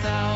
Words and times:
style. 0.00 0.29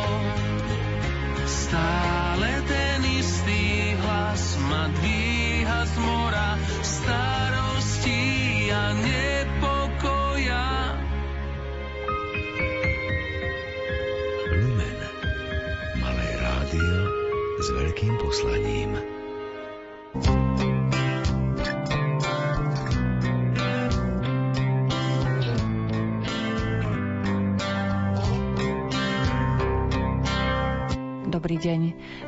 Dobrý 31.45 31.61
deň. 31.61 31.83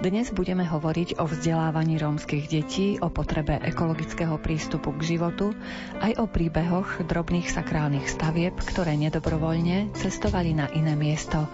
Dnes 0.05 0.29
budeme 0.29 0.69
hovoriť 0.69 1.17
o 1.17 1.25
vzdelávaní 1.25 1.97
rómskych 1.97 2.53
detí, 2.53 3.01
o 3.01 3.09
potrebe 3.09 3.57
ekologického 3.65 4.37
prístupu 4.37 4.93
k 4.93 5.17
životu, 5.17 5.57
aj 6.05 6.21
o 6.21 6.29
príbehoch 6.29 7.01
drobných 7.01 7.49
sakrálnych 7.49 8.13
stavieb, 8.13 8.53
ktoré 8.61 8.93
nedobrovoľne 9.01 9.89
cestovali 9.97 10.53
na 10.53 10.69
iné 10.69 10.93
miesto. 11.01 11.49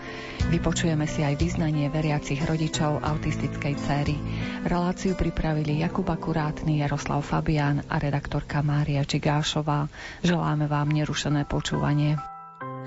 Vypočujeme 0.51 1.07
si 1.07 1.23
aj 1.23 1.39
vyznanie 1.39 1.87
veriacich 1.87 2.43
rodičov 2.43 2.99
autistickej 2.99 3.79
céry. 3.79 4.19
Reláciu 4.67 5.15
pripravili 5.15 5.87
Jakub 5.87 6.11
Akurátny, 6.11 6.83
Jaroslav 6.83 7.23
Fabián 7.23 7.87
a 7.87 8.03
redaktorka 8.03 8.59
Mária 8.67 9.07
Čigášová. 9.07 9.87
Želáme 10.27 10.67
vám 10.67 10.91
nerušené 10.91 11.47
počúvanie. 11.47 12.19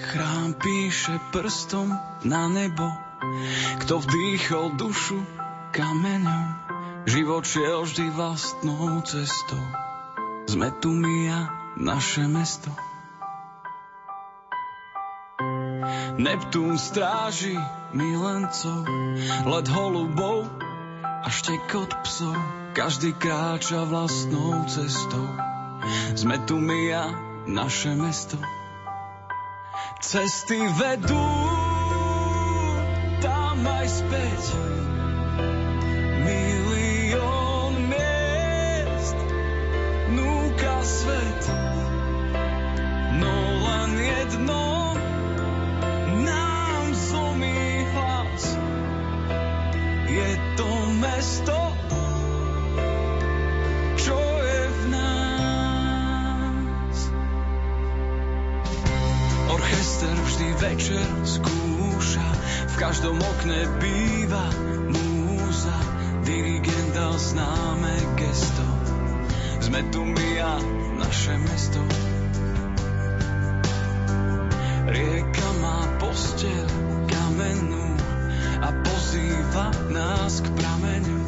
Chrám 0.03 0.59
píše 0.59 1.15
prstom 1.31 1.95
na 2.27 2.51
nebo 2.51 3.04
kto 3.83 4.01
vdýchol 4.01 4.79
dušu 4.79 5.19
kameňom, 5.75 6.45
život 7.05 7.43
šiel 7.43 7.83
vždy 7.83 8.05
vlastnou 8.15 9.01
cestou. 9.03 9.65
Sme 10.45 10.71
tu 10.79 10.93
my 10.93 11.17
a 11.29 11.39
naše 11.75 12.25
mesto. 12.29 12.71
Neptún 16.15 16.79
stráži 16.79 17.59
milencov, 17.91 18.87
let 19.51 19.67
holubov 19.67 20.47
a 21.03 21.27
štekot 21.27 21.91
psov. 22.07 22.39
Každý 22.71 23.15
kráča 23.19 23.83
vlastnou 23.87 24.63
cestou. 24.67 25.27
Sme 26.15 26.39
tu 26.47 26.55
my 26.55 26.81
a 26.95 27.03
naše 27.47 27.91
mesto. 27.95 28.39
Cesty 29.99 30.59
vedú 30.79 31.44
aj 33.65 33.87
späť. 33.89 34.43
Milión 36.25 37.73
miest 37.89 39.17
núka 40.13 40.75
svet, 40.85 41.41
no 43.17 43.35
len 43.65 43.91
jedno 43.97 44.63
nám 46.21 46.85
zlomí 46.93 47.85
hlas. 47.93 48.43
Je 50.09 50.29
to 50.57 50.69
mesto. 51.01 51.75
Orchester 59.55 60.17
vždy 60.27 60.49
večer 60.59 61.07
skúša 61.23 62.34
v 62.75 62.83
každom 62.83 63.15
okne 63.15 63.71
býva 63.79 64.51
múza, 64.91 65.77
dirigent 66.27 66.91
dal 66.91 67.15
známe 67.15 67.95
gesto. 68.19 68.67
Sme 69.63 69.79
tu 69.95 70.03
my 70.03 70.29
a 70.43 70.59
naše 70.99 71.39
mesto. 71.39 71.79
Rieka 74.91 75.49
má 75.63 75.87
postel 76.03 76.67
kamennú 77.07 77.95
a 78.59 78.67
pozýva 78.83 79.71
nás 79.95 80.43
k 80.43 80.47
prameňu. 80.59 81.23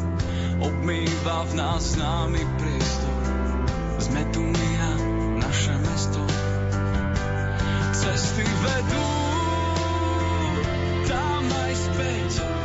Obmýva 0.60 1.48
v 1.48 1.52
nás 1.56 1.96
námi 1.96 2.44
priestor. 2.60 3.16
Sme 4.04 4.20
tu 4.36 4.44
my 4.44 4.70
a 4.84 4.90
naše 5.48 5.72
mesto. 5.80 6.20
Cesty 7.96 8.44
vedú 8.44 9.17
perfect. 11.98 12.57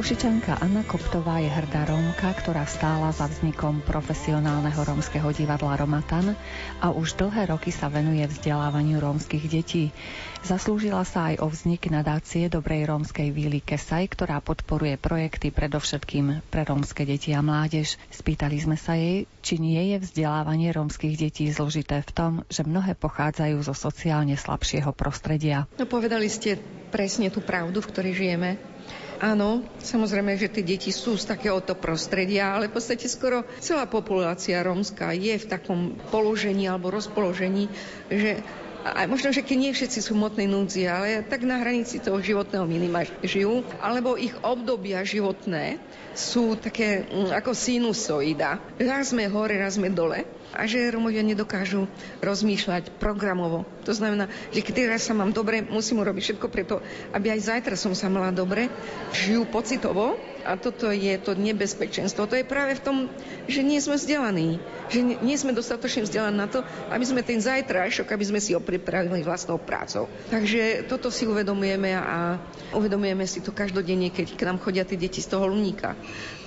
Košičanka 0.00 0.64
Anna 0.64 0.80
Koptová 0.80 1.44
je 1.44 1.52
hrdá 1.52 1.84
Rómka, 1.84 2.32
ktorá 2.32 2.64
stála 2.64 3.12
za 3.12 3.28
vznikom 3.28 3.84
profesionálneho 3.84 4.80
rómskeho 4.80 5.28
divadla 5.28 5.76
Romatan 5.76 6.40
a 6.80 6.88
už 6.88 7.20
dlhé 7.20 7.52
roky 7.52 7.68
sa 7.68 7.92
venuje 7.92 8.24
vzdelávaniu 8.24 8.96
rómskych 8.96 9.44
detí. 9.52 9.92
Zaslúžila 10.40 11.04
sa 11.04 11.28
aj 11.28 11.44
o 11.44 11.52
vznik 11.52 11.92
nadácie 11.92 12.48
Dobrej 12.48 12.88
rómskej 12.88 13.28
víly 13.28 13.60
Kesaj, 13.60 14.08
ktorá 14.16 14.40
podporuje 14.40 14.96
projekty 14.96 15.52
predovšetkým 15.52 16.48
pre 16.48 16.64
rómske 16.64 17.04
deti 17.04 17.36
a 17.36 17.44
mládež. 17.44 18.00
Spýtali 18.08 18.56
sme 18.56 18.80
sa 18.80 18.96
jej, 18.96 19.28
či 19.44 19.60
nie 19.60 19.84
je 19.92 20.00
vzdelávanie 20.00 20.72
rómskych 20.72 21.12
detí 21.20 21.44
zložité 21.52 22.00
v 22.08 22.12
tom, 22.16 22.32
že 22.48 22.64
mnohé 22.64 22.96
pochádzajú 22.96 23.60
zo 23.68 23.76
sociálne 23.76 24.40
slabšieho 24.40 24.96
prostredia. 24.96 25.68
No 25.76 25.84
povedali 25.84 26.32
ste 26.32 26.56
presne 26.88 27.28
tú 27.28 27.44
pravdu, 27.44 27.84
v 27.84 27.90
ktorej 27.92 28.16
žijeme 28.16 28.69
Áno, 29.20 29.60
samozrejme, 29.84 30.32
že 30.40 30.48
tie 30.48 30.64
deti 30.64 30.88
sú 30.88 31.12
z 31.20 31.28
takéhoto 31.28 31.76
prostredia, 31.76 32.56
ale 32.56 32.72
v 32.72 32.80
podstate 32.80 33.04
skoro 33.04 33.44
celá 33.60 33.84
populácia 33.84 34.64
rómska 34.64 35.12
je 35.12 35.36
v 35.36 35.44
takom 35.44 35.92
položení 36.08 36.64
alebo 36.64 36.88
rozpoložení, 36.88 37.68
že 38.08 38.40
aj 38.80 39.06
možno, 39.12 39.28
že 39.28 39.44
keď 39.44 39.56
nie 39.60 39.76
všetci 39.76 40.00
sú 40.00 40.16
motnej 40.16 40.48
núdzi, 40.48 40.88
ale 40.88 41.20
tak 41.28 41.44
na 41.44 41.60
hranici 41.60 42.00
toho 42.00 42.16
životného 42.16 42.64
minima 42.64 43.04
žijú, 43.20 43.60
alebo 43.84 44.16
ich 44.16 44.32
obdobia 44.40 45.04
životné 45.04 45.76
sú 46.16 46.56
také 46.56 47.04
mm, 47.04 47.36
ako 47.36 47.52
sinusoida. 47.52 48.56
Raz 48.80 49.12
sme 49.12 49.28
hore, 49.28 49.60
raz 49.60 49.76
sme 49.76 49.92
dole 49.92 50.24
a 50.54 50.66
že 50.66 50.90
Romovia 50.90 51.22
nedokážu 51.22 51.86
rozmýšľať 52.20 52.96
programovo. 52.98 53.66
To 53.86 53.92
znamená, 53.94 54.26
že 54.50 54.62
keď 54.62 54.74
teraz 54.90 55.06
sa 55.06 55.14
mám 55.14 55.30
dobre, 55.30 55.62
musím 55.62 56.02
urobiť 56.02 56.22
všetko 56.34 56.46
preto, 56.50 56.82
aby 57.14 57.32
aj 57.34 57.40
zajtra 57.54 57.74
som 57.78 57.94
sa 57.94 58.10
mala 58.10 58.34
dobre. 58.34 58.66
Žijú 59.14 59.46
pocitovo 59.50 60.18
a 60.44 60.56
toto 60.56 60.90
je 60.90 61.14
to 61.20 61.36
nebezpečenstvo. 61.36 62.26
To 62.26 62.36
je 62.36 62.46
práve 62.46 62.76
v 62.76 62.84
tom, 62.84 62.96
že 63.46 63.64
nie 63.64 63.78
sme 63.80 63.96
vzdelaní. 63.96 64.60
Že 64.90 65.22
nie 65.22 65.36
sme 65.38 65.54
dostatočne 65.54 66.06
vzdelaní 66.06 66.36
na 66.36 66.48
to, 66.50 66.64
aby 66.90 67.04
sme 67.04 67.22
ten 67.22 67.38
zajtrajšok, 67.38 68.10
aby 68.10 68.24
sme 68.26 68.40
si 68.42 68.52
ho 68.56 68.60
pripravili 68.60 69.22
vlastnou 69.22 69.60
prácou. 69.60 70.10
Takže 70.28 70.86
toto 70.90 71.08
si 71.08 71.26
uvedomujeme 71.26 71.94
a 71.94 72.40
uvedomujeme 72.74 73.24
si 73.24 73.40
to 73.40 73.54
každodenne, 73.54 74.10
keď 74.10 74.34
k 74.34 74.46
nám 74.46 74.58
chodia 74.62 74.84
tie 74.86 74.98
deti 74.98 75.22
z 75.22 75.30
toho 75.30 75.46
luníka. 75.48 75.94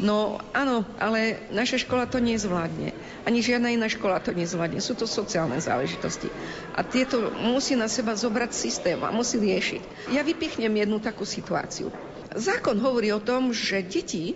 No 0.02 0.38
áno, 0.52 0.84
ale 0.98 1.50
naša 1.54 1.82
škola 1.82 2.06
to 2.06 2.22
nezvládne. 2.22 2.94
Ani 3.24 3.40
žiadna 3.40 3.72
iná 3.72 3.88
škola 3.88 4.20
to 4.20 4.36
nezvládne. 4.36 4.84
Sú 4.84 4.94
to 5.00 5.08
sociálne 5.08 5.58
záležitosti. 5.58 6.28
A 6.76 6.84
tieto 6.84 7.32
musí 7.40 7.74
na 7.80 7.88
seba 7.88 8.14
zobrať 8.14 8.52
systém 8.52 9.00
a 9.02 9.10
musí 9.10 9.40
riešiť. 9.40 10.12
Ja 10.12 10.22
vypichnem 10.24 10.72
jednu 10.74 11.00
takú 11.00 11.24
situáciu. 11.24 11.92
Zákon 12.34 12.82
hovorí 12.82 13.14
o 13.14 13.22
tom, 13.22 13.54
že 13.54 13.86
deti, 13.86 14.34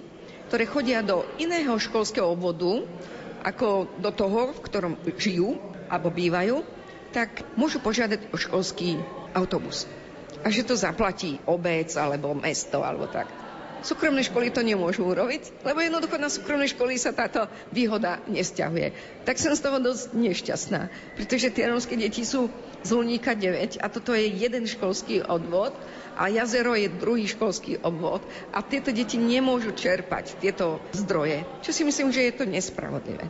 ktoré 0.48 0.70
chodia 0.70 1.02
do 1.02 1.26
iného 1.42 1.74
školského 1.82 2.30
obvodu, 2.30 2.86
ako 3.42 3.90
do 3.98 4.12
toho, 4.14 4.54
v 4.54 4.64
ktorom 4.64 4.94
žijú 5.18 5.58
alebo 5.90 6.14
bývajú, 6.14 6.62
tak 7.16 7.42
môžu 7.58 7.82
požiadať 7.82 8.30
o 8.30 8.38
školský 8.38 9.02
autobus. 9.34 9.90
A 10.46 10.54
že 10.54 10.68
to 10.68 10.78
zaplatí 10.78 11.42
obec 11.50 11.90
alebo 11.98 12.38
mesto 12.38 12.86
alebo 12.86 13.10
tak. 13.10 13.47
Súkromné 13.88 14.20
školy 14.20 14.52
to 14.52 14.60
nemôžu 14.68 15.08
urobiť, 15.08 15.64
lebo 15.64 15.80
jednoducho 15.80 16.20
na 16.20 16.28
súkromné 16.28 16.68
školy 16.68 17.00
sa 17.00 17.16
táto 17.16 17.48
výhoda 17.72 18.20
nesťahuje. 18.28 18.92
Tak 19.24 19.40
som 19.40 19.56
z 19.56 19.64
toho 19.64 19.80
dosť 19.80 20.12
nešťastná, 20.12 20.92
pretože 21.16 21.56
tie 21.56 21.72
rómske 21.72 21.96
deti 21.96 22.28
sú 22.28 22.52
z 22.84 22.90
Luníka 22.92 23.32
9 23.32 23.80
a 23.80 23.88
toto 23.88 24.12
je 24.12 24.28
jeden 24.28 24.68
školský 24.68 25.24
odvod 25.24 25.72
a 26.20 26.28
jazero 26.28 26.76
je 26.76 26.92
druhý 26.92 27.32
školský 27.32 27.80
obvod 27.80 28.20
a 28.52 28.60
tieto 28.60 28.92
deti 28.92 29.16
nemôžu 29.16 29.72
čerpať 29.72 30.36
tieto 30.44 30.84
zdroje, 30.92 31.48
čo 31.64 31.72
si 31.72 31.88
myslím, 31.88 32.12
že 32.12 32.28
je 32.28 32.34
to 32.36 32.44
nespravodlivé. 32.44 33.24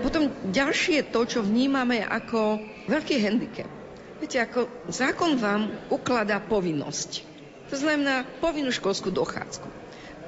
Potom 0.00 0.32
ďalšie 0.56 1.12
to, 1.12 1.20
čo 1.28 1.44
vnímame 1.44 2.00
ako 2.00 2.64
veľký 2.88 3.20
handicap. 3.20 3.68
Viete, 4.24 4.40
ako 4.40 4.72
zákon 4.88 5.36
vám 5.36 5.68
ukladá 5.92 6.40
povinnosť. 6.40 7.28
To 7.68 7.76
znamená 7.76 8.24
povinnú 8.40 8.72
školskú 8.72 9.12
dochádzku. 9.12 9.81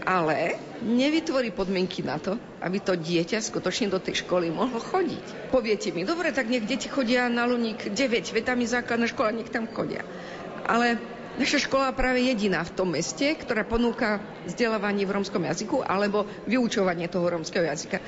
Ale 0.05 0.61
nevytvorí 0.85 1.49
podmienky 1.49 2.05
na 2.05 2.21
to, 2.21 2.37
aby 2.61 2.77
to 2.81 2.93
dieťa 2.93 3.41
skutočne 3.41 3.89
do 3.89 3.97
tej 3.97 4.21
školy 4.21 4.53
mohlo 4.53 4.77
chodiť. 4.77 5.49
Poviete 5.49 5.91
mi, 5.97 6.05
dobre, 6.05 6.29
tak 6.29 6.53
nech 6.53 6.69
deti 6.69 6.93
chodia 6.93 7.33
na 7.33 7.49
Luník 7.49 7.89
9, 7.89 7.97
veď 8.37 8.45
tam 8.45 8.61
je 8.61 8.69
základná 8.69 9.09
škola, 9.09 9.33
nech 9.33 9.49
tam 9.49 9.65
chodia. 9.65 10.05
Ale 10.69 11.01
Naša 11.35 11.67
škola 11.67 11.91
práve 11.91 12.23
jediná 12.23 12.63
v 12.63 12.75
tom 12.79 12.95
meste, 12.95 13.27
ktorá 13.35 13.67
ponúka 13.67 14.23
vzdelávanie 14.47 15.03
v 15.03 15.19
rómskom 15.19 15.43
jazyku 15.43 15.83
alebo 15.83 16.31
vyučovanie 16.47 17.11
toho 17.11 17.27
rómskeho 17.27 17.67
jazyka. 17.67 17.99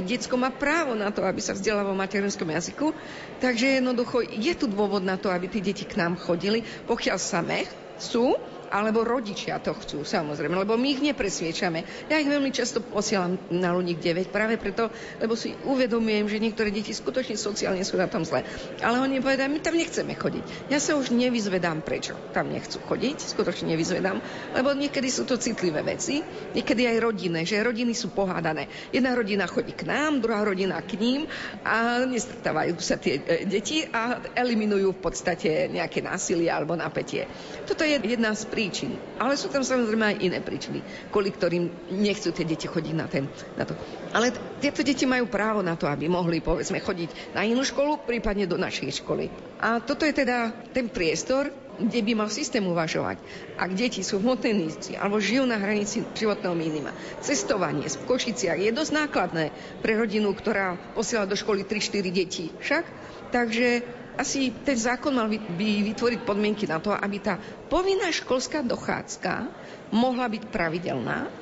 Detsko 0.00 0.40
má 0.40 0.48
právo 0.48 0.96
na 0.96 1.12
to, 1.12 1.20
aby 1.20 1.44
sa 1.44 1.52
vzdelávalo 1.52 1.92
v 1.92 2.02
materinskom 2.08 2.48
jazyku, 2.48 2.96
takže 3.36 3.84
jednoducho 3.84 4.24
je 4.24 4.56
tu 4.56 4.64
dôvod 4.64 5.04
na 5.04 5.20
to, 5.20 5.28
aby 5.28 5.52
tí 5.52 5.60
deti 5.60 5.84
k 5.84 6.00
nám 6.00 6.16
chodili, 6.16 6.64
pokiaľ 6.88 7.20
samé 7.20 7.68
sú 8.00 8.40
alebo 8.70 9.02
rodičia 9.02 9.58
to 9.58 9.74
chcú, 9.74 10.06
samozrejme, 10.06 10.54
lebo 10.54 10.78
my 10.78 10.88
ich 10.94 11.02
nepresviečame. 11.02 12.06
Ja 12.06 12.22
ich 12.22 12.30
veľmi 12.30 12.54
často 12.54 12.78
posielam 12.80 13.36
na 13.50 13.74
Luník 13.74 13.98
9 13.98 14.30
práve 14.30 14.56
preto, 14.56 14.88
lebo 15.18 15.34
si 15.34 15.52
uvedomujem, 15.66 16.30
že 16.30 16.38
niektoré 16.38 16.70
deti 16.70 16.94
skutočne 16.94 17.34
sociálne 17.34 17.82
sú 17.82 17.98
na 17.98 18.06
tom 18.06 18.22
zle. 18.22 18.46
Ale 18.78 19.02
oni 19.02 19.18
povedajú, 19.18 19.50
my 19.50 19.60
tam 19.60 19.74
nechceme 19.74 20.14
chodiť. 20.14 20.70
Ja 20.70 20.78
sa 20.78 20.94
už 20.94 21.10
nevyzvedám, 21.10 21.82
prečo 21.82 22.14
tam 22.30 22.54
nechcú 22.54 22.78
chodiť, 22.86 23.34
skutočne 23.34 23.74
nevyzvedám, 23.74 24.22
lebo 24.54 24.70
niekedy 24.72 25.10
sú 25.10 25.26
to 25.26 25.34
citlivé 25.34 25.82
veci, 25.82 26.22
niekedy 26.54 26.86
aj 26.86 26.96
rodinné, 27.02 27.42
že 27.42 27.58
rodiny 27.58 27.92
sú 27.92 28.14
pohádané. 28.14 28.70
Jedna 28.94 29.18
rodina 29.18 29.50
chodí 29.50 29.74
k 29.74 29.90
nám, 29.90 30.22
druhá 30.22 30.46
rodina 30.46 30.78
k 30.78 30.94
ním 30.94 31.26
a 31.66 32.06
nestretávajú 32.06 32.78
sa 32.78 32.94
tie 32.96 33.18
e, 33.18 33.44
deti 33.50 33.82
a 33.90 34.22
eliminujú 34.38 34.94
v 34.94 35.00
podstate 35.02 35.66
nejaké 35.66 36.04
násilie 36.04 36.46
alebo 36.46 36.78
napätie. 36.78 37.26
Toto 37.66 37.82
je 37.82 37.98
jedna 37.98 38.32
z 38.38 38.46
príčin. 38.60 38.92
Ale 39.16 39.40
sú 39.40 39.48
tam 39.48 39.64
samozrejme 39.64 40.04
aj 40.04 40.16
iné 40.20 40.38
príčiny, 40.44 40.84
kvôli 41.08 41.32
ktorým 41.32 41.96
nechcú 41.96 42.28
tie 42.28 42.44
deti 42.44 42.68
chodiť 42.68 42.92
na, 42.92 43.08
ten, 43.08 43.24
na 43.56 43.64
to. 43.64 43.72
Ale 44.12 44.36
t- 44.36 44.40
tieto 44.60 44.84
deti 44.84 45.08
majú 45.08 45.32
právo 45.32 45.64
na 45.64 45.80
to, 45.80 45.88
aby 45.88 46.12
mohli, 46.12 46.44
povedzme, 46.44 46.76
chodiť 46.76 47.32
na 47.32 47.48
inú 47.48 47.64
školu, 47.64 48.04
prípadne 48.04 48.44
do 48.44 48.60
našej 48.60 49.00
školy. 49.00 49.32
A 49.64 49.80
toto 49.80 50.04
je 50.04 50.12
teda 50.12 50.52
ten 50.76 50.92
priestor, 50.92 51.48
kde 51.80 52.04
by 52.04 52.12
mal 52.12 52.28
systém 52.28 52.60
uvažovať. 52.60 53.16
Ak 53.56 53.72
deti 53.72 54.04
sú 54.04 54.20
v 54.20 54.28
hmotnej 54.28 54.52
nízci 54.52 55.00
alebo 55.00 55.16
žijú 55.16 55.48
na 55.48 55.56
hranici 55.56 56.04
životného 56.12 56.52
minima, 56.52 56.92
cestovanie 57.24 57.88
v 57.88 58.04
Košiciach 58.04 58.60
je 58.60 58.76
dosť 58.76 58.92
nákladné 58.92 59.48
pre 59.80 59.96
rodinu, 59.96 60.36
ktorá 60.36 60.76
posiela 60.92 61.24
do 61.24 61.32
školy 61.32 61.64
3-4 61.64 62.12
deti. 62.12 62.52
Však? 62.60 62.84
Takže 63.32 63.99
asi 64.20 64.52
ten 64.52 64.76
zákon 64.76 65.16
mal 65.16 65.32
by 65.32 65.70
vytvoriť 65.96 66.20
podmienky 66.28 66.68
na 66.68 66.76
to, 66.76 66.92
aby 66.92 67.16
tá 67.24 67.40
povinná 67.72 68.12
školská 68.12 68.60
dochádzka 68.60 69.48
mohla 69.96 70.28
byť 70.28 70.42
pravidelná 70.52 71.32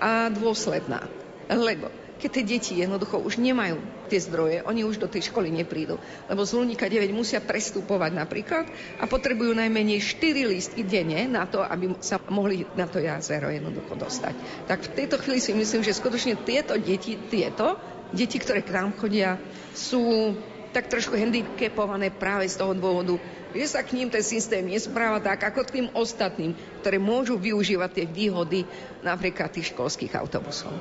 a 0.00 0.32
dôsledná. 0.32 1.04
Lebo 1.52 1.92
keď 2.16 2.30
tie 2.38 2.44
deti 2.46 2.72
jednoducho 2.78 3.18
už 3.18 3.42
nemajú 3.42 3.82
tie 4.06 4.22
zdroje, 4.22 4.62
oni 4.62 4.86
už 4.86 5.02
do 5.02 5.10
tej 5.10 5.26
školy 5.26 5.50
neprídu. 5.50 5.98
Lebo 6.30 6.46
z 6.46 6.54
Lunika 6.54 6.86
9 6.86 7.10
musia 7.10 7.42
prestupovať 7.42 8.14
napríklad 8.14 8.70
a 9.02 9.10
potrebujú 9.10 9.50
najmenej 9.58 9.98
4 9.98 10.46
lístky 10.46 10.86
denne 10.86 11.26
na 11.26 11.50
to, 11.50 11.60
aby 11.66 11.98
sa 11.98 12.22
mohli 12.30 12.62
na 12.78 12.86
to 12.86 13.02
jazero 13.02 13.50
jednoducho 13.50 13.98
dostať. 13.98 14.34
Tak 14.70 14.78
v 14.86 14.92
tejto 15.02 15.18
chvíli 15.18 15.42
si 15.42 15.50
myslím, 15.50 15.82
že 15.82 15.98
skutočne 15.98 16.38
tieto 16.46 16.78
deti, 16.78 17.18
tieto 17.26 17.74
deti, 18.14 18.38
ktoré 18.38 18.62
k 18.62 18.70
nám 18.70 18.94
chodia, 19.02 19.42
sú 19.74 20.38
tak 20.72 20.88
trošku 20.88 21.14
handicapované 21.14 22.08
práve 22.08 22.48
z 22.48 22.56
toho 22.56 22.72
dôvodu, 22.72 23.20
že 23.52 23.68
sa 23.68 23.84
k 23.84 24.00
ním 24.00 24.08
ten 24.08 24.24
systém 24.24 24.64
nespráva 24.64 25.20
tak, 25.20 25.44
ako 25.44 25.68
k 25.68 25.74
tým 25.80 25.86
ostatným, 25.92 26.56
ktoré 26.80 26.96
môžu 26.96 27.36
využívať 27.36 27.90
tie 27.92 28.06
výhody 28.08 28.64
napríklad 29.04 29.52
tých 29.52 29.76
školských 29.76 30.16
autobusov. 30.16 30.72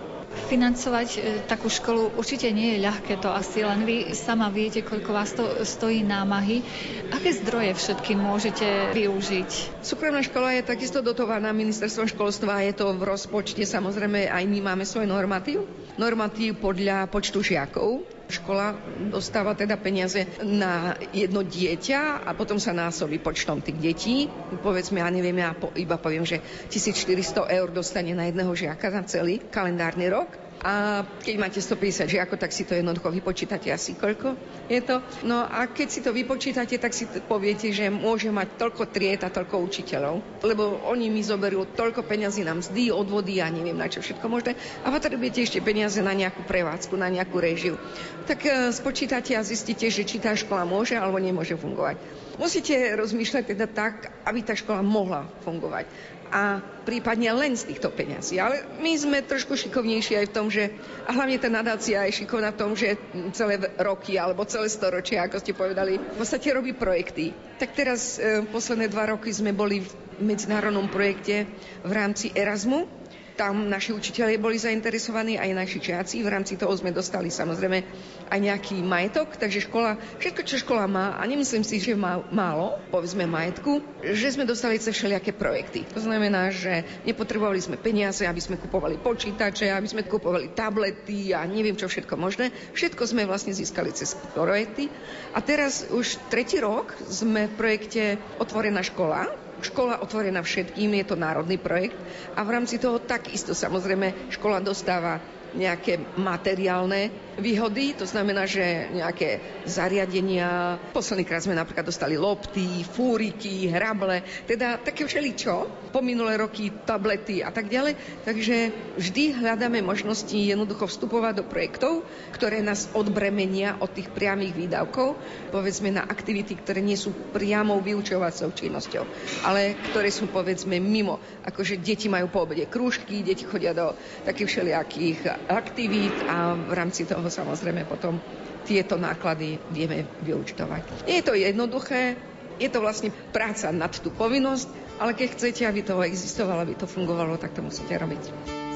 Financovať 0.48 1.10
e, 1.16 1.20
takú 1.44 1.68
školu 1.68 2.16
určite 2.16 2.48
nie 2.56 2.80
je 2.80 2.88
ľahké, 2.88 3.20
to 3.20 3.28
asi 3.28 3.68
len 3.68 3.84
vy 3.84 4.16
sama 4.16 4.48
viete, 4.48 4.80
koľko 4.80 5.12
vás 5.12 5.36
to 5.36 5.44
stojí 5.68 6.08
námahy. 6.08 6.64
Aké 7.12 7.36
zdroje 7.36 7.76
všetky 7.76 8.16
môžete 8.16 8.96
využiť? 8.96 9.84
Súkromná 9.84 10.24
škola 10.24 10.56
je 10.56 10.64
takisto 10.64 11.04
dotovaná 11.04 11.52
ministerstvom 11.52 12.08
školstva, 12.08 12.64
je 12.64 12.80
to 12.80 12.96
v 12.96 13.04
rozpočte, 13.04 13.68
samozrejme 13.68 14.32
aj 14.32 14.44
my 14.48 14.60
máme 14.72 14.88
svoj 14.88 15.04
normatív. 15.04 15.68
Normatív 16.00 16.64
podľa 16.64 17.12
počtu 17.12 17.44
žiakov 17.44 18.21
škola 18.32 18.74
dostáva 19.12 19.54
teda 19.54 19.76
peniaze 19.78 20.26
na 20.42 20.96
jedno 21.12 21.44
dieťa 21.44 22.24
a 22.24 22.32
potom 22.32 22.58
sa 22.58 22.72
násobí 22.72 23.20
počtom 23.20 23.60
tých 23.60 23.78
detí. 23.78 24.16
Povedzme, 24.64 25.04
ja 25.04 25.12
neviem, 25.12 25.38
ja 25.38 25.52
iba 25.76 26.00
poviem, 26.00 26.24
že 26.24 26.40
1400 26.72 27.52
eur 27.52 27.68
dostane 27.70 28.16
na 28.16 28.32
jedného 28.32 28.56
žiaka 28.56 28.88
na 28.90 29.04
celý 29.04 29.44
kalendárny 29.52 30.08
rok 30.08 30.51
a 30.62 31.02
keď 31.26 31.36
máte 31.42 31.58
150 31.58 32.06
žiakov, 32.06 32.38
tak 32.38 32.54
si 32.54 32.70
to 32.70 32.78
jednoducho 32.78 33.10
vypočítate 33.10 33.74
asi 33.74 33.98
koľko 33.98 34.38
je 34.70 34.82
to. 34.86 35.02
No 35.26 35.42
a 35.42 35.66
keď 35.66 35.88
si 35.90 36.00
to 36.06 36.14
vypočítate, 36.14 36.78
tak 36.78 36.94
si 36.94 37.10
poviete, 37.26 37.74
že 37.74 37.90
môže 37.90 38.30
mať 38.30 38.62
toľko 38.62 38.94
tried 38.94 39.26
a 39.26 39.34
toľko 39.34 39.58
učiteľov, 39.58 40.46
lebo 40.46 40.86
oni 40.86 41.10
mi 41.10 41.26
zoberú 41.26 41.66
toľko 41.66 42.06
peňazí 42.06 42.46
na 42.46 42.54
mzdy, 42.54 42.94
odvody 42.94 43.42
a 43.42 43.50
neviem 43.50 43.74
na 43.74 43.90
čo 43.90 44.06
všetko 44.06 44.26
možné 44.30 44.54
a 44.86 44.94
potrebujete 44.94 45.50
ešte 45.50 45.60
peniaze 45.66 45.98
na 46.06 46.14
nejakú 46.14 46.46
prevádzku, 46.46 46.94
na 46.94 47.10
nejakú 47.10 47.42
režiu. 47.42 47.82
Tak 48.30 48.40
e, 48.46 48.70
spočítate 48.70 49.34
a 49.34 49.42
zistíte, 49.42 49.90
že 49.90 50.06
či 50.06 50.22
tá 50.22 50.38
škola 50.38 50.62
môže 50.62 50.94
alebo 50.94 51.18
nemôže 51.18 51.58
fungovať. 51.58 51.98
Musíte 52.38 52.74
rozmýšľať 52.96 53.44
teda 53.58 53.66
tak, 53.66 54.14
aby 54.30 54.46
tá 54.46 54.54
škola 54.54 54.86
mohla 54.86 55.26
fungovať 55.42 55.90
a 56.32 56.64
prípadne 56.88 57.30
len 57.36 57.54
z 57.54 57.68
týchto 57.76 57.92
peňazí. 57.92 58.40
Ale 58.40 58.64
my 58.80 58.92
sme 58.96 59.20
trošku 59.22 59.54
šikovnejší 59.60 60.18
aj 60.18 60.26
v 60.32 60.36
tom, 60.36 60.48
že 60.48 60.72
a 61.06 61.12
hlavne 61.12 61.38
tá 61.38 61.52
nadácia 61.52 62.08
je 62.08 62.24
šikovná 62.24 62.56
v 62.56 62.60
tom, 62.60 62.72
že 62.74 62.98
celé 63.36 63.60
roky 63.78 64.16
alebo 64.16 64.48
celé 64.48 64.72
storočia, 64.72 65.28
ako 65.28 65.38
ste 65.44 65.54
povedali, 65.54 66.00
v 66.00 66.18
podstate 66.18 66.56
robí 66.56 66.72
projekty. 66.72 67.36
Tak 67.60 67.76
teraz 67.76 68.18
e, 68.18 68.42
posledné 68.48 68.90
dva 68.90 69.12
roky 69.14 69.30
sme 69.30 69.52
boli 69.52 69.84
v 69.84 69.92
medzinárodnom 70.24 70.88
projekte 70.90 71.46
v 71.84 71.92
rámci 71.92 72.32
Erasmu, 72.34 73.01
tam 73.36 73.68
naši 73.68 73.96
učiteľi 73.96 74.38
boli 74.38 74.60
zainteresovaní, 74.60 75.40
aj 75.40 75.52
naši 75.56 75.78
žiaci. 75.82 76.22
V 76.22 76.30
rámci 76.32 76.60
toho 76.60 76.72
sme 76.76 76.94
dostali 76.94 77.32
samozrejme 77.32 77.84
aj 78.32 78.40
nejaký 78.40 78.80
majetok, 78.84 79.36
takže 79.36 79.68
škola, 79.68 80.00
všetko, 80.20 80.42
čo 80.48 80.56
škola 80.62 80.88
má, 80.88 81.20
a 81.20 81.24
nemyslím 81.28 81.66
si, 81.68 81.82
že 81.82 81.98
má 81.98 82.24
málo, 82.32 82.80
povedzme 82.94 83.28
majetku, 83.28 83.84
že 84.04 84.36
sme 84.36 84.48
dostali 84.48 84.80
cez 84.80 84.96
všelijaké 84.96 85.36
projekty. 85.36 85.84
To 85.92 86.00
znamená, 86.00 86.54
že 86.54 86.88
nepotrebovali 87.04 87.60
sme 87.60 87.76
peniaze, 87.76 88.24
aby 88.24 88.40
sme 88.40 88.62
kupovali 88.62 89.02
počítače, 89.02 89.74
aby 89.74 89.88
sme 89.88 90.08
kupovali 90.08 90.56
tablety 90.56 91.36
a 91.36 91.44
neviem 91.44 91.76
čo 91.76 91.92
všetko 91.92 92.16
možné. 92.16 92.54
Všetko 92.72 93.04
sme 93.04 93.28
vlastne 93.28 93.52
získali 93.52 93.92
cez 93.92 94.16
projekty. 94.32 94.88
A 95.36 95.44
teraz 95.44 95.88
už 95.92 96.20
tretí 96.32 96.62
rok 96.62 96.96
sme 97.10 97.52
v 97.52 97.58
projekte 97.58 98.04
Otvorená 98.40 98.80
škola, 98.86 99.41
škola 99.62 100.02
otvorená 100.02 100.42
všetkým, 100.42 100.94
je 101.02 101.06
to 101.06 101.16
národný 101.16 101.58
projekt 101.58 101.98
a 102.36 102.42
v 102.44 102.54
rámci 102.54 102.78
toho 102.78 102.98
takisto 103.00 103.54
samozrejme 103.54 104.30
škola 104.34 104.60
dostáva 104.60 105.22
nejaké 105.56 106.00
materiálne 106.20 107.12
výhody, 107.40 107.96
to 107.96 108.06
znamená, 108.06 108.44
že 108.46 108.92
nejaké 108.92 109.64
zariadenia, 109.64 110.78
posledný 110.92 111.24
krát 111.24 111.44
sme 111.44 111.58
napríklad 111.58 111.88
dostali 111.88 112.20
lopty, 112.20 112.84
fúriky, 112.84 113.72
hrable, 113.72 114.22
teda 114.46 114.80
také 114.84 115.08
všeličo, 115.08 115.90
po 115.92 116.00
minulé 116.00 116.40
roky 116.40 116.72
tablety 116.84 117.44
a 117.44 117.52
tak 117.52 117.68
ďalej, 117.68 118.24
takže 118.24 118.72
vždy 118.96 119.44
hľadáme 119.44 119.84
možnosti 119.84 120.36
jednoducho 120.36 120.88
vstupovať 120.88 121.44
do 121.44 121.46
projektov, 121.48 122.08
ktoré 122.32 122.64
nás 122.64 122.88
odbremenia 122.96 123.76
od 123.80 123.92
tých 123.92 124.08
priamých 124.12 124.56
výdavkov, 124.56 125.20
povedzme 125.52 125.92
na 125.92 126.08
aktivity, 126.08 126.56
ktoré 126.56 126.80
nie 126.80 126.96
sú 126.96 127.12
priamou 127.36 127.84
vyučovacou 127.84 128.56
činnosťou, 128.56 129.04
ale 129.44 129.76
ktoré 129.92 130.08
sú 130.14 130.32
povedzme 130.32 130.80
mimo, 130.80 131.20
akože 131.44 131.80
deti 131.84 132.08
majú 132.08 132.32
po 132.32 132.48
obede 132.48 132.68
krúžky, 132.72 133.20
deti 133.26 133.44
chodia 133.44 133.76
do 133.76 133.92
takých 134.24 134.48
všelijakých 134.48 135.20
aktivít 135.50 136.14
a 136.28 136.54
v 136.54 136.74
rámci 136.74 137.06
toho 137.06 137.26
samozrejme 137.30 137.86
potom 137.88 138.20
tieto 138.66 138.98
náklady 138.98 139.58
vieme 139.74 140.06
vyučtovať. 140.22 141.08
Nie 141.10 141.22
je 141.22 141.26
to 141.26 141.34
jednoduché, 141.34 142.20
je 142.62 142.70
to 142.70 142.80
vlastne 142.84 143.10
práca 143.34 143.74
nad 143.74 143.90
tú 143.90 144.14
povinnosť, 144.14 144.70
ale 145.02 145.18
keď 145.18 145.28
chcete, 145.34 145.62
aby 145.66 145.82
to 145.82 145.98
existovalo, 146.06 146.62
aby 146.62 146.78
to 146.78 146.86
fungovalo, 146.86 147.42
tak 147.42 147.58
to 147.58 147.66
musíte 147.66 147.94
robiť. 147.98 148.24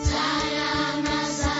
So 0.05 1.54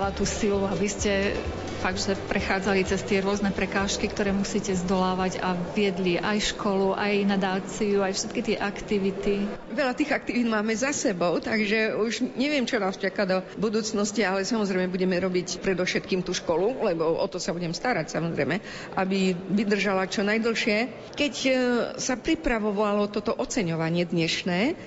Dodáva 0.00 0.16
tú 0.16 0.24
silu, 0.24 0.64
aby 0.64 0.88
ste 0.88 1.36
fakt, 1.84 2.00
že 2.00 2.16
prechádzali 2.16 2.88
cez 2.88 3.04
tie 3.04 3.20
rôzne 3.20 3.52
prekážky, 3.52 4.08
ktoré 4.08 4.32
musíte 4.32 4.72
zdolávať 4.72 5.44
a 5.44 5.52
viedli 5.76 6.16
aj 6.16 6.56
školu, 6.56 6.96
aj 6.96 7.28
nadáciu, 7.28 8.00
aj 8.00 8.16
všetky 8.16 8.40
tie 8.40 8.56
aktivity? 8.56 9.44
Veľa 9.68 9.92
tých 9.92 10.16
aktivít 10.16 10.48
máme 10.48 10.72
za 10.72 10.96
sebou, 10.96 11.36
takže 11.36 11.92
už 12.00 12.32
neviem, 12.32 12.64
čo 12.64 12.80
nás 12.80 12.96
čaká 12.96 13.28
do 13.28 13.44
budúcnosti, 13.60 14.24
ale 14.24 14.48
samozrejme 14.48 14.88
budeme 14.88 15.20
robiť 15.20 15.60
predovšetkým 15.60 16.24
tú 16.24 16.32
školu, 16.32 16.80
lebo 16.80 17.20
o 17.20 17.26
to 17.28 17.36
sa 17.36 17.52
budem 17.52 17.76
starať 17.76 18.08
samozrejme, 18.08 18.56
aby 18.96 19.36
vydržala 19.52 20.08
čo 20.08 20.24
najdlhšie. 20.24 21.12
Keď 21.12 21.34
e, 21.44 21.52
sa 22.00 22.16
pripravovalo 22.16 23.04
toto 23.12 23.36
oceňovanie 23.36 24.08
dnešné, 24.08 24.80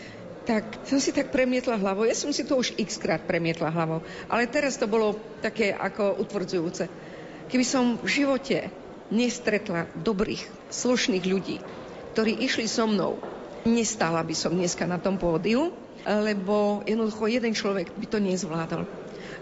tak 0.43 0.83
som 0.83 0.99
si 0.99 1.15
tak 1.15 1.31
premietla 1.31 1.79
hlavou. 1.79 2.03
Ja 2.03 2.15
som 2.15 2.35
si 2.35 2.43
to 2.43 2.59
už 2.59 2.75
x 2.75 2.99
krát 2.99 3.23
premietla 3.23 3.71
hlavou. 3.71 4.03
Ale 4.27 4.51
teraz 4.51 4.75
to 4.75 4.91
bolo 4.91 5.15
také 5.39 5.71
ako 5.71 6.19
utvrdzujúce. 6.19 6.91
Keby 7.47 7.65
som 7.65 7.95
v 7.99 8.07
živote 8.11 8.67
nestretla 9.07 9.87
dobrých, 9.95 10.43
slušných 10.67 11.23
ľudí, 11.23 11.63
ktorí 12.15 12.43
išli 12.43 12.67
so 12.67 12.83
mnou, 12.87 13.19
nestála 13.63 14.19
by 14.23 14.35
som 14.35 14.51
dneska 14.51 14.83
na 14.83 14.99
tom 14.99 15.15
pódiu, 15.15 15.71
lebo 16.03 16.83
jednoducho 16.83 17.31
jeden 17.31 17.55
človek 17.55 17.95
by 17.95 18.05
to 18.11 18.19
nezvládol. 18.19 18.83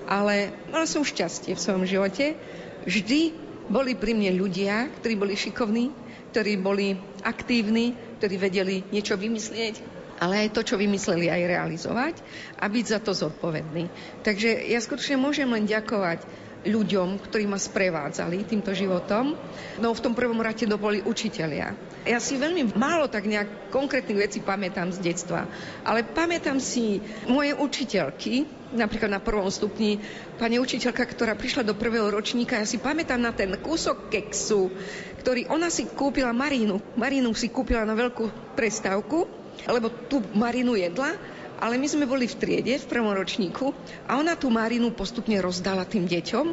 Ale 0.06 0.54
mala 0.70 0.86
som 0.86 1.02
šťastie 1.02 1.58
v 1.58 1.64
svojom 1.64 1.86
živote. 1.90 2.38
Vždy 2.86 3.34
boli 3.70 3.98
pri 3.98 4.14
mne 4.14 4.38
ľudia, 4.38 4.90
ktorí 5.02 5.14
boli 5.18 5.34
šikovní, 5.34 5.90
ktorí 6.34 6.62
boli 6.62 6.94
aktívni, 7.26 7.98
ktorí 8.22 8.36
vedeli 8.38 8.86
niečo 8.94 9.18
vymyslieť, 9.18 10.01
ale 10.22 10.46
aj 10.46 10.54
to, 10.54 10.62
čo 10.62 10.76
vymysleli, 10.78 11.34
aj 11.34 11.50
realizovať 11.50 12.16
a 12.62 12.70
byť 12.70 12.86
za 12.86 13.00
to 13.02 13.18
zodpovedný. 13.18 13.90
Takže 14.22 14.70
ja 14.70 14.78
skutočne 14.78 15.18
môžem 15.18 15.50
len 15.50 15.66
ďakovať 15.66 16.22
ľuďom, 16.62 17.18
ktorí 17.26 17.50
ma 17.50 17.58
sprevádzali 17.58 18.46
týmto 18.46 18.70
životom. 18.78 19.34
No 19.82 19.98
v 19.98 20.04
tom 20.04 20.14
prvom 20.14 20.38
rade 20.38 20.70
to 20.70 20.78
boli 20.78 21.02
učitelia. 21.02 21.74
Ja 22.06 22.22
si 22.22 22.38
veľmi 22.38 22.78
málo 22.78 23.10
tak 23.10 23.26
nejak 23.26 23.74
konkrétnych 23.74 24.30
vecí 24.30 24.46
pamätám 24.46 24.94
z 24.94 25.02
detstva, 25.02 25.50
ale 25.82 26.06
pamätám 26.06 26.62
si 26.62 27.02
moje 27.26 27.58
učiteľky, 27.58 28.46
napríklad 28.78 29.10
na 29.10 29.22
prvom 29.22 29.50
stupni, 29.50 29.98
pani 30.38 30.62
učiteľka, 30.62 31.02
ktorá 31.02 31.34
prišla 31.34 31.66
do 31.66 31.74
prvého 31.74 32.10
ročníka, 32.10 32.62
ja 32.62 32.66
si 32.70 32.78
pamätám 32.78 33.22
na 33.22 33.34
ten 33.34 33.54
kúsok 33.58 34.14
keksu, 34.14 34.70
ktorý 35.22 35.50
ona 35.50 35.74
si 35.74 35.90
kúpila 35.90 36.34
Marínu. 36.34 36.78
Marínu 36.98 37.34
si 37.34 37.50
kúpila 37.50 37.86
na 37.86 37.98
veľkú 37.98 38.58
prestávku 38.58 39.41
lebo 39.68 39.90
tu 40.10 40.24
Marinu 40.34 40.74
jedla, 40.76 41.16
ale 41.62 41.78
my 41.78 41.86
sme 41.86 42.10
boli 42.10 42.26
v 42.26 42.36
triede, 42.42 42.74
v 42.82 42.90
prvom 42.90 43.14
ročníku 43.14 43.70
a 44.10 44.18
ona 44.18 44.34
tú 44.34 44.50
Marinu 44.50 44.90
postupne 44.98 45.38
rozdala 45.38 45.86
tým 45.86 46.10
deťom, 46.10 46.46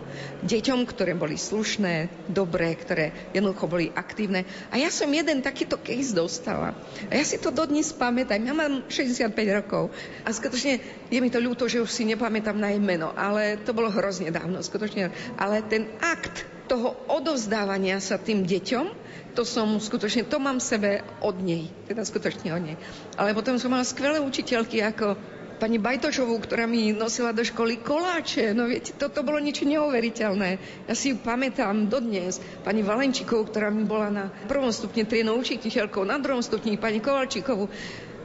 deťom, 0.45 0.79
ktoré 0.85 1.17
boli 1.17 1.41
slušné, 1.41 2.29
dobré, 2.29 2.77
ktoré 2.77 3.33
jednoducho 3.33 3.65
boli 3.73 3.89
aktívne. 3.89 4.45
A 4.69 4.77
ja 4.77 4.93
som 4.93 5.09
jeden 5.09 5.41
takýto 5.41 5.81
case 5.81 6.13
dostala. 6.13 6.77
A 7.09 7.13
ja 7.17 7.25
si 7.25 7.41
to 7.41 7.49
dodnes 7.49 7.89
pamätám. 7.97 8.45
Ja 8.45 8.53
mám 8.53 8.85
65 8.93 9.33
rokov 9.65 9.89
a 10.23 10.29
skutočne 10.29 10.77
je 11.09 11.19
mi 11.25 11.33
to 11.33 11.41
ľúto, 11.41 11.65
že 11.73 11.81
už 11.81 11.89
si 11.89 12.05
nepamätám 12.05 12.61
na 12.61 12.69
jej 12.69 12.83
meno, 12.85 13.17
ale 13.17 13.57
to 13.65 13.73
bolo 13.73 13.89
hrozne 13.89 14.29
dávno, 14.29 14.61
skutočne. 14.61 15.09
Ale 15.41 15.65
ten 15.65 15.89
akt 16.05 16.45
toho 16.69 16.93
odovzdávania 17.09 17.97
sa 17.97 18.21
tým 18.21 18.45
deťom, 18.45 19.08
to 19.35 19.43
som 19.45 19.81
skutočne, 19.81 20.29
to 20.29 20.39
mám 20.39 20.61
sebe 20.61 21.05
od 21.25 21.41
nej, 21.41 21.69
teda 21.91 22.05
skutočne 22.05 22.53
od 22.55 22.63
nej. 22.63 22.77
Ale 23.17 23.33
potom 23.33 23.57
som 23.57 23.73
mala 23.73 23.85
skvelé 23.85 24.21
učiteľky 24.23 24.81
ako 24.83 25.19
pani 25.59 25.83
Bajtošovú, 25.83 26.39
ktorá 26.39 26.71
mi 26.71 26.95
nosila 26.95 27.35
do 27.35 27.43
školy 27.43 27.83
koláče. 27.83 28.55
No 28.55 28.71
viete, 28.71 28.95
toto 28.95 29.27
bolo 29.27 29.43
niečo 29.43 29.67
neuveriteľné. 29.67 30.51
Ja 30.87 30.95
si 30.95 31.13
ju 31.13 31.19
pamätám 31.19 31.91
dodnes. 31.91 32.39
Pani 32.63 32.87
Valenčikovú, 32.87 33.51
ktorá 33.51 33.69
mi 33.75 33.83
bola 33.83 34.09
na 34.09 34.25
prvom 34.47 34.71
stupne 34.71 35.03
trienou 35.03 35.43
učiteľkou, 35.43 36.07
na 36.07 36.23
druhom 36.23 36.41
stupni 36.41 36.79
pani 36.79 37.03
Kovalčíkovú 37.03 37.67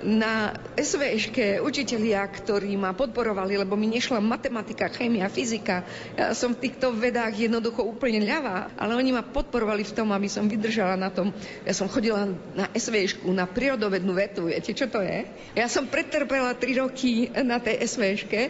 na 0.04 0.52
SVŠke 0.76 1.64
učitelia, 1.64 2.28
ktorí 2.28 2.76
ma 2.76 2.92
podporovali, 2.92 3.56
lebo 3.56 3.80
mi 3.80 3.88
nešla 3.88 4.20
matematika, 4.20 4.92
chémia, 4.92 5.32
fyzika. 5.32 5.88
Ja 6.20 6.36
som 6.36 6.54
v 6.54 6.68
týchto 6.68 6.92
vedách 6.92 7.34
jednoducho 7.34 7.82
úplne 7.82 8.22
ľavá, 8.22 8.76
ale 8.76 9.00
oni 9.00 9.16
ma 9.16 9.24
podporovali 9.24 9.88
v 9.88 9.96
tom, 9.96 10.12
aby 10.12 10.28
som 10.28 10.52
vydržala 10.52 11.00
na 11.00 11.10
tom. 11.10 11.32
Ja 11.64 11.72
som 11.72 11.88
chodila 11.88 12.28
na 12.54 12.68
SVŠku, 12.76 13.32
na 13.32 13.48
prírodovednú 13.48 14.12
vetu. 14.14 14.52
Viete, 14.52 14.76
čo 14.76 14.92
to 14.92 15.00
je? 15.00 15.26
Ja 15.56 15.72
som 15.72 15.88
pretrpela 15.88 16.54
tri 16.54 16.76
roky 16.78 17.32
na 17.32 17.64
tej 17.64 17.88
SVŠke 17.88 18.42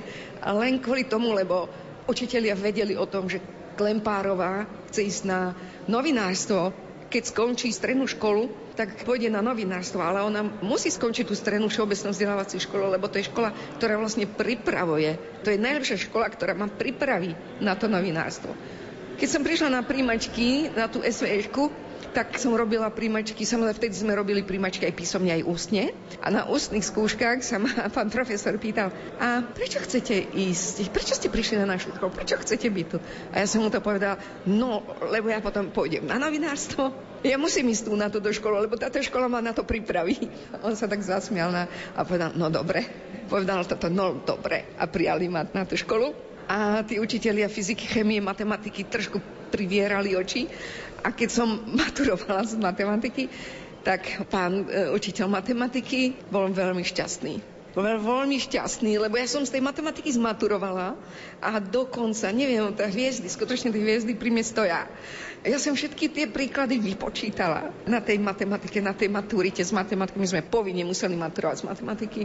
len 0.43 0.81
kvôli 0.81 1.05
tomu, 1.05 1.31
lebo 1.31 1.69
učitelia 2.09 2.57
vedeli 2.57 2.97
o 2.97 3.05
tom, 3.07 3.29
že 3.29 3.39
Klempárová 3.73 4.69
chce 4.93 5.01
ísť 5.01 5.23
na 5.25 5.57
novinárstvo, 5.89 6.73
keď 7.09 7.23
skončí 7.29 7.69
strednú 7.73 8.05
školu, 8.05 8.62
tak 8.73 9.05
pôjde 9.05 9.29
na 9.29 9.45
novinárstvo, 9.45 10.01
ale 10.01 10.25
ona 10.25 10.41
musí 10.65 10.89
skončiť 10.89 11.29
tú 11.29 11.37
strednú 11.37 11.69
všeobecnú 11.69 12.09
vzdelávaciu 12.09 12.59
školu, 12.61 12.89
lebo 12.89 13.05
to 13.05 13.21
je 13.21 13.29
škola, 13.29 13.53
ktorá 13.77 13.97
vlastne 14.01 14.25
pripravuje. 14.25 15.17
To 15.45 15.53
je 15.53 15.61
najlepšia 15.61 16.09
škola, 16.09 16.29
ktorá 16.33 16.57
ma 16.57 16.67
pripraví 16.67 17.37
na 17.61 17.77
to 17.77 17.85
novinárstvo. 17.85 18.51
Keď 19.13 19.29
som 19.29 19.45
prišla 19.45 19.69
na 19.69 19.85
príjmačky, 19.85 20.73
na 20.73 20.89
tú 20.89 21.05
SVŠku, 21.05 21.69
tak 22.13 22.37
som 22.37 22.53
robila 22.53 22.93
príjmačky, 22.93 23.41
samozrejme 23.41 23.77
vtedy 23.77 23.95
sme 23.97 24.13
robili 24.13 24.45
príjmačky 24.45 24.85
aj 24.85 24.93
písomne, 24.93 25.33
aj 25.33 25.49
ústne. 25.49 25.97
A 26.21 26.29
na 26.29 26.45
ústnych 26.45 26.85
skúškach 26.85 27.41
sa 27.41 27.57
ma 27.57 27.69
pán 27.95 28.13
profesor 28.13 28.53
pýtal, 28.61 28.93
a 29.17 29.41
prečo 29.41 29.81
chcete 29.81 30.33
ísť? 30.33 30.93
Prečo 30.93 31.17
ste 31.17 31.33
prišli 31.33 31.61
na 31.61 31.65
našu 31.65 31.93
školu? 31.97 32.13
Prečo 32.13 32.37
chcete 32.37 32.69
byť 32.69 32.85
tu? 32.85 32.97
A 33.33 33.41
ja 33.41 33.47
som 33.49 33.65
mu 33.65 33.73
to 33.73 33.81
povedala, 33.81 34.21
no, 34.45 34.85
lebo 35.09 35.33
ja 35.33 35.41
potom 35.41 35.73
pôjdem 35.73 36.05
na 36.05 36.21
novinárstvo, 36.21 37.12
ja 37.23 37.39
musím 37.39 37.71
ísť 37.71 37.87
tu 37.87 37.95
na 37.95 38.11
túto 38.11 38.29
školu, 38.29 38.67
lebo 38.67 38.75
táto 38.75 38.99
škola 38.99 39.31
ma 39.31 39.39
na 39.39 39.55
to 39.55 39.63
pripraví. 39.63 40.19
On 40.59 40.75
sa 40.75 40.91
tak 40.91 40.99
zasmial 40.99 41.49
na, 41.49 41.71
a 41.95 42.03
povedal, 42.03 42.35
no 42.35 42.51
dobre. 42.51 42.83
Povedal 43.31 43.63
toto, 43.63 43.87
no 43.87 44.19
dobre. 44.19 44.75
A 44.75 44.85
prijali 44.91 45.31
ma 45.31 45.47
na 45.47 45.63
tú 45.63 45.79
školu. 45.79 46.11
A 46.43 46.83
tí 46.83 46.99
učitelia 46.99 47.47
fyziky, 47.47 47.87
chemie, 47.87 48.19
matematiky 48.19 48.83
trošku 48.83 49.23
privierali 49.47 50.11
oči 50.11 50.51
a 51.03 51.11
keď 51.11 51.29
som 51.29 51.47
maturovala 51.79 52.43
z 52.43 52.59
matematiky, 52.59 53.31
tak 53.83 54.27
pán 54.31 54.67
e, 54.67 54.91
učiteľ 54.95 55.27
matematiky 55.27 56.15
bol 56.31 56.47
veľmi 56.51 56.83
šťastný. 56.83 57.53
Bol 57.73 57.89
veľmi 57.89 58.37
šťastný, 58.37 59.01
lebo 59.01 59.17
ja 59.17 59.25
som 59.25 59.41
z 59.41 59.57
tej 59.57 59.65
matematiky 59.65 60.13
zmaturovala 60.13 60.93
a 61.41 61.57
dokonca, 61.57 62.29
neviem, 62.29 62.69
tá 62.77 62.85
hviezdy, 62.85 63.25
skutočne 63.25 63.73
tie 63.73 63.81
hviezdy 63.81 64.13
pri 64.13 64.29
mne 64.29 64.45
stoja. 64.45 64.85
Ja 65.43 65.59
som 65.59 65.75
všetky 65.75 66.07
tie 66.07 66.25
príklady 66.31 66.79
vypočítala 66.79 67.75
na 67.83 67.99
tej 67.99 68.15
matematike, 68.15 68.79
na 68.79 68.95
tej 68.95 69.11
maturite 69.11 69.59
z 69.59 69.75
matematiky. 69.75 70.15
My 70.15 70.29
sme 70.31 70.41
povinne 70.47 70.87
museli 70.87 71.19
maturovať 71.19 71.57
z 71.59 71.67
matematiky. 71.67 72.21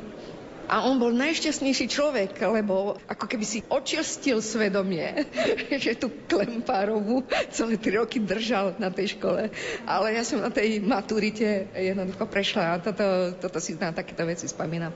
A 0.69 0.85
on 0.85 1.01
bol 1.01 1.11
najšťastnejší 1.17 1.89
človek, 1.89 2.37
lebo 2.45 3.01
ako 3.09 3.25
keby 3.25 3.43
si 3.43 3.65
očistil 3.73 4.45
svedomie, 4.45 5.27
že 5.83 5.97
tú 5.97 6.13
Klempárovú 6.29 7.25
celé 7.49 7.81
tri 7.81 7.97
roky 7.97 8.21
držal 8.21 8.77
na 8.77 8.93
tej 8.93 9.17
škole. 9.17 9.49
Ale 9.89 10.07
ja 10.13 10.23
som 10.23 10.45
na 10.45 10.53
tej 10.53 10.85
maturite 10.85 11.73
jednoducho 11.73 12.29
prešla 12.29 12.77
a 12.77 12.83
toto, 12.85 13.35
toto 13.41 13.59
si 13.59 13.81
na 13.81 13.97
takéto 13.97 14.29
veci 14.29 14.45
spomínam. 14.45 14.93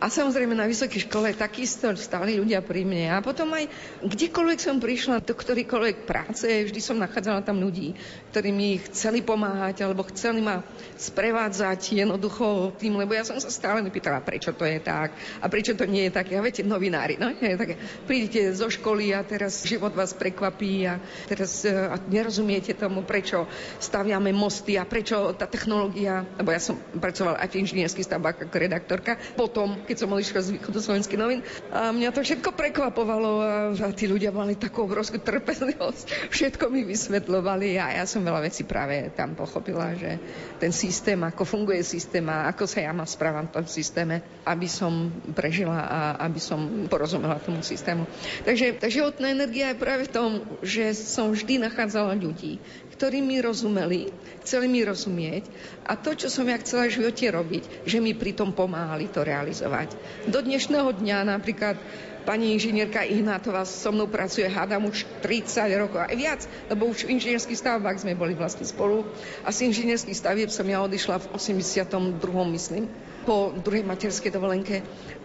A 0.00 0.08
samozrejme 0.08 0.56
na 0.56 0.64
vysokej 0.64 1.04
škole 1.04 1.36
takisto 1.36 1.92
stáli 1.92 2.40
ľudia 2.40 2.64
pri 2.64 2.88
mne. 2.88 3.12
A 3.12 3.20
potom 3.20 3.52
aj 3.52 3.68
kdekoľvek 4.00 4.58
som 4.58 4.80
prišla, 4.80 5.20
do 5.20 5.36
ktorýkoľvek 5.36 6.08
práce, 6.08 6.48
vždy 6.48 6.80
som 6.80 6.96
nachádzala 6.96 7.44
tam 7.44 7.60
ľudí, 7.60 7.92
ktorí 8.30 8.54
mi 8.54 8.78
chceli 8.78 9.26
pomáhať 9.26 9.82
alebo 9.82 10.06
chceli 10.06 10.38
ma 10.38 10.62
sprevádzať 10.94 12.06
jednoducho 12.06 12.76
tým, 12.78 12.94
lebo 12.94 13.16
ja 13.16 13.26
som 13.26 13.36
sa 13.42 13.50
stále 13.50 13.82
nepýtala, 13.82 14.22
prečo 14.22 14.54
to 14.54 14.62
je 14.62 14.78
tak 14.78 15.10
a 15.42 15.50
prečo 15.50 15.74
to 15.74 15.84
nie 15.84 16.06
je 16.06 16.14
tak. 16.14 16.30
Ja 16.30 16.38
viete, 16.38 16.62
novinári, 16.62 17.18
no? 17.18 17.34
Je 17.34 17.58
také, 17.58 17.74
prídete 18.06 18.54
zo 18.54 18.70
školy 18.70 19.10
a 19.10 19.26
teraz 19.26 19.66
život 19.66 19.90
vás 19.96 20.14
prekvapí 20.14 20.86
a 20.86 21.02
teraz 21.26 21.66
uh, 21.66 21.98
nerozumiete 22.06 22.76
tomu, 22.78 23.02
prečo 23.02 23.50
staviame 23.82 24.30
mosty 24.30 24.78
a 24.78 24.86
prečo 24.86 25.34
tá 25.34 25.50
technológia, 25.50 26.22
lebo 26.38 26.54
ja 26.54 26.62
som 26.62 26.78
pracovala 26.78 27.42
aj 27.42 27.50
v 27.50 27.58
inžinierských 27.66 28.06
stavbách 28.06 28.46
ako 28.46 28.56
redaktorka, 28.60 29.18
potom 29.34 29.82
keď 29.88 29.96
som 30.06 30.14
odišla 30.14 30.40
z 30.44 30.52
východu 30.60 30.78
slovenských 30.78 31.18
novín. 31.18 31.40
A 31.74 31.90
mňa 31.90 32.14
to 32.14 32.22
všetko 32.22 32.54
prekvapovalo 32.54 33.30
a, 33.40 33.52
a 33.74 33.88
tí 33.90 34.06
ľudia 34.06 34.30
mali 34.30 34.54
takú 34.54 34.86
obrovskú 34.86 35.18
trpezlivosť. 35.18 36.30
Všetko 36.30 36.68
mi 36.68 36.86
vysvetľovali 36.86 37.80
a 37.80 37.98
ja 37.98 38.04
som 38.04 38.19
veľa 38.22 38.46
vecí 38.46 38.62
práve 38.64 39.12
tam 39.12 39.34
pochopila, 39.34 39.92
že 39.96 40.16
ten 40.60 40.70
systém, 40.70 41.18
ako 41.20 41.42
funguje 41.44 41.82
systém 41.82 42.24
a 42.28 42.48
ako 42.52 42.64
sa 42.68 42.84
ja 42.84 42.92
mám 42.92 43.08
správam 43.08 43.48
v 43.48 43.60
tom 43.60 43.66
systéme, 43.66 44.22
aby 44.46 44.68
som 44.68 45.12
prežila 45.32 45.80
a 45.80 46.00
aby 46.24 46.40
som 46.40 46.86
porozumela 46.86 47.42
tomu 47.42 47.64
systému. 47.64 48.04
Takže 48.44 48.80
tá 48.80 48.86
životná 48.88 49.32
energia 49.32 49.72
je 49.72 49.82
práve 49.82 50.06
v 50.08 50.14
tom, 50.14 50.30
že 50.64 50.92
som 50.96 51.32
vždy 51.32 51.62
nachádzala 51.66 52.16
ľudí, 52.16 52.60
ktorí 53.00 53.24
mi 53.24 53.40
rozumeli, 53.40 54.12
chceli 54.44 54.68
mi 54.68 54.84
rozumieť 54.84 55.48
a 55.88 55.96
to, 55.96 56.12
čo 56.12 56.28
som 56.28 56.44
ja 56.44 56.60
chcela 56.60 56.84
v 56.84 57.00
živote 57.00 57.24
robiť, 57.32 57.88
že 57.88 57.96
mi 57.96 58.12
pritom 58.12 58.52
pomáhali 58.52 59.08
to 59.08 59.24
realizovať. 59.24 59.96
Do 60.28 60.44
dnešného 60.44 61.00
dňa 61.00 61.24
napríklad 61.24 61.80
Pani 62.24 62.52
inžinierka 62.52 63.02
Ignátová 63.06 63.64
so 63.64 63.90
mnou 63.92 64.06
pracuje, 64.06 64.44
hádam 64.48 64.86
už 64.88 65.08
30 65.24 65.66
rokov, 65.80 66.04
aj 66.04 66.16
viac, 66.16 66.40
lebo 66.68 66.86
už 66.86 67.08
v 67.08 67.16
inžinierských 67.16 67.58
stavbách 67.58 68.04
sme 68.04 68.18
boli 68.18 68.36
vlastne 68.36 68.64
spolu. 68.68 69.08
A 69.44 69.48
z 69.50 69.72
inžinierských 69.72 70.16
stavieb 70.16 70.50
som 70.52 70.68
ja 70.68 70.84
odišla 70.84 71.20
v 71.20 71.26
82. 71.32 72.20
myslím, 72.56 72.84
po 73.24 73.52
druhej 73.52 73.84
materskej 73.84 74.32
dovolenke 74.32 74.80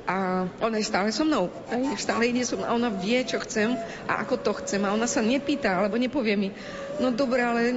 a 0.06 0.46
ona 0.62 0.78
je 0.78 0.86
stále 0.86 1.10
so 1.10 1.24
mnou. 1.24 1.50
Stále 1.98 2.30
ide 2.30 2.44
so 2.46 2.60
a 2.62 2.75
ona 2.75 2.92
vie, 2.92 3.24
čo 3.25 3.42
chcem 3.42 3.74
a 4.06 4.22
ako 4.22 4.36
to 4.44 4.52
chcem 4.64 4.84
a 4.86 4.94
ona 4.94 5.08
sa 5.10 5.24
nepýta 5.24 5.80
alebo 5.80 5.98
nepovie 5.98 6.36
mi, 6.38 6.50
no 7.00 7.10
dobre, 7.16 7.42
ale 7.42 7.74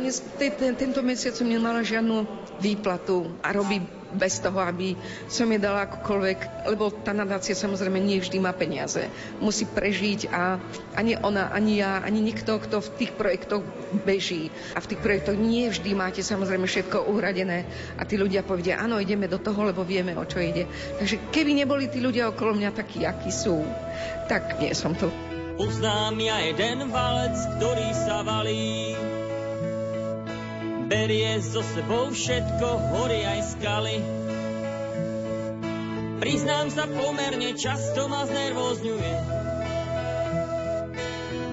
tento 0.76 1.00
mesiac 1.00 1.32
som 1.32 1.48
nemala 1.48 1.86
žiadnu 1.86 2.26
výplatu 2.60 3.30
a 3.40 3.54
robí 3.54 3.97
bez 4.14 4.40
toho, 4.40 4.58
aby 4.62 4.96
som 5.28 5.48
je 5.50 5.60
dala 5.60 5.84
akokoľvek, 5.84 6.68
lebo 6.70 6.88
tá 6.92 7.12
nadácia 7.12 7.52
samozrejme 7.52 8.00
nie 8.00 8.22
vždy 8.22 8.38
má 8.40 8.52
peniaze. 8.56 9.08
Musí 9.42 9.68
prežiť 9.68 10.32
a 10.32 10.56
ani 10.96 11.18
ona, 11.20 11.52
ani 11.52 11.80
ja, 11.82 12.00
ani 12.00 12.24
nikto, 12.24 12.56
kto 12.56 12.80
v 12.80 12.92
tých 13.00 13.12
projektoch 13.14 13.62
beží. 14.04 14.48
A 14.76 14.80
v 14.80 14.88
tých 14.94 15.00
projektoch 15.00 15.36
nie 15.36 15.68
vždy 15.68 15.92
máte 15.92 16.22
samozrejme 16.24 16.64
všetko 16.64 17.08
uhradené 17.08 17.68
a 17.96 18.02
tí 18.08 18.16
ľudia 18.16 18.44
povedia, 18.44 18.80
áno, 18.80 19.00
ideme 19.00 19.28
do 19.28 19.40
toho, 19.40 19.68
lebo 19.68 19.84
vieme, 19.84 20.16
o 20.16 20.24
čo 20.24 20.40
ide. 20.40 20.64
Takže 20.96 21.30
keby 21.32 21.64
neboli 21.64 21.88
tí 21.88 22.00
ľudia 22.00 22.32
okolo 22.32 22.56
mňa 22.56 22.70
takí, 22.72 23.04
akí 23.04 23.28
sú, 23.28 23.64
tak 24.30 24.60
nie 24.60 24.72
som 24.72 24.96
to. 24.96 25.12
Poznám 25.58 26.14
ja 26.22 26.38
jeden 26.38 26.86
valec, 26.94 27.34
ktorý 27.58 27.90
sa 27.90 28.22
valí 28.22 28.94
berie 30.88 31.36
so 31.44 31.60
sebou 31.60 32.08
všetko, 32.08 32.68
hory 32.96 33.20
aj 33.28 33.40
skaly. 33.54 34.00
Priznám 36.18 36.72
sa 36.72 36.88
pomerne 36.88 37.54
často 37.54 38.08
ma 38.08 38.24
znervozňuje. 38.24 39.14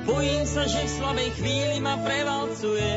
Bojím 0.08 0.44
sa, 0.48 0.64
že 0.66 0.88
v 0.88 0.96
slabej 0.96 1.30
chvíli 1.36 1.78
ma 1.84 2.00
prevalcuje. 2.00 2.92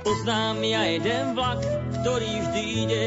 Poznám 0.00 0.56
ja 0.64 0.82
jeden 0.88 1.24
vlak, 1.36 1.60
ktorý 2.00 2.30
vždy 2.48 2.62
ide. 2.88 3.06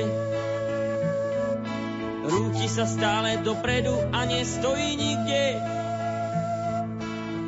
Rúti 2.23 2.67
sa 2.71 2.87
stále 2.87 3.41
dopredu 3.43 3.97
a 4.13 4.23
nestojí 4.23 4.95
nikde. 4.95 5.59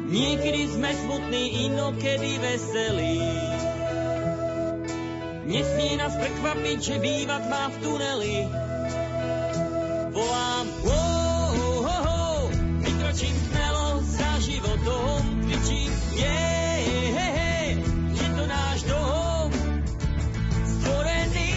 Niekedy 0.06 0.70
sme 0.70 0.94
smutní, 0.94 1.66
inokedy 1.66 2.38
veselí. 2.38 3.26
Nesmie 5.50 5.98
nás 5.98 6.14
prekvapiť, 6.14 6.78
že 6.78 6.96
bývať 7.02 7.44
má 7.50 7.74
v 7.74 7.76
tuneli. 7.82 8.38
Volám, 10.14 10.68
oh, 10.86 11.54
oh, 11.58 11.90
oh, 11.90 12.42
vykročím 12.86 13.34
smelo 13.50 14.06
za 14.06 14.32
životom, 14.46 15.20
kričím, 15.50 15.92
yeah, 16.18 16.78
hey, 16.86 17.08
hey, 17.14 17.70
je 18.14 18.28
to 18.30 18.44
náš 18.46 18.80
dom. 18.86 19.50
Stvorený 20.66 21.54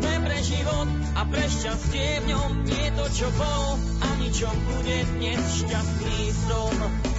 sme 0.00 0.14
pre 0.24 0.38
život 0.40 0.88
a 1.16 1.22
pre 1.28 1.44
šťastie 1.44 2.24
v 2.24 2.24
ňom, 2.32 2.50
nie 2.64 2.88
to, 2.96 3.04
čo 3.12 3.28
bolo, 3.36 3.95
čo 4.36 4.52
bude 4.68 4.98
dnes 5.16 5.40
šťastný 5.64 6.28
som. 6.44 7.15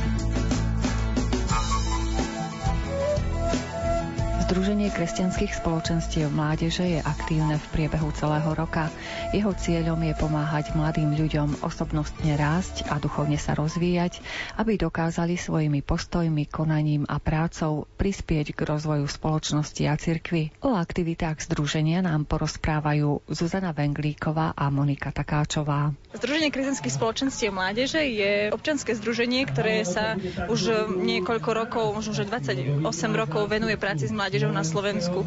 Združenie 4.57 4.89
kresťanských 4.89 5.53
spoločenstiev 5.53 6.33
mládeže 6.33 6.81
je 6.81 6.97
aktívne 6.97 7.61
v 7.61 7.65
priebehu 7.77 8.09
celého 8.17 8.57
roka. 8.57 8.89
Jeho 9.29 9.53
cieľom 9.53 10.01
je 10.01 10.17
pomáhať 10.17 10.73
mladým 10.73 11.13
ľuďom 11.13 11.61
osobnostne 11.61 12.33
rásť 12.33 12.89
a 12.89 12.97
duchovne 12.97 13.37
sa 13.37 13.53
rozvíjať, 13.53 14.17
aby 14.57 14.81
dokázali 14.81 15.37
svojimi 15.37 15.85
postojmi, 15.85 16.49
konaním 16.49 17.05
a 17.05 17.21
prácou 17.21 17.85
prispieť 18.01 18.57
k 18.57 18.65
rozvoju 18.65 19.05
spoločnosti 19.05 19.83
a 19.85 19.93
cirkvy. 19.93 20.49
O 20.65 20.73
aktivitách 20.73 21.37
združenia 21.45 22.01
nám 22.01 22.25
porozprávajú 22.25 23.29
Zuzana 23.29 23.77
Venglíková 23.77 24.57
a 24.57 24.73
Monika 24.73 25.13
Takáčová. 25.13 25.93
Združenie 26.17 26.49
kresťanských 26.49 26.97
spoločenstiev 26.97 27.53
mládeže 27.53 28.01
je 28.01 28.49
občanské 28.49 28.97
združenie, 28.97 29.45
ktoré 29.45 29.85
sa 29.85 30.17
už 30.49 30.89
niekoľko 30.97 31.49
rokov, 31.53 31.85
možno 31.93 32.17
že 32.17 32.25
28 32.25 32.81
rokov 33.13 33.45
venuje 33.53 33.77
práci 33.77 34.09
s 34.09 34.13
mládežou 34.17 34.46
mládežou 34.47 34.55
na 34.55 34.63
Slovensku. 34.63 35.19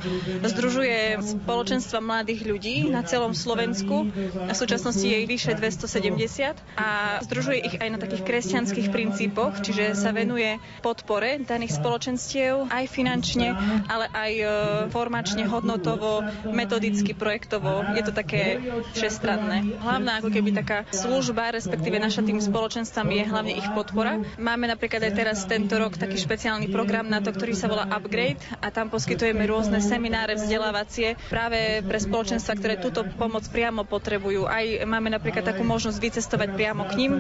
Združuje 0.45 1.21
spoločenstva 1.21 1.99
mladých 2.01 2.41
ľudí 2.49 2.77
na 2.89 3.05
celom 3.05 3.37
Slovensku. 3.37 4.09
V 4.11 4.57
súčasnosti 4.57 5.05
je 5.05 5.17
ich 5.25 5.29
vyše 5.29 5.53
270 5.55 6.57
a 6.77 7.21
združuje 7.25 7.59
ich 7.61 7.77
aj 7.77 7.89
na 7.93 7.99
takých 8.01 8.25
kresťanských 8.25 8.89
princípoch, 8.89 9.61
čiže 9.61 9.95
sa 9.95 10.11
venuje 10.11 10.57
podpore 10.81 11.41
daných 11.45 11.77
spoločenstiev 11.77 12.73
aj 12.73 12.85
finančne, 12.89 13.53
ale 13.87 14.07
aj 14.11 14.33
e, 14.33 14.45
formačne, 14.91 15.45
hodnotovo, 15.47 16.25
metodicky, 16.51 17.13
projektovo. 17.13 17.85
Je 17.95 18.03
to 18.05 18.13
také 18.15 18.59
všestranné. 18.97 19.79
Hlavná 19.81 20.21
ako 20.25 20.31
keby 20.33 20.51
taká 20.57 20.79
služba, 20.91 21.53
respektíve 21.55 22.01
naša 22.01 22.25
tým 22.25 22.41
spoločenstvám 22.41 23.09
je 23.13 23.25
hlavne 23.27 23.55
ich 23.55 23.69
podpora. 23.73 24.23
Máme 24.41 24.67
napríklad 24.71 25.05
aj 25.07 25.15
teraz 25.15 25.39
tento 25.47 25.77
rok 25.77 25.97
taký 25.99 26.17
špeciálny 26.17 26.71
program 26.73 27.07
na 27.07 27.23
to, 27.23 27.35
ktorý 27.35 27.53
sa 27.55 27.71
volá 27.71 27.87
Upgrade 27.91 28.41
a 28.63 28.71
tam 28.71 28.89
poskytujeme 28.89 29.10
rôzne 29.17 29.81
semináre 29.81 30.37
vzdelávacie 30.37 31.17
práve 31.33 31.81
pre 31.87 31.99
spoločenstva, 31.99 32.53
ktoré 32.59 32.75
túto 32.77 33.03
pomoc 33.17 33.49
priamo 33.49 33.89
potrebujú. 33.89 34.45
Aj 34.45 34.63
máme 34.85 35.09
napríklad 35.09 35.43
takú 35.47 35.65
možnosť 35.65 35.99
vycestovať 35.99 36.49
priamo 36.53 36.85
k 36.85 36.93
ním 37.01 37.13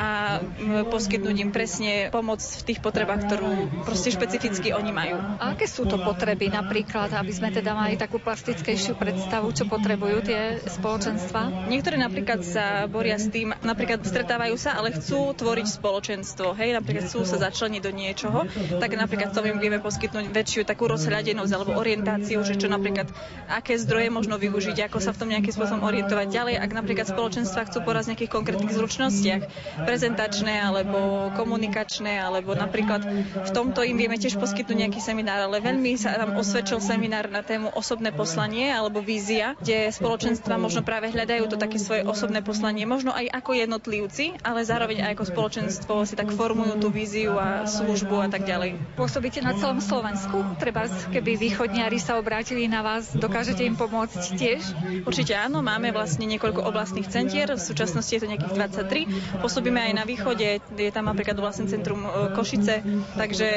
a 0.00 0.40
poskytnúť 0.88 1.36
im 1.36 1.50
presne 1.52 1.92
pomoc 2.08 2.40
v 2.40 2.62
tých 2.72 2.80
potrebách, 2.80 3.28
ktorú 3.28 3.50
proste 3.84 4.14
špecificky 4.14 4.72
oni 4.72 4.90
majú. 4.94 5.16
A 5.36 5.52
aké 5.52 5.68
sú 5.68 5.84
to 5.84 6.00
potreby 6.00 6.48
napríklad, 6.48 7.12
aby 7.12 7.32
sme 7.34 7.52
teda 7.52 7.76
mali 7.76 8.00
takú 8.00 8.16
plastickejšiu 8.16 8.96
predstavu, 8.96 9.52
čo 9.52 9.68
potrebujú 9.68 10.24
tie 10.24 10.40
spoločenstva? 10.64 11.68
Niektoré 11.68 12.00
napríklad 12.00 12.40
sa 12.40 12.88
boria 12.88 13.20
s 13.20 13.28
tým, 13.28 13.52
napríklad 13.60 14.00
stretávajú 14.06 14.56
sa, 14.56 14.78
ale 14.78 14.96
chcú 14.96 15.36
tvoriť 15.36 15.66
spoločenstvo, 15.68 16.56
hej, 16.56 16.72
napríklad 16.72 17.04
chcú 17.10 17.28
sa 17.28 17.36
začleniť 17.36 17.82
do 17.82 17.92
niečoho, 17.92 18.38
tak 18.80 18.96
napríklad 18.96 19.36
to 19.36 19.44
im 19.44 19.60
vieme 19.60 19.78
poskytnúť 19.82 20.32
väčšiu 20.32 20.62
takú 20.64 20.88
rozhľad 20.88 21.35
sústredenosť 21.36 21.52
alebo 21.52 21.76
orientáciu, 21.76 22.40
že 22.40 22.56
čo 22.56 22.72
napríklad, 22.72 23.12
aké 23.52 23.76
zdroje 23.76 24.08
možno 24.08 24.40
využiť, 24.40 24.88
ako 24.88 24.98
sa 25.04 25.12
v 25.12 25.20
tom 25.20 25.28
nejakým 25.28 25.52
spôsobom 25.52 25.84
orientovať 25.84 26.26
ďalej, 26.32 26.54
ak 26.56 26.70
napríklad 26.72 27.06
spoločenstva 27.12 27.68
chcú 27.68 27.84
poraz 27.84 28.08
nejakých 28.08 28.32
konkrétnych 28.32 28.72
zručnostiach, 28.72 29.42
prezentačné 29.84 30.64
alebo 30.64 31.28
komunikačné, 31.36 32.24
alebo 32.24 32.56
napríklad 32.56 33.04
v 33.44 33.50
tomto 33.52 33.84
im 33.84 34.00
vieme 34.00 34.16
tiež 34.16 34.40
poskytnúť 34.40 34.88
nejaký 34.88 35.00
seminár, 35.04 35.44
ale 35.44 35.60
veľmi 35.60 35.92
sa 36.00 36.16
tam 36.16 36.40
osvedčil 36.40 36.80
seminár 36.80 37.28
na 37.28 37.44
tému 37.44 37.68
osobné 37.76 38.10
poslanie 38.16 38.72
alebo 38.72 39.04
vízia, 39.04 39.52
kde 39.60 39.92
spoločenstva 39.92 40.56
možno 40.56 40.80
práve 40.80 41.12
hľadajú 41.12 41.52
to 41.52 41.56
také 41.60 41.76
svoje 41.76 42.02
osobné 42.08 42.40
poslanie, 42.40 42.88
možno 42.88 43.12
aj 43.12 43.28
ako 43.28 43.50
jednotlivci, 43.52 44.40
ale 44.40 44.64
zároveň 44.64 45.04
aj 45.04 45.12
ako 45.20 45.24
spoločenstvo 45.28 45.94
si 46.08 46.14
tak 46.16 46.32
formujú 46.32 46.80
tú 46.80 46.88
víziu 46.88 47.36
a 47.36 47.68
službu 47.68 48.24
a 48.24 48.28
tak 48.32 48.48
ďalej. 48.48 48.96
Pôsobíte 48.96 49.44
na 49.44 49.52
celom 49.52 49.82
Slovensku? 49.82 50.56
Treba 50.56 50.86
keby 51.26 51.42
východniari 51.42 51.98
sa 51.98 52.22
obrátili 52.22 52.70
na 52.70 52.86
vás, 52.86 53.10
dokážete 53.10 53.66
im 53.66 53.74
pomôcť 53.74 54.38
tiež? 54.38 54.62
Určite 55.02 55.34
áno, 55.34 55.58
máme 55.58 55.90
vlastne 55.90 56.22
niekoľko 56.22 56.62
oblastných 56.62 57.10
centier, 57.10 57.50
v 57.50 57.58
súčasnosti 57.58 58.14
je 58.14 58.22
to 58.22 58.30
nejakých 58.30 58.54
23. 58.54 59.42
Pôsobíme 59.42 59.74
aj 59.74 59.92
na 59.98 60.06
východe, 60.06 60.62
je 60.62 60.90
tam 60.94 61.10
napríklad 61.10 61.34
vlastné 61.34 61.66
centrum 61.66 62.06
e, 62.06 62.30
Košice, 62.30 62.78
takže 63.18 63.48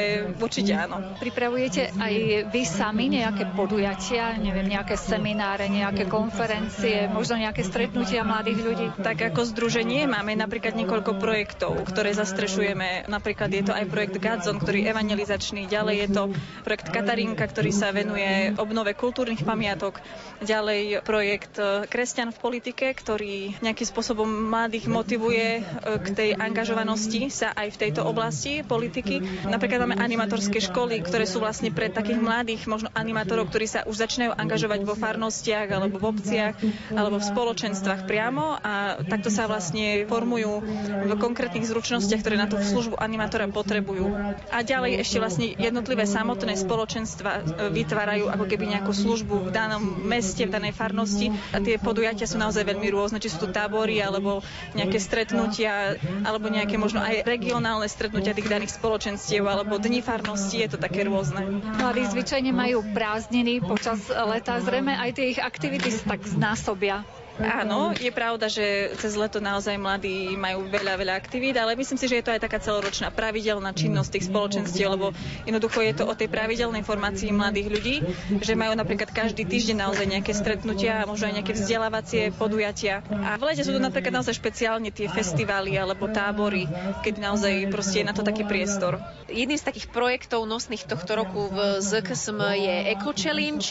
určite 0.42 0.74
áno. 0.74 1.14
Pripravujete 1.22 1.94
aj 1.94 2.14
vy 2.50 2.62
sami 2.66 3.06
nejaké 3.06 3.46
podujatia, 3.54 4.34
neviem, 4.42 4.66
nejaké 4.66 4.98
semináre, 4.98 5.70
nejaké 5.70 6.10
konferencie, 6.10 7.06
možno 7.06 7.38
nejaké 7.38 7.62
stretnutia 7.62 8.26
mladých 8.26 8.66
ľudí? 8.66 8.86
Tak 8.98 9.30
ako 9.30 9.46
združenie 9.46 10.10
máme 10.10 10.34
napríklad 10.34 10.74
niekoľko 10.74 11.22
projektov, 11.22 11.86
ktoré 11.86 12.18
zastrešujeme. 12.18 13.06
Napríklad 13.06 13.46
je 13.54 13.62
to 13.62 13.70
aj 13.70 13.86
projekt 13.86 14.18
Gadzon, 14.18 14.58
ktorý 14.58 14.82
je 14.82 14.90
evangelizačný, 14.90 15.70
ďalej 15.70 15.96
je 16.02 16.08
to 16.10 16.22
projekt 16.66 16.90
Katarinka, 16.90 17.46
ktorý 17.46 17.59
sa 17.68 17.92
venuje 17.92 18.56
obnove 18.56 18.96
kultúrnych 18.96 19.44
pamiatok. 19.44 20.00
Ďalej 20.40 21.04
projekt 21.04 21.60
e, 21.60 21.84
Kresťan 21.84 22.32
v 22.32 22.40
politike, 22.40 22.88
ktorý 22.96 23.60
nejakým 23.60 23.84
spôsobom 23.84 24.24
mladých 24.24 24.88
motivuje 24.88 25.60
e, 25.60 25.62
k 26.00 26.06
tej 26.16 26.30
angažovanosti 26.32 27.28
sa 27.28 27.52
aj 27.52 27.76
v 27.76 27.80
tejto 27.84 28.08
oblasti 28.08 28.64
politiky. 28.64 29.44
Napríklad 29.44 29.84
máme 29.84 30.00
animatorské 30.00 30.64
školy, 30.64 31.04
ktoré 31.04 31.28
sú 31.28 31.44
vlastne 31.44 31.68
pre 31.68 31.92
takých 31.92 32.16
mladých 32.16 32.64
možno 32.64 32.88
animátorov, 32.96 33.52
ktorí 33.52 33.68
sa 33.68 33.84
už 33.84 34.00
začínajú 34.00 34.32
angažovať 34.32 34.80
vo 34.88 34.96
farnostiach 34.96 35.68
alebo 35.68 36.00
v 36.00 36.08
obciach 36.08 36.56
alebo 36.96 37.20
v 37.20 37.28
spoločenstvách 37.28 38.08
priamo 38.08 38.56
a 38.56 38.96
takto 39.04 39.28
sa 39.28 39.44
vlastne 39.44 40.08
formujú 40.08 40.64
v 41.04 41.12
konkrétnych 41.20 41.68
zručnostiach, 41.68 42.24
ktoré 42.24 42.40
na 42.40 42.48
tú 42.48 42.56
službu 42.56 42.96
animátora 42.96 43.44
potrebujú. 43.50 44.14
A 44.48 44.62
ďalej 44.62 45.02
ešte 45.02 45.18
vlastne 45.18 45.52
jednotlivé 45.58 46.06
samotné 46.06 46.54
spoločenstva 46.54 47.39
vytvárajú 47.70 48.28
ako 48.28 48.44
keby 48.46 48.76
nejakú 48.76 48.92
službu 48.92 49.48
v 49.48 49.50
danom 49.50 49.82
meste, 50.04 50.44
v 50.46 50.52
danej 50.52 50.74
farnosti 50.76 51.32
a 51.52 51.58
tie 51.60 51.76
podujatia 51.80 52.28
sú 52.28 52.36
naozaj 52.36 52.66
veľmi 52.66 52.88
rôzne, 52.92 53.22
či 53.22 53.32
sú 53.32 53.44
to 53.44 53.48
tábory 53.50 54.00
alebo 54.00 54.44
nejaké 54.76 54.98
stretnutia 55.00 55.96
alebo 56.24 56.48
nejaké 56.48 56.76
možno 56.76 57.00
aj 57.00 57.24
regionálne 57.24 57.86
stretnutia 57.86 58.36
tých 58.36 58.50
daných 58.50 58.74
spoločenstiev 58.76 59.44
alebo 59.44 59.80
dni 59.80 60.00
farnosti, 60.04 60.60
je 60.60 60.68
to 60.74 60.78
také 60.78 61.04
rôzne. 61.06 61.62
Mladí 61.80 62.06
zvyčajne 62.08 62.52
majú 62.52 62.84
prázdniny 62.94 63.62
počas 63.64 64.08
leta, 64.08 64.60
zrejme 64.60 64.96
aj 64.96 65.10
tie 65.16 65.36
ich 65.36 65.40
aktivity 65.40 65.92
tak 66.04 66.24
znásobia. 66.26 67.02
Áno, 67.40 67.96
je 67.96 68.12
pravda, 68.12 68.52
že 68.52 68.92
cez 69.00 69.16
leto 69.16 69.40
naozaj 69.40 69.80
mladí 69.80 70.36
majú 70.36 70.68
veľa, 70.68 71.00
veľa 71.00 71.14
aktivít, 71.16 71.56
ale 71.56 71.72
myslím 71.72 71.96
si, 71.96 72.06
že 72.06 72.20
je 72.20 72.24
to 72.28 72.34
aj 72.36 72.44
taká 72.44 72.60
celoročná 72.60 73.08
pravidelná 73.08 73.72
činnosť 73.72 74.10
tých 74.12 74.28
spoločenstiev, 74.28 74.92
lebo 74.92 75.16
jednoducho 75.48 75.80
je 75.80 75.94
to 75.96 76.04
o 76.04 76.12
tej 76.12 76.28
pravidelnej 76.28 76.84
formácii 76.84 77.32
mladých 77.32 77.68
ľudí, 77.72 77.96
že 78.44 78.52
majú 78.52 78.76
napríklad 78.76 79.08
každý 79.08 79.48
týždeň 79.48 79.88
naozaj 79.88 80.06
nejaké 80.06 80.32
stretnutia, 80.36 81.08
možno 81.08 81.32
aj 81.32 81.34
nejaké 81.40 81.52
vzdelávacie 81.56 82.22
podujatia. 82.36 83.00
A 83.08 83.40
v 83.40 83.42
lete 83.48 83.64
sú 83.64 83.72
to 83.72 83.80
napríklad 83.80 84.20
naozaj 84.20 84.36
špeciálne 84.36 84.92
tie 84.92 85.08
festivály 85.08 85.80
alebo 85.80 86.12
tábory, 86.12 86.68
keď 87.00 87.14
naozaj 87.24 87.72
proste 87.72 88.04
je 88.04 88.08
na 88.08 88.12
to 88.12 88.20
taký 88.20 88.44
priestor. 88.44 89.00
Jedným 89.30 89.56
z 89.56 89.64
takých 89.64 89.88
projektov 89.88 90.44
nosných 90.44 90.84
tohto 90.84 91.16
roku 91.16 91.48
v 91.48 91.80
ZKSM 91.80 92.40
je 92.58 92.74
Eco 92.92 93.14
Challenge, 93.14 93.66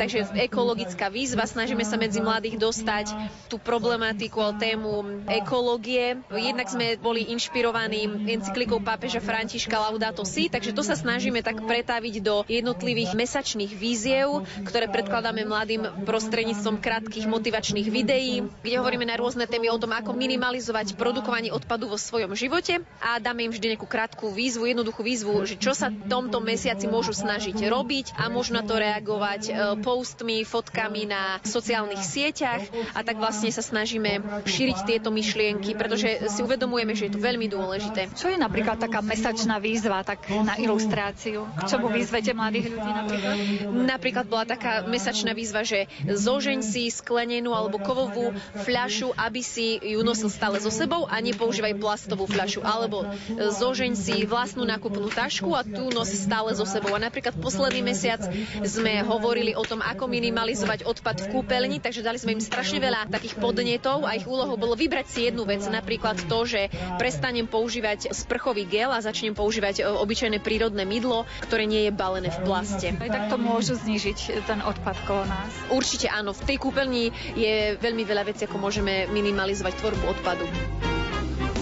takže 0.00 0.32
ekologická 0.40 1.12
výzva. 1.12 1.44
Snažíme 1.44 1.84
sa 1.84 2.00
medzi 2.00 2.24
mladých 2.24 2.56
dostať 2.56 3.11
tú 3.46 3.60
problematiku 3.60 4.40
a 4.40 4.56
tému 4.56 5.24
ekológie. 5.28 6.20
Jednak 6.32 6.68
sme 6.68 6.96
boli 6.96 7.28
inšpirovaní 7.32 8.08
encyklikou 8.32 8.80
pápeža 8.80 9.20
Františka 9.20 9.76
Laudato 9.76 10.24
Si, 10.24 10.48
takže 10.48 10.72
to 10.72 10.80
sa 10.80 10.96
snažíme 10.96 11.44
tak 11.44 11.60
pretaviť 11.62 12.14
do 12.24 12.42
jednotlivých 12.48 13.12
mesačných 13.12 13.72
víziev, 13.76 14.44
ktoré 14.64 14.88
predkladáme 14.88 15.44
mladým 15.44 16.06
prostredníctvom 16.08 16.80
krátkých 16.80 17.28
motivačných 17.28 17.88
videí, 17.92 18.46
kde 18.64 18.76
hovoríme 18.80 19.04
na 19.04 19.20
rôzne 19.20 19.44
témy 19.44 19.68
o 19.68 19.78
tom, 19.78 19.92
ako 19.92 20.16
minimalizovať 20.16 20.96
produkovanie 20.96 21.52
odpadu 21.52 21.90
vo 21.90 22.00
svojom 22.00 22.32
živote 22.32 22.80
a 23.02 23.20
dáme 23.20 23.44
im 23.46 23.52
vždy 23.52 23.76
nejakú 23.76 23.84
krátku 23.84 24.32
výzvu, 24.32 24.70
jednoduchú 24.70 25.02
výzvu, 25.04 25.44
že 25.44 25.60
čo 25.60 25.76
sa 25.76 25.92
tomto 25.92 26.40
mesiaci 26.40 26.88
môžu 26.88 27.12
snažiť 27.12 27.68
robiť 27.68 28.16
a 28.16 28.32
môžu 28.32 28.56
na 28.56 28.64
to 28.64 28.78
reagovať 28.78 29.42
e, 29.48 29.52
postmi, 29.84 30.42
fotkami 30.42 31.04
na 31.04 31.38
sociálnych 31.44 32.00
sieťach 32.00 32.62
a 32.96 33.00
tak 33.02 33.18
vlastne 33.18 33.50
sa 33.52 33.62
snažíme 33.62 34.44
šíriť 34.46 34.78
tieto 34.86 35.14
myšlienky, 35.14 35.74
pretože 35.78 36.30
si 36.30 36.40
uvedomujeme, 36.42 36.94
že 36.96 37.08
je 37.08 37.14
to 37.14 37.20
veľmi 37.22 37.46
dôležité. 37.46 38.10
Čo 38.14 38.32
je 38.32 38.38
napríklad 38.38 38.78
taká 38.78 39.02
mesačná 39.04 39.62
výzva 39.62 40.02
tak 40.02 40.26
na 40.30 40.58
ilustráciu? 40.58 41.46
K 41.58 41.60
čomu 41.68 41.90
vyzvete 41.90 42.34
mladých 42.34 42.74
ľudí 42.74 42.90
napríklad? 42.90 43.36
Napríklad 43.72 44.26
bola 44.26 44.44
taká 44.44 44.84
mesačná 44.86 45.32
výzva, 45.32 45.62
že 45.62 45.86
zožeň 46.02 46.60
si 46.66 46.90
sklenenú 46.90 47.54
alebo 47.54 47.78
kovovú 47.78 48.34
fľašu, 48.66 49.14
aby 49.14 49.40
si 49.40 49.78
ju 49.78 50.02
nosil 50.02 50.28
stále 50.28 50.58
so 50.58 50.70
sebou 50.70 51.06
a 51.06 51.18
nepoužívaj 51.22 51.78
plastovú 51.78 52.26
fľašu. 52.26 52.66
Alebo 52.66 53.06
zožeň 53.38 53.92
si 53.94 54.26
vlastnú 54.26 54.66
nákupnú 54.66 55.08
tašku 55.12 55.54
a 55.54 55.62
tú 55.62 55.88
nos 55.94 56.10
stále 56.10 56.52
so 56.52 56.66
sebou. 56.66 56.92
A 56.92 57.00
napríklad 57.00 57.38
posledný 57.38 57.86
mesiac 57.86 58.20
sme 58.66 59.00
hovorili 59.06 59.54
o 59.54 59.62
tom, 59.62 59.80
ako 59.80 60.10
minimalizovať 60.10 60.84
odpad 60.84 61.26
v 61.26 61.30
kúpeľni, 61.38 61.78
takže 61.78 62.02
dali 62.02 62.18
sme 62.18 62.34
im 62.36 62.42
strašne 62.42 62.81
veľa 62.82 63.06
takých 63.06 63.38
podnetov 63.38 64.02
a 64.02 64.18
ich 64.18 64.26
úlohou 64.26 64.58
bolo 64.58 64.74
vybrať 64.74 65.06
si 65.06 65.20
jednu 65.30 65.46
vec, 65.46 65.62
napríklad 65.70 66.18
to, 66.26 66.38
že 66.42 66.66
prestanem 66.98 67.46
používať 67.46 68.10
sprchový 68.10 68.66
gel 68.66 68.90
a 68.90 68.98
začnem 68.98 69.38
používať 69.38 69.80
e, 69.80 69.82
obyčajné 69.86 70.42
prírodné 70.42 70.82
mydlo, 70.82 71.22
ktoré 71.46 71.70
nie 71.70 71.86
je 71.86 71.92
balené 71.94 72.34
v 72.34 72.42
plaste. 72.42 72.90
Aj 72.98 73.10
tak 73.10 73.30
to 73.30 73.38
môžu 73.38 73.78
znižiť 73.78 74.42
ten 74.50 74.58
odpad 74.66 74.98
kolo 75.06 75.22
nás. 75.22 75.52
Určite 75.70 76.10
áno. 76.10 76.34
V 76.34 76.42
tej 76.42 76.58
kúpeľni 76.58 77.14
je 77.38 77.78
veľmi 77.78 78.02
veľa 78.02 78.26
vecí, 78.26 78.50
ako 78.50 78.58
môžeme 78.58 79.06
minimalizovať 79.14 79.78
tvorbu 79.78 80.04
odpadu. 80.18 80.44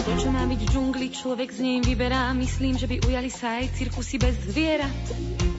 To, 0.01 0.13
čo 0.17 0.33
má 0.33 0.49
byť 0.49 0.61
v 0.65 0.69
džungli, 0.73 1.07
človek 1.13 1.53
z 1.53 1.61
nej 1.61 1.79
vyberá. 1.85 2.33
Myslím, 2.33 2.81
že 2.81 2.89
by 2.89 3.05
ujali 3.05 3.29
sa 3.29 3.61
aj 3.61 3.77
cirkusy 3.77 4.17
bez 4.17 4.35
zvierat. 4.49 5.50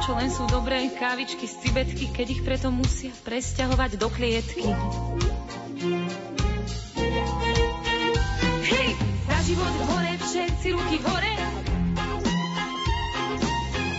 Čo 0.00 0.16
len 0.16 0.32
sú 0.32 0.48
dobré 0.48 0.88
kávičky 0.96 1.44
z 1.44 1.54
cibetky, 1.60 2.08
keď 2.08 2.26
ich 2.32 2.40
preto 2.40 2.72
musia 2.72 3.12
presťahovať 3.20 4.00
do 4.00 4.08
klietky. 4.08 4.64
Hej, 8.64 8.88
za 9.28 9.38
život 9.44 9.74
hore, 9.92 10.12
všetci 10.16 10.68
ruky 10.72 10.96
hore. 11.04 11.34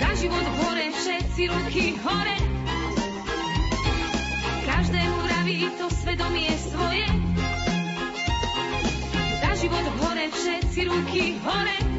Za 0.01 0.09
život 0.17 0.47
hore, 0.65 0.85
všetci 0.89 1.41
ruky 1.53 1.85
hore. 2.01 2.37
Každému 4.65 5.17
vraví 5.21 5.69
to 5.77 5.85
svedomie 6.01 6.53
svoje. 6.57 7.05
Za 9.37 9.51
život 9.53 9.85
hore, 10.01 10.25
všetci 10.33 10.79
ruky 10.89 11.37
hore. 11.45 11.90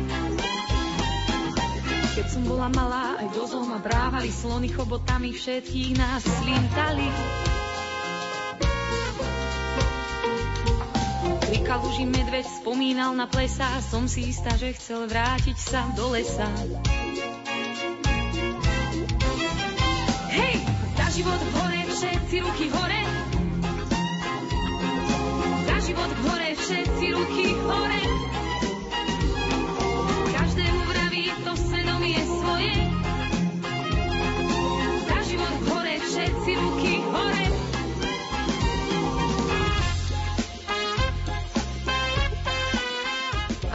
Som 2.32 2.48
bola 2.48 2.72
malá, 2.72 3.20
aj 3.20 3.28
do 3.36 3.44
ma 3.68 3.76
brávali 3.76 4.32
slony 4.32 4.72
chobotami, 4.72 5.36
všetkých 5.36 6.00
nás 6.00 6.24
slintali. 6.24 7.04
Pri 11.44 11.58
kaluži 11.60 12.08
medveď 12.08 12.48
spomínal 12.48 13.12
na 13.12 13.28
plesa, 13.28 13.68
som 13.84 14.08
si 14.08 14.32
istá, 14.32 14.56
že 14.56 14.72
chcel 14.72 15.12
vrátiť 15.12 15.56
sa 15.60 15.84
do 15.92 16.08
lesa. 16.16 16.48
Hej, 20.32 20.56
za 20.96 21.06
život 21.12 21.36
hore, 21.36 21.80
všetci 21.84 22.36
ruky 22.48 22.66
hore. 22.72 23.00
Za 25.68 25.76
život 25.84 26.12
hore, 26.24 26.48
všetci 26.56 27.06
ruky 27.12 27.46
hore. 27.60 28.31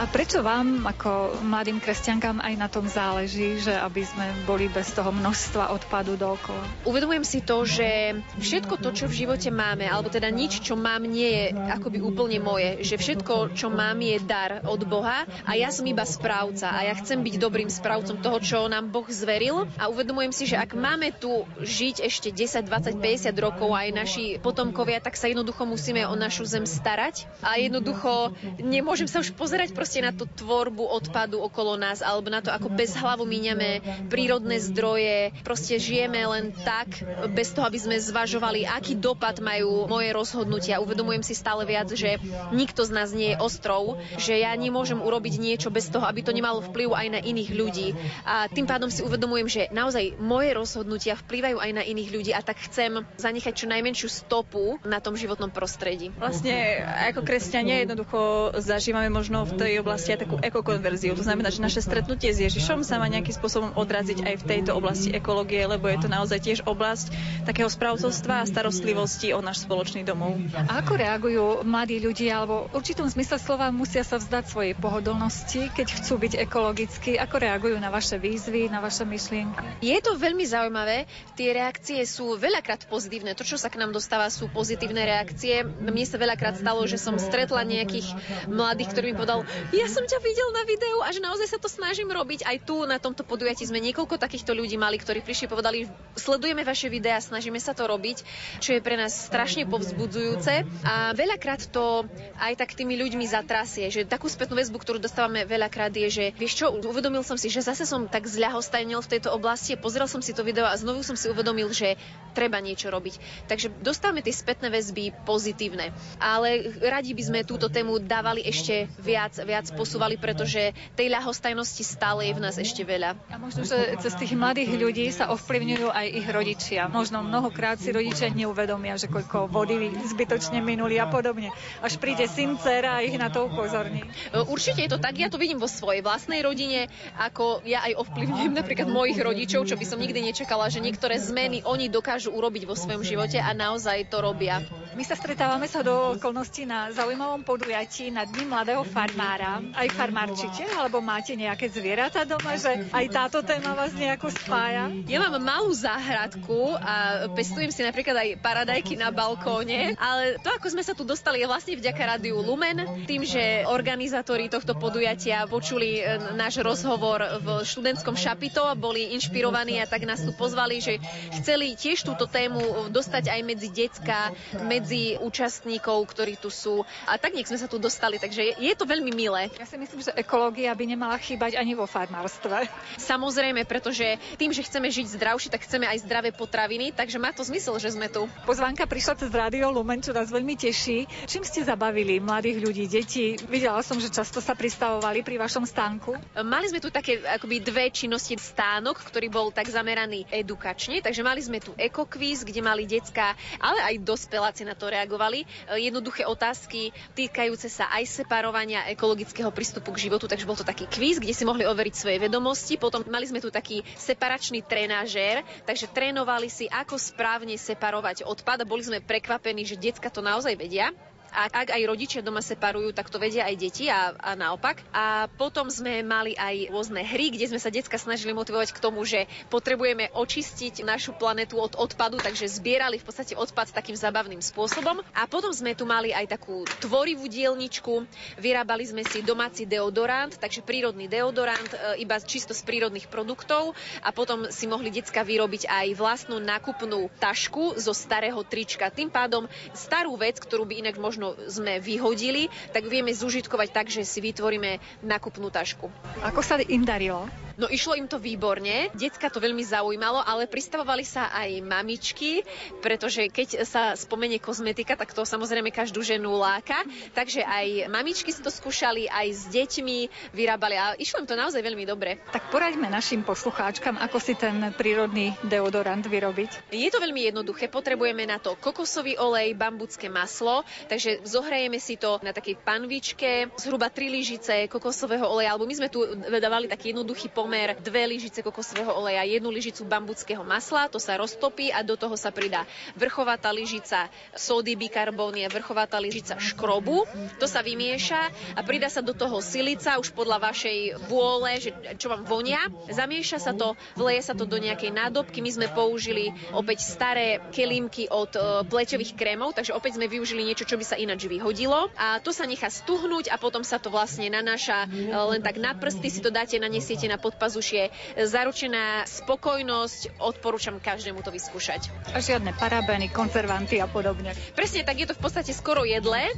Prečo 0.08 0.40
vám 0.40 0.88
ako 0.88 1.44
mladým 1.44 1.78
kresťankám 1.84 2.40
aj 2.40 2.54
na 2.56 2.68
tom 2.68 2.88
záleží, 2.88 3.60
že 3.60 3.76
aby 3.76 4.02
sme 4.04 4.26
boli 4.48 4.66
bez 4.72 4.90
toho 4.96 5.12
množstva 5.12 5.76
odpadu 5.76 6.16
dookola? 6.16 6.64
Uvedomujem 6.88 7.24
si 7.24 7.44
to, 7.44 7.68
že 7.68 8.16
všetko 8.40 8.80
to, 8.80 8.90
čo 8.96 9.04
v 9.04 9.24
živote 9.24 9.52
máme, 9.52 9.84
alebo 9.84 10.08
teda 10.08 10.32
nič, 10.32 10.64
čo 10.64 10.74
mám, 10.74 11.04
nie 11.04 11.28
je 11.28 11.44
akoby 11.52 12.00
úplne 12.00 12.40
moje. 12.40 12.80
Že 12.80 12.96
všetko, 12.96 13.34
čo 13.52 13.68
mám, 13.68 14.00
je 14.00 14.16
dar 14.24 14.64
od 14.64 14.80
Boha 14.88 15.28
a 15.44 15.52
ja 15.54 15.68
som 15.68 15.84
iba 15.84 16.02
správca 16.08 16.72
a 16.72 16.88
ja 16.88 16.94
chcem 16.96 17.20
byť 17.20 17.34
dobrým 17.36 17.68
správcom 17.68 18.24
toho, 18.24 18.38
čo 18.40 18.58
nám 18.66 18.88
Boh 18.88 19.06
zveril 19.06 19.68
a 19.76 19.92
uvedomujem 19.92 20.32
si, 20.32 20.44
že 20.48 20.56
ak 20.56 20.72
máme 20.72 21.12
tu 21.12 21.44
žiť 21.60 22.00
ešte 22.00 22.32
10, 22.32 22.64
20, 22.64 22.96
50 22.96 23.32
rokov 23.38 23.68
aj 23.76 23.88
naši 23.92 24.24
potomkovia, 24.40 25.04
tak 25.04 25.20
sa 25.20 25.28
jednoducho 25.28 25.68
musíme 25.68 26.08
o 26.08 26.16
našu 26.16 26.48
zem 26.48 26.64
starať 26.64 27.28
a 27.44 27.60
jednoducho 27.60 28.32
nemôžem 28.56 29.10
sa 29.10 29.20
už 29.20 29.36
pozerať 29.36 29.76
proste 29.76 29.97
proste 29.98 30.14
na 30.14 30.14
tú 30.14 30.30
tvorbu 30.30 30.84
odpadu 30.86 31.42
okolo 31.42 31.74
nás 31.74 32.06
alebo 32.06 32.30
na 32.30 32.38
to, 32.38 32.54
ako 32.54 32.70
bez 32.70 32.94
hlavu 32.94 33.26
míňame 33.26 33.82
prírodné 34.06 34.62
zdroje. 34.62 35.34
Proste 35.42 35.74
žijeme 35.82 36.22
len 36.22 36.54
tak, 36.54 37.02
bez 37.34 37.50
toho, 37.50 37.66
aby 37.66 37.78
sme 37.82 37.96
zvažovali, 37.98 38.62
aký 38.62 38.94
dopad 38.94 39.42
majú 39.42 39.90
moje 39.90 40.14
rozhodnutia. 40.14 40.78
Uvedomujem 40.78 41.26
si 41.26 41.34
stále 41.34 41.66
viac, 41.66 41.90
že 41.90 42.22
nikto 42.54 42.86
z 42.86 42.94
nás 42.94 43.10
nie 43.10 43.34
je 43.34 43.42
ostrov, 43.42 43.98
že 44.14 44.38
ja 44.38 44.54
nemôžem 44.54 45.02
urobiť 45.02 45.34
niečo 45.42 45.68
bez 45.74 45.90
toho, 45.90 46.06
aby 46.06 46.22
to 46.22 46.30
nemalo 46.30 46.62
vplyv 46.62 46.94
aj 46.94 47.08
na 47.18 47.20
iných 47.20 47.50
ľudí. 47.50 47.88
A 48.22 48.46
tým 48.46 48.70
pádom 48.70 48.94
si 48.94 49.02
uvedomujem, 49.02 49.50
že 49.50 49.62
naozaj 49.74 50.14
moje 50.22 50.54
rozhodnutia 50.54 51.18
vplyvajú 51.18 51.58
aj 51.58 51.70
na 51.74 51.82
iných 51.82 52.10
ľudí 52.14 52.30
a 52.30 52.44
tak 52.44 52.62
chcem 52.70 53.02
zanechať 53.18 53.52
čo 53.54 53.66
najmenšiu 53.66 54.06
stopu 54.06 54.78
na 54.86 55.02
tom 55.02 55.18
životnom 55.18 55.50
prostredí. 55.50 56.14
Vlastne 56.14 56.86
ako 57.10 57.26
kresťania 57.26 57.82
jednoducho 57.82 58.54
zažívame 58.62 59.10
možno 59.10 59.42
v 59.42 59.58
tej 59.58 59.72
aj 59.88 60.28
takú 60.28 60.36
ekokonverziu. 60.40 61.16
To 61.16 61.24
znamená, 61.24 61.48
že 61.48 61.64
naše 61.64 61.80
stretnutie 61.80 62.28
s 62.28 62.44
Ježišom 62.44 62.84
sa 62.84 63.00
má 63.00 63.08
nejakým 63.08 63.32
spôsobom 63.32 63.72
odraziť 63.72 64.24
aj 64.24 64.34
v 64.40 64.46
tejto 64.46 64.76
oblasti 64.76 65.12
ekológie, 65.14 65.64
lebo 65.64 65.88
je 65.88 65.98
to 66.04 66.08
naozaj 66.12 66.38
tiež 66.44 66.60
oblasť 66.68 67.12
takého 67.48 67.70
správcovstva 67.72 68.44
a 68.44 68.48
starostlivosti 68.48 69.32
o 69.32 69.40
náš 69.40 69.64
spoločný 69.64 70.04
domov. 70.04 70.36
A 70.52 70.84
ako 70.84 70.92
reagujú 70.98 71.44
mladí 71.64 72.02
ľudia, 72.02 72.42
alebo 72.42 72.68
v 72.68 72.80
určitom 72.80 73.08
zmysle 73.08 73.40
slova 73.40 73.72
musia 73.72 74.04
sa 74.04 74.20
vzdať 74.20 74.44
svojej 74.50 74.74
pohodlnosti, 74.76 75.72
keď 75.72 75.86
chcú 76.02 76.14
byť 76.20 76.32
ekologicky? 76.44 77.16
Ako 77.16 77.40
reagujú 77.40 77.76
na 77.78 77.88
vaše 77.88 78.20
výzvy, 78.20 78.68
na 78.68 78.82
vaše 78.82 79.06
myšlienky? 79.08 79.80
Je 79.80 79.98
to 80.02 80.18
veľmi 80.18 80.44
zaujímavé. 80.44 81.06
Tie 81.38 81.54
reakcie 81.54 82.02
sú 82.04 82.34
veľakrát 82.36 82.84
pozitívne. 82.90 83.32
To, 83.38 83.46
čo 83.46 83.56
sa 83.56 83.70
k 83.70 83.78
nám 83.78 83.94
dostáva, 83.94 84.28
sú 84.28 84.50
pozitívne 84.50 85.06
reakcie. 85.06 85.62
Mne 85.62 86.04
sa 86.04 86.18
veľakrát 86.18 86.58
stalo, 86.58 86.84
že 86.84 86.98
som 86.98 87.14
stretla 87.16 87.62
nejakých 87.62 88.10
mladých, 88.50 88.90
ktorí 88.92 89.06
mi 89.12 89.16
povedal, 89.16 89.46
ja 89.78 89.86
som 89.86 90.02
ťa 90.02 90.18
videl 90.18 90.48
na 90.50 90.66
videu 90.66 90.98
a 91.06 91.14
že 91.14 91.22
naozaj 91.22 91.54
sa 91.54 91.58
to 91.62 91.70
snažím 91.70 92.10
robiť. 92.10 92.42
Aj 92.42 92.58
tu 92.58 92.82
na 92.82 92.98
tomto 92.98 93.22
podujatí 93.22 93.62
sme 93.62 93.78
niekoľko 93.78 94.18
takýchto 94.18 94.50
ľudí 94.50 94.74
mali, 94.74 94.98
ktorí 94.98 95.22
prišli 95.22 95.46
a 95.46 95.52
povedali, 95.54 95.78
sledujeme 96.18 96.66
vaše 96.66 96.90
videá, 96.90 97.22
snažíme 97.22 97.62
sa 97.62 97.78
to 97.78 97.86
robiť, 97.86 98.26
čo 98.58 98.74
je 98.74 98.82
pre 98.82 98.98
nás 98.98 99.14
strašne 99.14 99.70
povzbudzujúce. 99.70 100.66
A 100.82 101.14
veľakrát 101.14 101.70
to 101.70 102.10
aj 102.42 102.58
tak 102.58 102.74
tými 102.74 102.98
ľuďmi 102.98 103.22
zatrasie, 103.30 103.86
že 103.94 104.02
takú 104.02 104.26
spätnú 104.26 104.58
väzbu, 104.58 104.82
ktorú 104.82 104.98
dostávame 104.98 105.46
veľakrát 105.46 105.94
je, 105.94 106.08
že 106.10 106.24
vieš 106.34 106.58
čo, 106.58 106.74
uvedomil 106.74 107.22
som 107.22 107.38
si, 107.38 107.46
že 107.46 107.62
zase 107.62 107.86
som 107.86 108.10
tak 108.10 108.26
zľahostajnil 108.26 108.98
v 108.98 109.10
tejto 109.14 109.30
oblasti, 109.30 109.78
pozrel 109.78 110.10
som 110.10 110.18
si 110.18 110.34
to 110.34 110.42
video 110.42 110.66
a 110.66 110.74
znovu 110.74 111.06
som 111.06 111.14
si 111.14 111.30
uvedomil, 111.30 111.70
že 111.70 111.94
treba 112.34 112.58
niečo 112.58 112.90
robiť. 112.90 113.46
Takže 113.46 113.70
dostávame 113.82 114.26
tie 114.26 114.34
spätné 114.34 114.74
väzby 114.74 115.14
pozitívne. 115.22 115.94
Ale 116.18 116.74
radi 116.82 117.14
by 117.14 117.22
sme 117.22 117.38
túto 117.46 117.70
tému 117.70 118.02
dávali 118.02 118.42
ešte 118.42 118.90
viac, 118.98 119.34
viac 119.42 119.67
posúvali, 119.72 120.20
pretože 120.20 120.76
tej 120.94 121.08
ľahostajnosti 121.12 121.84
stále 121.84 122.28
je 122.28 122.36
v 122.36 122.42
nás 122.42 122.56
ešte 122.56 122.84
veľa. 122.84 123.16
A 123.32 123.36
možno, 123.40 123.64
že 123.64 123.96
cez 123.98 124.12
tých 124.16 124.36
mladých 124.36 124.72
ľudí 124.76 125.06
sa 125.10 125.30
ovplyvňujú 125.32 125.88
aj 125.88 126.06
ich 126.08 126.26
rodičia. 126.28 126.86
Možno 126.90 127.24
mnohokrát 127.24 127.80
si 127.80 127.92
rodičia 127.92 128.32
neuvedomia, 128.32 129.00
že 129.00 129.08
koľko 129.10 129.48
vody 129.50 129.90
zbytočne 130.12 130.60
minuli 130.60 131.00
a 131.00 131.08
podobne. 131.08 131.50
Až 131.80 131.96
príde 132.00 132.28
syn, 132.28 132.56
dcera 132.60 132.98
a 132.98 133.04
ich 133.04 133.16
na 133.16 133.32
to 133.32 133.46
upozorní. 133.46 134.04
Určite 134.48 134.84
je 134.84 134.90
to 134.92 134.98
tak, 135.00 135.16
ja 135.18 135.30
to 135.30 135.40
vidím 135.40 135.60
vo 135.62 135.70
svojej 135.70 136.02
vlastnej 136.04 136.42
rodine, 136.42 136.90
ako 137.16 137.62
ja 137.64 137.84
aj 137.86 137.98
ovplyvňujem 138.06 138.52
napríklad 138.54 138.88
mojich 138.90 139.18
rodičov, 139.18 139.66
čo 139.68 139.76
by 139.78 139.84
som 139.86 139.98
nikdy 140.02 140.20
nečakala, 140.20 140.70
že 140.72 140.82
niektoré 140.82 141.18
zmeny 141.20 141.62
oni 141.64 141.88
dokážu 141.88 142.34
urobiť 142.34 142.64
vo 142.66 142.74
svojom 142.76 143.02
živote 143.04 143.38
a 143.38 143.50
naozaj 143.54 144.10
to 144.10 144.20
robia. 144.20 144.62
My 144.98 145.06
sa 145.06 145.14
stretávame 145.14 145.70
sa 145.70 145.86
do 145.86 146.18
okolností 146.18 146.66
na 146.66 146.90
zaujímavom 146.90 147.46
podujatí 147.46 148.10
na 148.10 148.26
Dni 148.26 148.50
mladého 148.50 148.82
farmára. 148.82 149.62
Aj 149.70 149.86
farmárčite, 149.94 150.66
alebo 150.74 150.98
máte 150.98 151.38
nejaké 151.38 151.70
zvieratá 151.70 152.26
doma, 152.26 152.58
že 152.58 152.90
aj 152.90 153.06
táto 153.06 153.46
téma 153.46 153.78
vás 153.78 153.94
nejako 153.94 154.26
spája? 154.34 154.90
Ja 155.06 155.22
mám 155.22 155.38
malú 155.38 155.70
záhradku 155.70 156.74
a 156.82 157.30
pestujem 157.30 157.70
si 157.70 157.86
napríklad 157.86 158.18
aj 158.18 158.42
paradajky 158.42 158.98
na 158.98 159.14
balkóne, 159.14 159.94
ale 160.02 160.34
to, 160.42 160.50
ako 160.50 160.66
sme 160.74 160.82
sa 160.82 160.98
tu 160.98 161.06
dostali, 161.06 161.38
je 161.38 161.46
vlastne 161.46 161.78
vďaka 161.78 162.18
rádiu 162.18 162.42
Lumen, 162.42 163.06
tým, 163.06 163.22
že 163.22 163.70
organizátori 163.70 164.50
tohto 164.50 164.74
podujatia 164.74 165.46
počuli 165.46 166.02
e, 166.02 166.34
náš 166.34 166.58
rozhovor 166.58 167.22
v 167.38 167.62
študentskom 167.62 168.18
šapito 168.18 168.66
a 168.66 168.74
boli 168.74 169.14
inšpirovaní 169.14 169.78
a 169.78 169.86
tak 169.86 170.02
nás 170.02 170.26
tu 170.26 170.34
pozvali, 170.34 170.82
že 170.82 170.98
chceli 171.38 171.78
tiež 171.78 172.02
túto 172.02 172.26
tému 172.26 172.90
dostať 172.90 173.30
aj 173.30 173.40
medzi 173.46 173.70
decka, 173.70 174.34
medzi 174.66 174.87
medzi 174.88 175.20
účastníkov, 175.20 176.08
ktorí 176.08 176.40
tu 176.40 176.48
sú. 176.48 176.80
A 177.04 177.20
tak 177.20 177.36
nech 177.36 177.44
sme 177.44 177.60
sa 177.60 177.68
tu 177.68 177.76
dostali, 177.76 178.16
takže 178.16 178.40
je, 178.40 178.72
je 178.72 178.72
to 178.72 178.88
veľmi 178.88 179.12
milé. 179.12 179.52
Ja 179.60 179.68
si 179.68 179.76
myslím, 179.76 180.00
že 180.00 180.16
ekológia 180.16 180.72
by 180.72 180.84
nemala 180.88 181.20
chýbať 181.20 181.60
ani 181.60 181.76
vo 181.76 181.84
farmárstve. 181.84 182.64
Samozrejme, 182.96 183.68
pretože 183.68 184.16
tým, 184.40 184.48
že 184.48 184.64
chceme 184.64 184.88
žiť 184.88 185.20
zdravšie, 185.20 185.52
tak 185.52 185.68
chceme 185.68 185.84
aj 185.84 186.08
zdravé 186.08 186.32
potraviny, 186.32 186.96
takže 186.96 187.20
má 187.20 187.36
to 187.36 187.44
zmysel, 187.44 187.76
že 187.76 187.92
sme 187.92 188.08
tu. 188.08 188.24
Pozvánka 188.48 188.88
prišla 188.88 189.20
cez 189.20 189.28
Rádio 189.28 189.68
Lumen, 189.68 190.00
čo 190.00 190.16
nás 190.16 190.32
veľmi 190.32 190.56
teší. 190.56 191.04
Čím 191.28 191.44
ste 191.44 191.68
zabavili 191.68 192.16
mladých 192.16 192.56
ľudí, 192.64 192.88
deti? 192.88 193.36
Videla 193.44 193.84
som, 193.84 194.00
že 194.00 194.08
často 194.08 194.40
sa 194.40 194.56
pristavovali 194.56 195.20
pri 195.20 195.36
vašom 195.36 195.68
stánku. 195.68 196.16
Mali 196.48 196.72
sme 196.72 196.80
tu 196.80 196.88
také 196.88 197.20
akoby 197.20 197.60
dve 197.60 197.92
činnosti 197.92 198.40
stánok, 198.40 199.04
ktorý 199.04 199.28
bol 199.28 199.52
tak 199.52 199.68
zameraný 199.68 200.24
edukačne, 200.32 201.04
takže 201.04 201.20
mali 201.20 201.44
sme 201.44 201.60
tu 201.60 201.76
ekokvíz, 201.76 202.40
kde 202.40 202.64
mali 202.64 202.88
decka, 202.88 203.36
ale 203.60 203.84
aj 203.84 204.00
dospeláci 204.00 204.64
na 204.64 204.77
to 204.78 204.86
reagovali. 204.86 205.42
E, 205.42 205.46
jednoduché 205.90 206.24
otázky 206.24 206.94
týkajúce 207.18 207.66
sa 207.66 207.90
aj 207.90 208.22
separovania 208.22 208.86
ekologického 208.88 209.50
prístupu 209.50 209.90
k 209.90 210.06
životu, 210.06 210.30
takže 210.30 210.46
bol 210.46 210.54
to 210.54 210.62
taký 210.62 210.86
kvíz, 210.86 211.18
kde 211.18 211.34
si 211.34 211.42
mohli 211.42 211.66
overiť 211.66 211.94
svoje 211.98 212.22
vedomosti. 212.22 212.78
Potom 212.78 213.02
mali 213.10 213.26
sme 213.26 213.42
tu 213.42 213.50
taký 213.50 213.82
separačný 213.98 214.62
trenážer, 214.62 215.42
takže 215.66 215.90
trénovali 215.90 216.46
si, 216.46 216.70
ako 216.70 216.94
správne 216.94 217.58
separovať 217.58 218.22
odpad 218.22 218.62
a 218.62 218.68
boli 218.68 218.86
sme 218.86 219.02
prekvapení, 219.02 219.66
že 219.66 219.74
decka 219.74 220.06
to 220.08 220.22
naozaj 220.22 220.54
vedia. 220.54 220.94
A 221.32 221.48
ak 221.48 221.74
aj 221.74 221.82
rodičia 221.84 222.20
doma 222.24 222.40
separujú, 222.40 222.92
tak 222.96 223.12
to 223.12 223.20
vedia 223.20 223.44
aj 223.48 223.56
deti 223.58 223.88
a, 223.88 224.14
a 224.16 224.36
naopak. 224.38 224.80
A 224.92 225.26
potom 225.28 225.72
sme 225.72 226.00
mali 226.06 226.36
aj 226.36 226.72
rôzne 226.72 227.02
hry, 227.02 227.32
kde 227.32 227.48
sme 227.50 227.60
sa 227.60 227.72
decka 227.72 227.96
snažili 227.98 228.36
motivovať 228.36 228.76
k 228.76 228.82
tomu, 228.82 229.02
že 229.02 229.26
potrebujeme 229.48 230.12
očistiť 230.14 230.86
našu 230.86 231.16
planetu 231.16 231.58
od 231.58 231.74
odpadu, 231.74 232.20
takže 232.22 232.48
zbierali 232.48 233.00
v 233.00 233.06
podstate 233.06 233.34
odpad 233.34 233.74
takým 233.74 233.98
zabavným 233.98 234.40
spôsobom. 234.40 235.02
A 235.12 235.26
potom 235.26 235.50
sme 235.50 235.74
tu 235.74 235.88
mali 235.88 236.14
aj 236.14 236.38
takú 236.38 236.62
tvorivú 236.78 237.26
dielničku, 237.26 238.06
vyrábali 238.38 238.84
sme 238.86 239.02
si 239.02 239.24
domáci 239.24 239.66
deodorant, 239.66 240.30
takže 240.38 240.62
prírodný 240.62 241.10
deodorant, 241.10 241.70
e, 241.74 242.04
iba 242.06 242.16
čisto 242.22 242.54
z 242.54 242.62
prírodných 242.62 243.10
produktov 243.10 243.74
a 244.04 244.14
potom 244.14 244.46
si 244.54 244.70
mohli 244.70 244.94
decka 244.94 245.26
vyrobiť 245.26 245.66
aj 245.66 245.86
vlastnú 245.98 246.38
nákupnú 246.38 247.10
tašku 247.18 247.80
zo 247.80 247.90
starého 247.90 248.38
trička. 248.46 248.92
Tým 248.92 249.10
pádom 249.10 249.50
starú 249.74 250.14
vec, 250.14 250.38
ktorú 250.38 250.62
by 250.68 250.86
inak 250.86 250.96
možno 251.00 251.17
možno 251.18 251.34
sme 251.50 251.82
vyhodili, 251.82 252.46
tak 252.70 252.86
vieme 252.86 253.10
zužitkovať 253.10 253.68
tak, 253.74 253.86
že 253.90 254.06
si 254.06 254.22
vytvoríme 254.22 254.78
nakupnú 255.02 255.50
tašku. 255.50 255.90
Ako 256.22 256.46
sa 256.46 256.62
im 256.62 256.86
darilo? 256.86 257.26
No 257.58 257.66
išlo 257.66 257.98
im 257.98 258.06
to 258.06 258.22
výborne, 258.22 258.86
decka 258.94 259.26
to 259.26 259.42
veľmi 259.42 259.66
zaujímalo, 259.66 260.22
ale 260.22 260.46
pristavovali 260.46 261.02
sa 261.02 261.26
aj 261.34 261.58
mamičky, 261.58 262.46
pretože 262.78 263.26
keď 263.26 263.66
sa 263.66 263.98
spomenie 263.98 264.38
kozmetika, 264.38 264.94
tak 264.94 265.10
to 265.10 265.26
samozrejme 265.26 265.74
každú 265.74 265.98
ženu 266.06 266.38
láka. 266.38 266.86
Takže 267.18 267.42
aj 267.42 267.90
mamičky 267.90 268.30
si 268.30 268.46
to 268.46 268.54
skúšali, 268.54 269.10
aj 269.10 269.26
s 269.34 269.42
deťmi 269.50 270.30
vyrábali 270.30 270.78
a 270.78 270.94
išlo 271.02 271.18
im 271.18 271.26
to 271.26 271.34
naozaj 271.34 271.58
veľmi 271.58 271.82
dobre. 271.82 272.22
Tak 272.30 272.46
poraďme 272.54 272.86
našim 272.86 273.26
poslucháčkam, 273.26 273.98
ako 273.98 274.22
si 274.22 274.38
ten 274.38 274.70
prírodný 274.78 275.34
deodorant 275.42 276.06
vyrobiť. 276.06 276.70
Je 276.70 276.94
to 276.94 277.02
veľmi 277.02 277.26
jednoduché, 277.26 277.66
potrebujeme 277.66 278.22
na 278.22 278.38
to 278.38 278.54
kokosový 278.54 279.18
olej, 279.18 279.58
bambucké 279.58 280.06
maslo, 280.06 280.62
takže 280.86 281.26
zohrajeme 281.26 281.82
si 281.82 281.98
to 281.98 282.22
na 282.22 282.30
takej 282.30 282.54
panvičke, 282.62 283.50
zhruba 283.58 283.90
3 283.90 284.14
lyžice 284.14 284.54
kokosového 284.70 285.26
oleja, 285.26 285.58
alebo 285.58 285.66
my 285.66 285.74
sme 285.74 285.90
tu 285.90 286.06
dávali 286.38 286.70
taký 286.70 286.94
jednoduchý 286.94 287.34
pomer 287.34 287.47
pomer 287.48 287.80
dve 287.80 288.04
lyžice 288.04 288.44
kokosového 288.44 288.92
oleja, 288.92 289.24
jednu 289.24 289.48
lyžicu 289.48 289.80
bambuckého 289.88 290.44
masla, 290.44 290.84
to 290.92 291.00
sa 291.00 291.16
roztopí 291.16 291.72
a 291.72 291.80
do 291.80 291.96
toho 291.96 292.12
sa 292.12 292.28
pridá 292.28 292.68
vrchovatá 292.92 293.48
lyžica 293.48 294.12
sódy 294.36 294.76
bikarbóny 294.76 295.48
a 295.48 295.48
vrchovatá 295.48 295.96
lyžica 295.96 296.36
škrobu. 296.36 297.08
To 297.40 297.48
sa 297.48 297.64
vymieša 297.64 298.20
a 298.52 298.60
pridá 298.60 298.92
sa 298.92 299.00
do 299.00 299.16
toho 299.16 299.40
silica 299.40 299.96
už 299.96 300.12
podľa 300.12 300.44
vašej 300.44 301.08
vôle, 301.08 301.56
že 301.56 301.72
čo 301.96 302.12
vám 302.12 302.28
vonia. 302.28 302.60
Zamieša 302.92 303.40
sa 303.40 303.56
to, 303.56 303.72
vleje 303.96 304.28
sa 304.28 304.36
to 304.36 304.44
do 304.44 304.60
nejakej 304.60 304.92
nádobky. 304.92 305.40
My 305.40 305.48
sme 305.48 305.72
použili 305.72 306.28
opäť 306.52 306.84
staré 306.84 307.40
kelímky 307.48 308.12
od 308.12 308.28
e, 308.36 308.68
pleťových 308.68 309.16
krémov, 309.16 309.56
takže 309.56 309.72
opäť 309.72 309.96
sme 309.96 310.04
využili 310.04 310.44
niečo, 310.44 310.68
čo 310.68 310.76
by 310.76 310.84
sa 310.84 311.00
ináč 311.00 311.24
vyhodilo. 311.24 311.88
A 311.96 312.20
to 312.20 312.28
sa 312.28 312.44
nechá 312.44 312.68
stuhnúť 312.68 313.32
a 313.32 313.40
potom 313.40 313.64
sa 313.64 313.80
to 313.80 313.88
vlastne 313.88 314.28
nanáša 314.28 314.84
e, 314.84 315.16
len 315.16 315.40
tak 315.40 315.56
na 315.56 315.72
prsty, 315.72 316.12
si 316.12 316.20
to 316.20 316.28
dáte, 316.28 316.60
nanesiete 316.60 317.08
na 317.08 317.16
pod 317.16 317.37
pazušie. 317.38 317.94
Zaručená 318.18 319.06
spokojnosť, 319.06 320.18
odporúčam 320.18 320.82
každému 320.82 321.22
to 321.22 321.30
vyskúšať. 321.30 321.88
A 322.12 322.18
žiadne 322.18 322.52
parabény, 322.58 323.08
konzervanty 323.14 323.78
a 323.78 323.86
podobne. 323.86 324.34
Presne, 324.58 324.82
tak 324.82 324.98
je 324.98 325.06
to 325.06 325.14
v 325.14 325.22
podstate 325.22 325.54
skoro 325.54 325.86
jedle, 325.86 326.28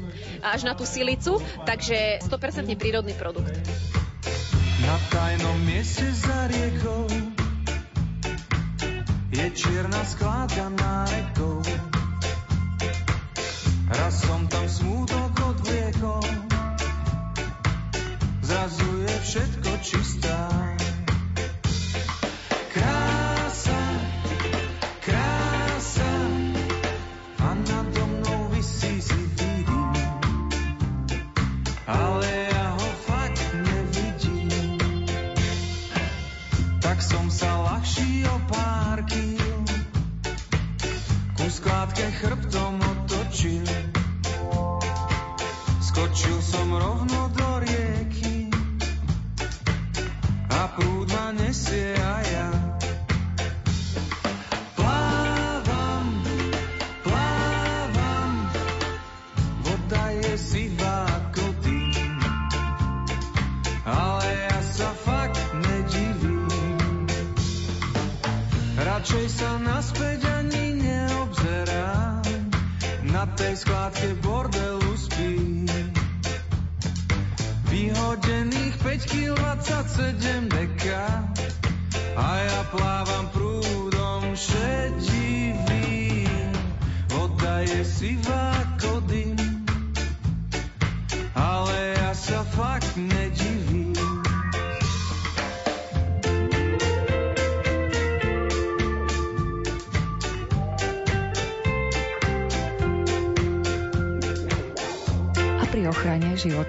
až 0.44 0.68
na 0.68 0.76
tú 0.76 0.84
silicu, 0.84 1.40
takže 1.64 2.20
100% 2.28 2.68
prírodný 2.76 3.16
produkt. 3.16 3.56
Na 4.80 4.96
tajnom 5.12 5.58
mieste 5.64 6.08
za 6.12 6.48
riekou 6.48 7.04
je 9.30 9.46
čierna 9.56 10.02
skládka 10.04 10.68
na 10.76 11.04
rekou. 11.08 11.60
Raz 13.90 14.22
som 14.22 14.46
tam 14.46 14.66
smútok 14.70 15.32
odvliekol, 15.34 16.26
zrazu 18.42 18.88
je 19.02 19.14
všetko 19.26 19.70
čistá. 19.82 20.38
cry. 22.70 23.09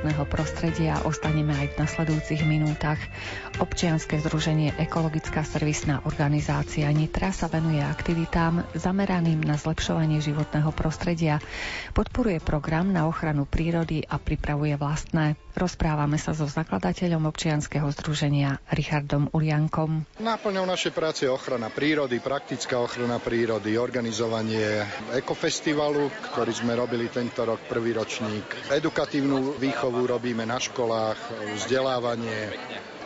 Životného 0.02 0.34
prostredia 0.34 0.98
ostaneme 1.06 1.54
aj 1.54 1.78
v 1.78 1.86
nasledujúcich 1.86 2.42
minútach. 2.50 2.98
Občianske 3.82 4.22
združenie 4.22 4.78
Ekologická 4.78 5.42
servisná 5.42 6.06
organizácia 6.06 6.86
Nitra 6.94 7.34
sa 7.34 7.50
venuje 7.50 7.82
aktivitám 7.82 8.62
zameraným 8.78 9.42
na 9.42 9.58
zlepšovanie 9.58 10.22
životného 10.22 10.70
prostredia. 10.70 11.42
Podporuje 11.90 12.38
program 12.46 12.94
na 12.94 13.10
ochranu 13.10 13.50
prírody 13.50 14.06
a 14.06 14.22
pripravuje 14.22 14.78
vlastné. 14.78 15.34
Rozprávame 15.58 16.22
sa 16.22 16.38
so 16.38 16.46
zakladateľom 16.46 17.26
občianskeho 17.26 17.90
združenia 17.98 18.62
Richardom 18.70 19.34
Uliankom. 19.34 20.06
Náplňou 20.22 20.70
našej 20.70 20.94
práce 20.94 21.26
je 21.26 21.34
ochrana 21.34 21.74
prírody, 21.74 22.22
praktická 22.22 22.78
ochrana 22.78 23.18
prírody, 23.18 23.82
organizovanie 23.82 24.86
ekofestivalu, 25.18 26.06
ktorý 26.30 26.54
sme 26.54 26.78
robili 26.78 27.10
tento 27.10 27.42
rok, 27.50 27.66
prvý 27.66 27.98
ročník, 27.98 28.46
edukatívnu 28.70 29.58
výchovu 29.58 30.06
robíme 30.06 30.46
na 30.46 30.62
školách, 30.62 31.18
vzdelávanie. 31.58 32.54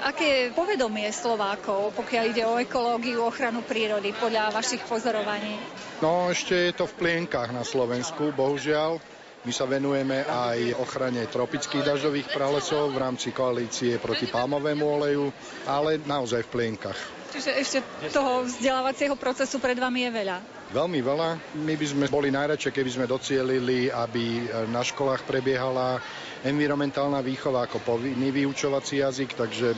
Aké 0.06 0.54
povedomie 0.54 1.10
Slovákov, 1.10 1.90
pokiaľ 1.98 2.24
ide 2.30 2.46
o 2.46 2.62
ekológiu, 2.62 3.26
ochranu 3.26 3.66
prírody, 3.66 4.14
podľa 4.14 4.54
vašich 4.54 4.86
pozorovaní? 4.86 5.58
No, 5.98 6.30
ešte 6.30 6.70
je 6.70 6.78
to 6.78 6.86
v 6.86 6.94
plienkach 6.94 7.50
na 7.50 7.66
Slovensku, 7.66 8.30
bohužiaľ. 8.38 9.02
My 9.50 9.54
sa 9.54 9.66
venujeme 9.66 10.22
aj 10.22 10.78
ochrane 10.78 11.26
tropických 11.26 11.82
dažďových 11.82 12.30
pralesov 12.30 12.94
v 12.94 13.02
rámci 13.02 13.34
koalície 13.34 13.98
proti 13.98 14.30
palmovému 14.30 14.86
oleju, 14.86 15.26
ale 15.66 15.98
naozaj 15.98 16.46
v 16.46 16.54
plienkach. 16.54 17.00
Čiže 17.34 17.52
ešte 17.58 17.78
toho 18.14 18.46
vzdelávacieho 18.46 19.18
procesu 19.18 19.58
pred 19.58 19.76
vami 19.76 20.06
je 20.06 20.12
veľa. 20.22 20.38
Veľmi 20.70 21.02
veľa. 21.02 21.30
My 21.66 21.74
by 21.74 21.86
sme 21.86 22.06
boli 22.14 22.30
najradšie, 22.30 22.70
keby 22.70 22.90
sme 22.94 23.06
docielili, 23.10 23.90
aby 23.90 24.54
na 24.70 24.86
školách 24.86 25.26
prebiehala 25.26 25.98
environmentálna 26.46 27.20
výchova 27.26 27.66
ako 27.66 27.82
povinný 27.82 28.30
vyučovací 28.30 29.02
jazyk, 29.02 29.34
takže 29.34 29.74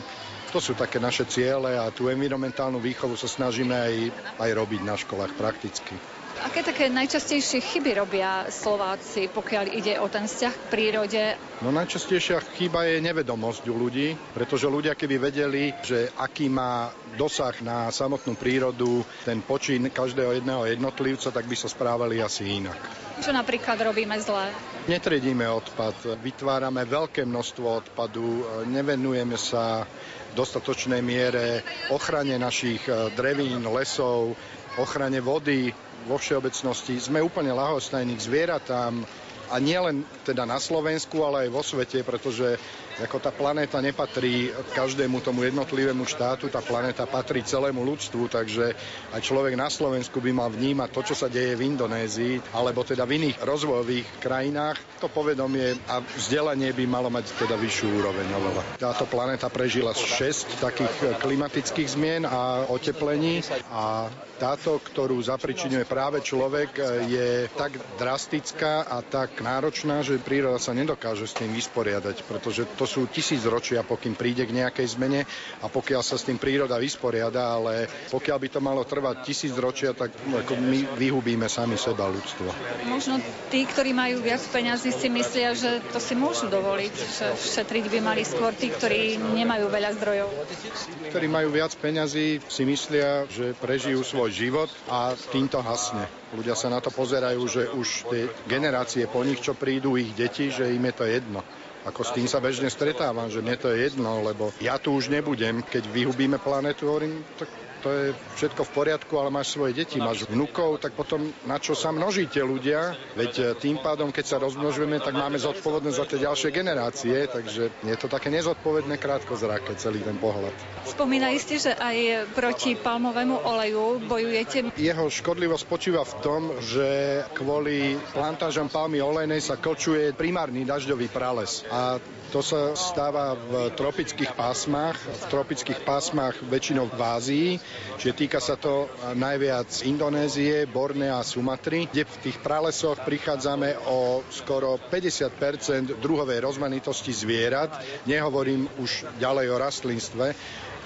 to 0.52 0.60
sú 0.60 0.76
také 0.76 1.00
naše 1.00 1.28
ciele 1.28 1.76
a 1.80 1.92
tú 1.92 2.12
environmentálnu 2.12 2.80
výchovu 2.80 3.16
sa 3.16 3.28
snažíme 3.28 3.76
aj, 3.76 3.96
aj 4.40 4.50
robiť 4.52 4.82
na 4.84 4.96
školách 4.96 5.36
prakticky. 5.36 5.96
Aké 6.38 6.62
také 6.62 6.86
najčastejšie 6.94 7.66
chyby 7.66 7.98
robia 7.98 8.46
Slováci, 8.54 9.26
pokiaľ 9.26 9.74
ide 9.74 9.98
o 9.98 10.06
ten 10.06 10.30
vzťah 10.30 10.54
k 10.54 10.70
prírode? 10.70 11.24
No 11.66 11.74
najčastejšia 11.74 12.38
chyba 12.54 12.86
je 12.86 13.02
nevedomosť 13.02 13.66
u 13.66 13.74
ľudí, 13.74 14.14
pretože 14.38 14.70
ľudia 14.70 14.94
keby 14.94 15.18
vedeli, 15.18 15.74
že 15.82 16.14
aký 16.14 16.46
má 16.46 16.94
dosah 17.18 17.58
na 17.66 17.90
samotnú 17.90 18.38
prírodu 18.38 19.02
ten 19.26 19.42
počin 19.42 19.90
každého 19.90 20.38
jedného 20.38 20.70
jednotlivca, 20.70 21.34
tak 21.34 21.50
by 21.50 21.58
sa 21.58 21.74
správali 21.74 22.22
asi 22.22 22.62
inak. 22.62 22.78
Čo 23.18 23.34
napríklad 23.34 23.82
robíme 23.82 24.14
zle? 24.22 24.54
Netredíme 24.88 25.44
odpad, 25.52 26.16
vytvárame 26.24 26.88
veľké 26.88 27.28
množstvo 27.28 27.68
odpadu, 27.84 28.48
nevenujeme 28.72 29.36
sa 29.36 29.84
v 29.84 30.32
dostatočnej 30.32 31.04
miere 31.04 31.60
ochrane 31.92 32.40
našich 32.40 32.88
drevín, 33.12 33.68
lesov, 33.68 34.40
ochrane 34.80 35.20
vody, 35.20 35.76
vo 36.08 36.16
všeobecnosti. 36.16 37.04
Sme 37.04 37.20
úplne 37.20 37.52
lahostajní 37.52 38.16
k 38.16 38.26
zvieratám 38.32 39.04
a 39.52 39.56
nielen 39.60 40.08
teda 40.24 40.48
na 40.48 40.56
Slovensku, 40.56 41.20
ale 41.20 41.48
aj 41.48 41.50
vo 41.52 41.64
svete, 41.68 42.08
pretože 42.08 42.56
ako 42.98 43.22
tá 43.22 43.30
planéta 43.30 43.78
nepatrí 43.78 44.50
každému 44.74 45.22
tomu 45.22 45.46
jednotlivému 45.46 46.02
štátu, 46.10 46.50
tá 46.50 46.66
planéta 46.66 47.06
patrí 47.06 47.46
celému 47.46 47.86
ľudstvu, 47.86 48.26
takže 48.32 48.74
aj 49.14 49.22
človek 49.22 49.54
na 49.54 49.70
Slovensku 49.70 50.18
by 50.18 50.32
mal 50.34 50.50
vnímať 50.50 50.90
to, 50.90 51.02
čo 51.14 51.16
sa 51.16 51.30
deje 51.30 51.54
v 51.54 51.70
Indonézii, 51.70 52.58
alebo 52.58 52.82
teda 52.82 53.06
v 53.06 53.22
iných 53.22 53.38
rozvojových 53.46 54.08
krajinách. 54.18 54.78
To 55.06 55.14
povedomie 55.14 55.78
a 55.86 56.02
vzdelanie 56.02 56.74
by 56.74 56.84
malo 56.90 57.14
mať 57.14 57.38
teda 57.38 57.54
vyššiu 57.54 57.88
úroveň 58.02 58.28
oveľa. 58.34 58.62
Táto 58.82 59.06
planéta 59.06 59.46
prežila 59.54 59.94
6 59.94 60.58
takých 60.58 61.22
klimatických 61.22 61.94
zmien 61.94 62.26
a 62.26 62.66
oteplení 62.66 63.46
a 63.70 64.10
táto, 64.38 64.78
ktorú 64.78 65.18
zapričinuje 65.22 65.86
práve 65.90 66.22
človek, 66.22 66.78
je 67.10 67.50
tak 67.58 67.78
drastická 67.98 68.86
a 68.86 69.02
tak 69.02 69.42
náročná, 69.42 70.06
že 70.06 70.22
príroda 70.22 70.62
sa 70.62 70.78
nedokáže 70.78 71.26
s 71.26 71.38
tým 71.38 71.54
vysporiadať, 71.58 72.22
pretože 72.26 72.70
to 72.78 72.86
sú 72.88 73.12
tisíc 73.12 73.44
ročia, 73.44 73.84
pokým 73.84 74.16
príde 74.16 74.48
k 74.48 74.56
nejakej 74.56 74.96
zmene 74.96 75.22
a 75.60 75.68
pokiaľ 75.68 76.02
sa 76.02 76.16
s 76.16 76.24
tým 76.24 76.40
príroda 76.40 76.80
vysporiada, 76.80 77.60
ale 77.60 77.92
pokiaľ 78.10 78.38
by 78.40 78.48
to 78.48 78.60
malo 78.64 78.88
trvať 78.88 79.28
tisíc 79.28 79.54
ročia, 79.60 79.92
tak 79.92 80.16
ako 80.16 80.56
my 80.56 80.96
vyhubíme 80.96 81.52
sami 81.52 81.76
seba 81.76 82.08
ľudstvo. 82.08 82.48
Možno 82.88 83.20
tí, 83.52 83.68
ktorí 83.68 83.92
majú 83.92 84.24
viac 84.24 84.42
peňazí, 84.48 84.96
si 84.96 85.12
myslia, 85.12 85.52
že 85.54 85.84
to 85.92 86.00
si 86.00 86.16
môžu 86.16 86.48
dovoliť, 86.48 86.94
že 86.96 87.28
šetriť 87.36 87.86
by 87.92 88.00
mali 88.00 88.24
skôr 88.24 88.56
tí, 88.56 88.72
ktorí 88.72 89.20
nemajú 89.20 89.68
veľa 89.68 89.92
zdrojov. 90.00 90.30
Tí, 90.48 91.12
ktorí 91.12 91.28
majú 91.28 91.52
viac 91.52 91.76
peňazí, 91.76 92.40
si 92.48 92.64
myslia, 92.64 93.28
že 93.28 93.52
prežijú 93.60 94.02
svoj 94.08 94.32
život 94.32 94.70
a 94.88 95.12
týmto 95.34 95.60
hasne. 95.60 96.08
Ľudia 96.36 96.56
sa 96.60 96.68
na 96.68 96.84
to 96.84 96.92
pozerajú, 96.92 97.42
že 97.48 97.64
už 97.72 97.88
tie 98.12 98.24
generácie 98.52 99.08
po 99.08 99.24
nich, 99.24 99.40
čo 99.40 99.56
prídu, 99.56 99.96
ich 99.96 100.12
deti, 100.12 100.52
že 100.52 100.72
im 100.72 100.84
je 100.88 100.94
to 100.96 101.06
jedno. 101.08 101.40
Ako 101.88 102.04
s 102.04 102.12
tým 102.12 102.28
sa 102.28 102.44
bežne 102.44 102.68
stretávam, 102.68 103.32
že 103.32 103.40
mne 103.40 103.56
to 103.56 103.72
je 103.72 103.88
jedno, 103.88 104.20
lebo 104.20 104.52
ja 104.60 104.76
tu 104.76 104.92
už 104.92 105.08
nebudem, 105.08 105.64
keď 105.64 105.88
vyhubíme 105.88 106.36
planetu, 106.36 106.92
hovorím, 106.92 107.24
tak 107.40 107.48
to 107.88 107.96
je 107.96 108.08
všetko 108.36 108.62
v 108.68 108.72
poriadku, 108.76 109.14
ale 109.16 109.32
máš 109.32 109.56
svoje 109.56 109.72
deti, 109.72 109.96
máš 109.96 110.28
vnukov, 110.28 110.84
tak 110.84 110.92
potom 110.92 111.32
na 111.48 111.56
čo 111.56 111.72
sa 111.72 111.96
množíte 111.96 112.44
ľudia? 112.44 113.00
Veď 113.16 113.32
e, 113.40 113.44
tým 113.56 113.80
pádom, 113.80 114.12
keď 114.12 114.26
sa 114.28 114.38
rozmnožujeme, 114.44 115.00
tak 115.00 115.16
máme 115.16 115.40
zodpovednosť 115.40 115.96
za 115.96 116.06
tie 116.06 116.20
ďalšie 116.28 116.50
generácie, 116.52 117.16
takže 117.32 117.72
je 117.88 117.96
to 117.96 118.12
také 118.12 118.28
nezodpovedné 118.28 119.00
krátkozraké 119.00 119.80
celý 119.80 120.04
ten 120.04 120.20
pohľad. 120.20 120.52
Spomínali 120.84 121.40
ste, 121.40 121.64
že 121.64 121.72
aj 121.80 122.28
proti 122.36 122.76
palmovému 122.76 123.48
oleju 123.48 124.04
bojujete? 124.04 124.76
Jeho 124.76 125.08
škodlivosť 125.08 125.64
spočíva 125.64 126.04
v 126.04 126.16
tom, 126.20 126.42
že 126.60 127.24
kvôli 127.40 127.96
plantážam 128.12 128.68
palmy 128.68 129.00
olejnej 129.00 129.40
sa 129.40 129.56
kočuje 129.56 130.12
primárny 130.12 130.68
dažďový 130.68 131.08
prales. 131.08 131.64
A 131.72 132.04
to 132.32 132.44
sa 132.44 132.76
stáva 132.76 133.34
v 133.34 133.72
tropických 133.74 134.36
pásmach, 134.36 135.00
v 135.00 135.24
tropických 135.32 135.82
pásmach 135.88 136.36
väčšinou 136.44 136.92
v 136.92 137.00
Ázii, 137.00 137.50
čiže 137.96 138.14
týka 138.14 138.40
sa 138.44 138.60
to 138.60 138.92
najviac 139.16 139.68
Indonézie, 139.88 140.68
Bornea 140.68 141.20
a 141.20 141.28
Sumatry, 141.28 141.88
kde 141.88 142.04
v 142.04 142.22
tých 142.28 142.38
pralesoch 142.44 143.00
prichádzame 143.08 143.80
o 143.88 144.22
skoro 144.28 144.76
50% 144.92 146.00
druhovej 146.04 146.44
rozmanitosti 146.44 147.16
zvierat. 147.16 147.72
Nehovorím 148.04 148.68
už 148.80 149.08
ďalej 149.18 149.48
o 149.52 149.58
rastlinstve, 149.58 150.26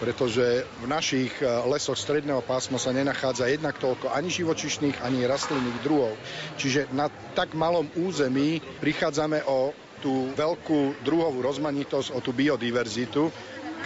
pretože 0.01 0.65
v 0.81 0.85
našich 0.89 1.29
lesoch 1.69 1.97
stredného 1.97 2.41
pásma 2.41 2.81
sa 2.81 2.89
nenachádza 2.89 3.45
jednak 3.49 3.77
toľko 3.77 4.09
ani 4.09 4.33
živočišných, 4.33 4.97
ani 5.05 5.29
rastlinných 5.29 5.81
druhov. 5.85 6.17
Čiže 6.57 6.89
na 6.89 7.05
tak 7.37 7.53
malom 7.53 7.85
území 7.93 8.61
prichádzame 8.81 9.45
o 9.45 9.73
tú 10.01 10.33
veľkú 10.33 11.05
druhovú 11.05 11.45
rozmanitosť, 11.45 12.17
o 12.17 12.19
tú 12.19 12.33
biodiverzitu, 12.33 13.29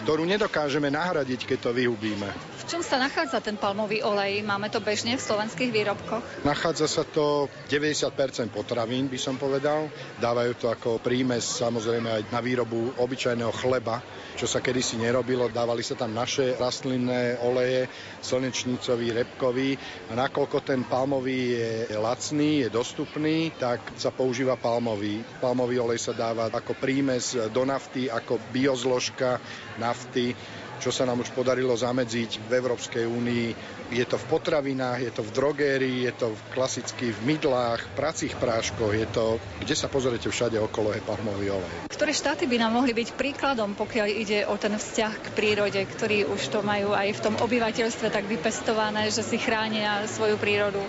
ktorú 0.03 0.27
nedokážeme 0.27 0.91
nahradiť, 0.91 1.47
keď 1.47 1.69
to 1.69 1.71
vyhubíme. 1.71 2.27
V 2.65 2.73
čom 2.73 2.81
sa 2.81 2.97
nachádza 2.97 3.45
ten 3.45 3.61
palmový 3.61 4.01
olej? 4.01 4.41
Máme 4.41 4.73
to 4.73 4.81
bežne 4.81 5.13
v 5.13 5.21
slovenských 5.21 5.69
výrobkoch? 5.69 6.41
Nachádza 6.41 6.89
sa 6.89 7.05
to 7.05 7.45
90% 7.69 8.09
potravín, 8.49 9.05
by 9.05 9.21
som 9.21 9.37
povedal. 9.37 9.85
Dávajú 10.17 10.51
to 10.57 10.73
ako 10.73 10.97
prímes 10.97 11.45
samozrejme 11.45 12.09
aj 12.09 12.21
na 12.33 12.41
výrobu 12.41 12.97
obyčajného 12.97 13.53
chleba, 13.53 14.01
čo 14.33 14.49
sa 14.49 14.65
kedysi 14.65 14.97
nerobilo. 14.97 15.45
Dávali 15.45 15.85
sa 15.85 15.93
tam 15.93 16.17
naše 16.17 16.57
rastlinné 16.57 17.37
oleje, 17.45 17.85
slnečnicový, 18.25 19.13
repkový. 19.13 19.77
A 20.09 20.17
nakoľko 20.17 20.65
ten 20.65 20.81
palmový 20.89 21.61
je 21.61 21.93
lacný, 22.01 22.65
je 22.65 22.69
dostupný, 22.73 23.53
tak 23.61 23.93
sa 23.93 24.09
používa 24.09 24.57
palmový. 24.57 25.21
Palmový 25.37 25.77
olej 25.77 26.01
sa 26.01 26.17
dáva 26.17 26.49
ako 26.49 26.73
prímes 26.81 27.37
do 27.53 27.61
nafty, 27.61 28.09
ako 28.09 28.41
biozložka 28.49 29.37
nafty, 29.86 30.33
čo 30.81 30.91
sa 30.91 31.07
nám 31.07 31.23
už 31.23 31.31
podarilo 31.31 31.71
zamedziť 31.71 32.45
v 32.45 32.51
Európskej 32.51 33.05
únii 33.07 33.47
Je 33.86 34.05
to 34.09 34.17
v 34.17 34.25
potravinách, 34.25 34.97
je 35.05 35.11
to 35.13 35.21
v 35.21 35.31
drogérii, 35.31 35.97
je 36.09 36.13
to 36.17 36.33
klasicky 36.51 37.13
v 37.13 37.19
mydlách, 37.21 37.93
pracích 37.93 38.33
práškoch, 38.33 38.97
je 38.97 39.07
to, 39.13 39.38
kde 39.61 39.75
sa 39.77 39.86
pozriete 39.86 40.25
všade 40.25 40.57
okolo 40.57 40.89
je 40.97 41.05
palmový 41.05 41.53
olej. 41.53 41.75
Ktoré 41.93 42.09
štáty 42.09 42.49
by 42.49 42.57
nám 42.57 42.81
mohli 42.81 42.97
byť 42.97 43.13
príkladom, 43.13 43.77
pokiaľ 43.77 44.07
ide 44.09 44.39
o 44.49 44.57
ten 44.57 44.73
vzťah 44.73 45.13
k 45.21 45.27
prírode, 45.38 45.81
ktorí 45.86 46.25
už 46.25 46.49
to 46.49 46.65
majú 46.65 46.97
aj 46.97 47.13
v 47.13 47.23
tom 47.23 47.36
obyvateľstve 47.38 48.09
tak 48.09 48.25
vypestované, 48.25 49.13
že 49.13 49.21
si 49.21 49.38
chránia 49.38 50.01
svoju 50.09 50.41
prírodu? 50.41 50.81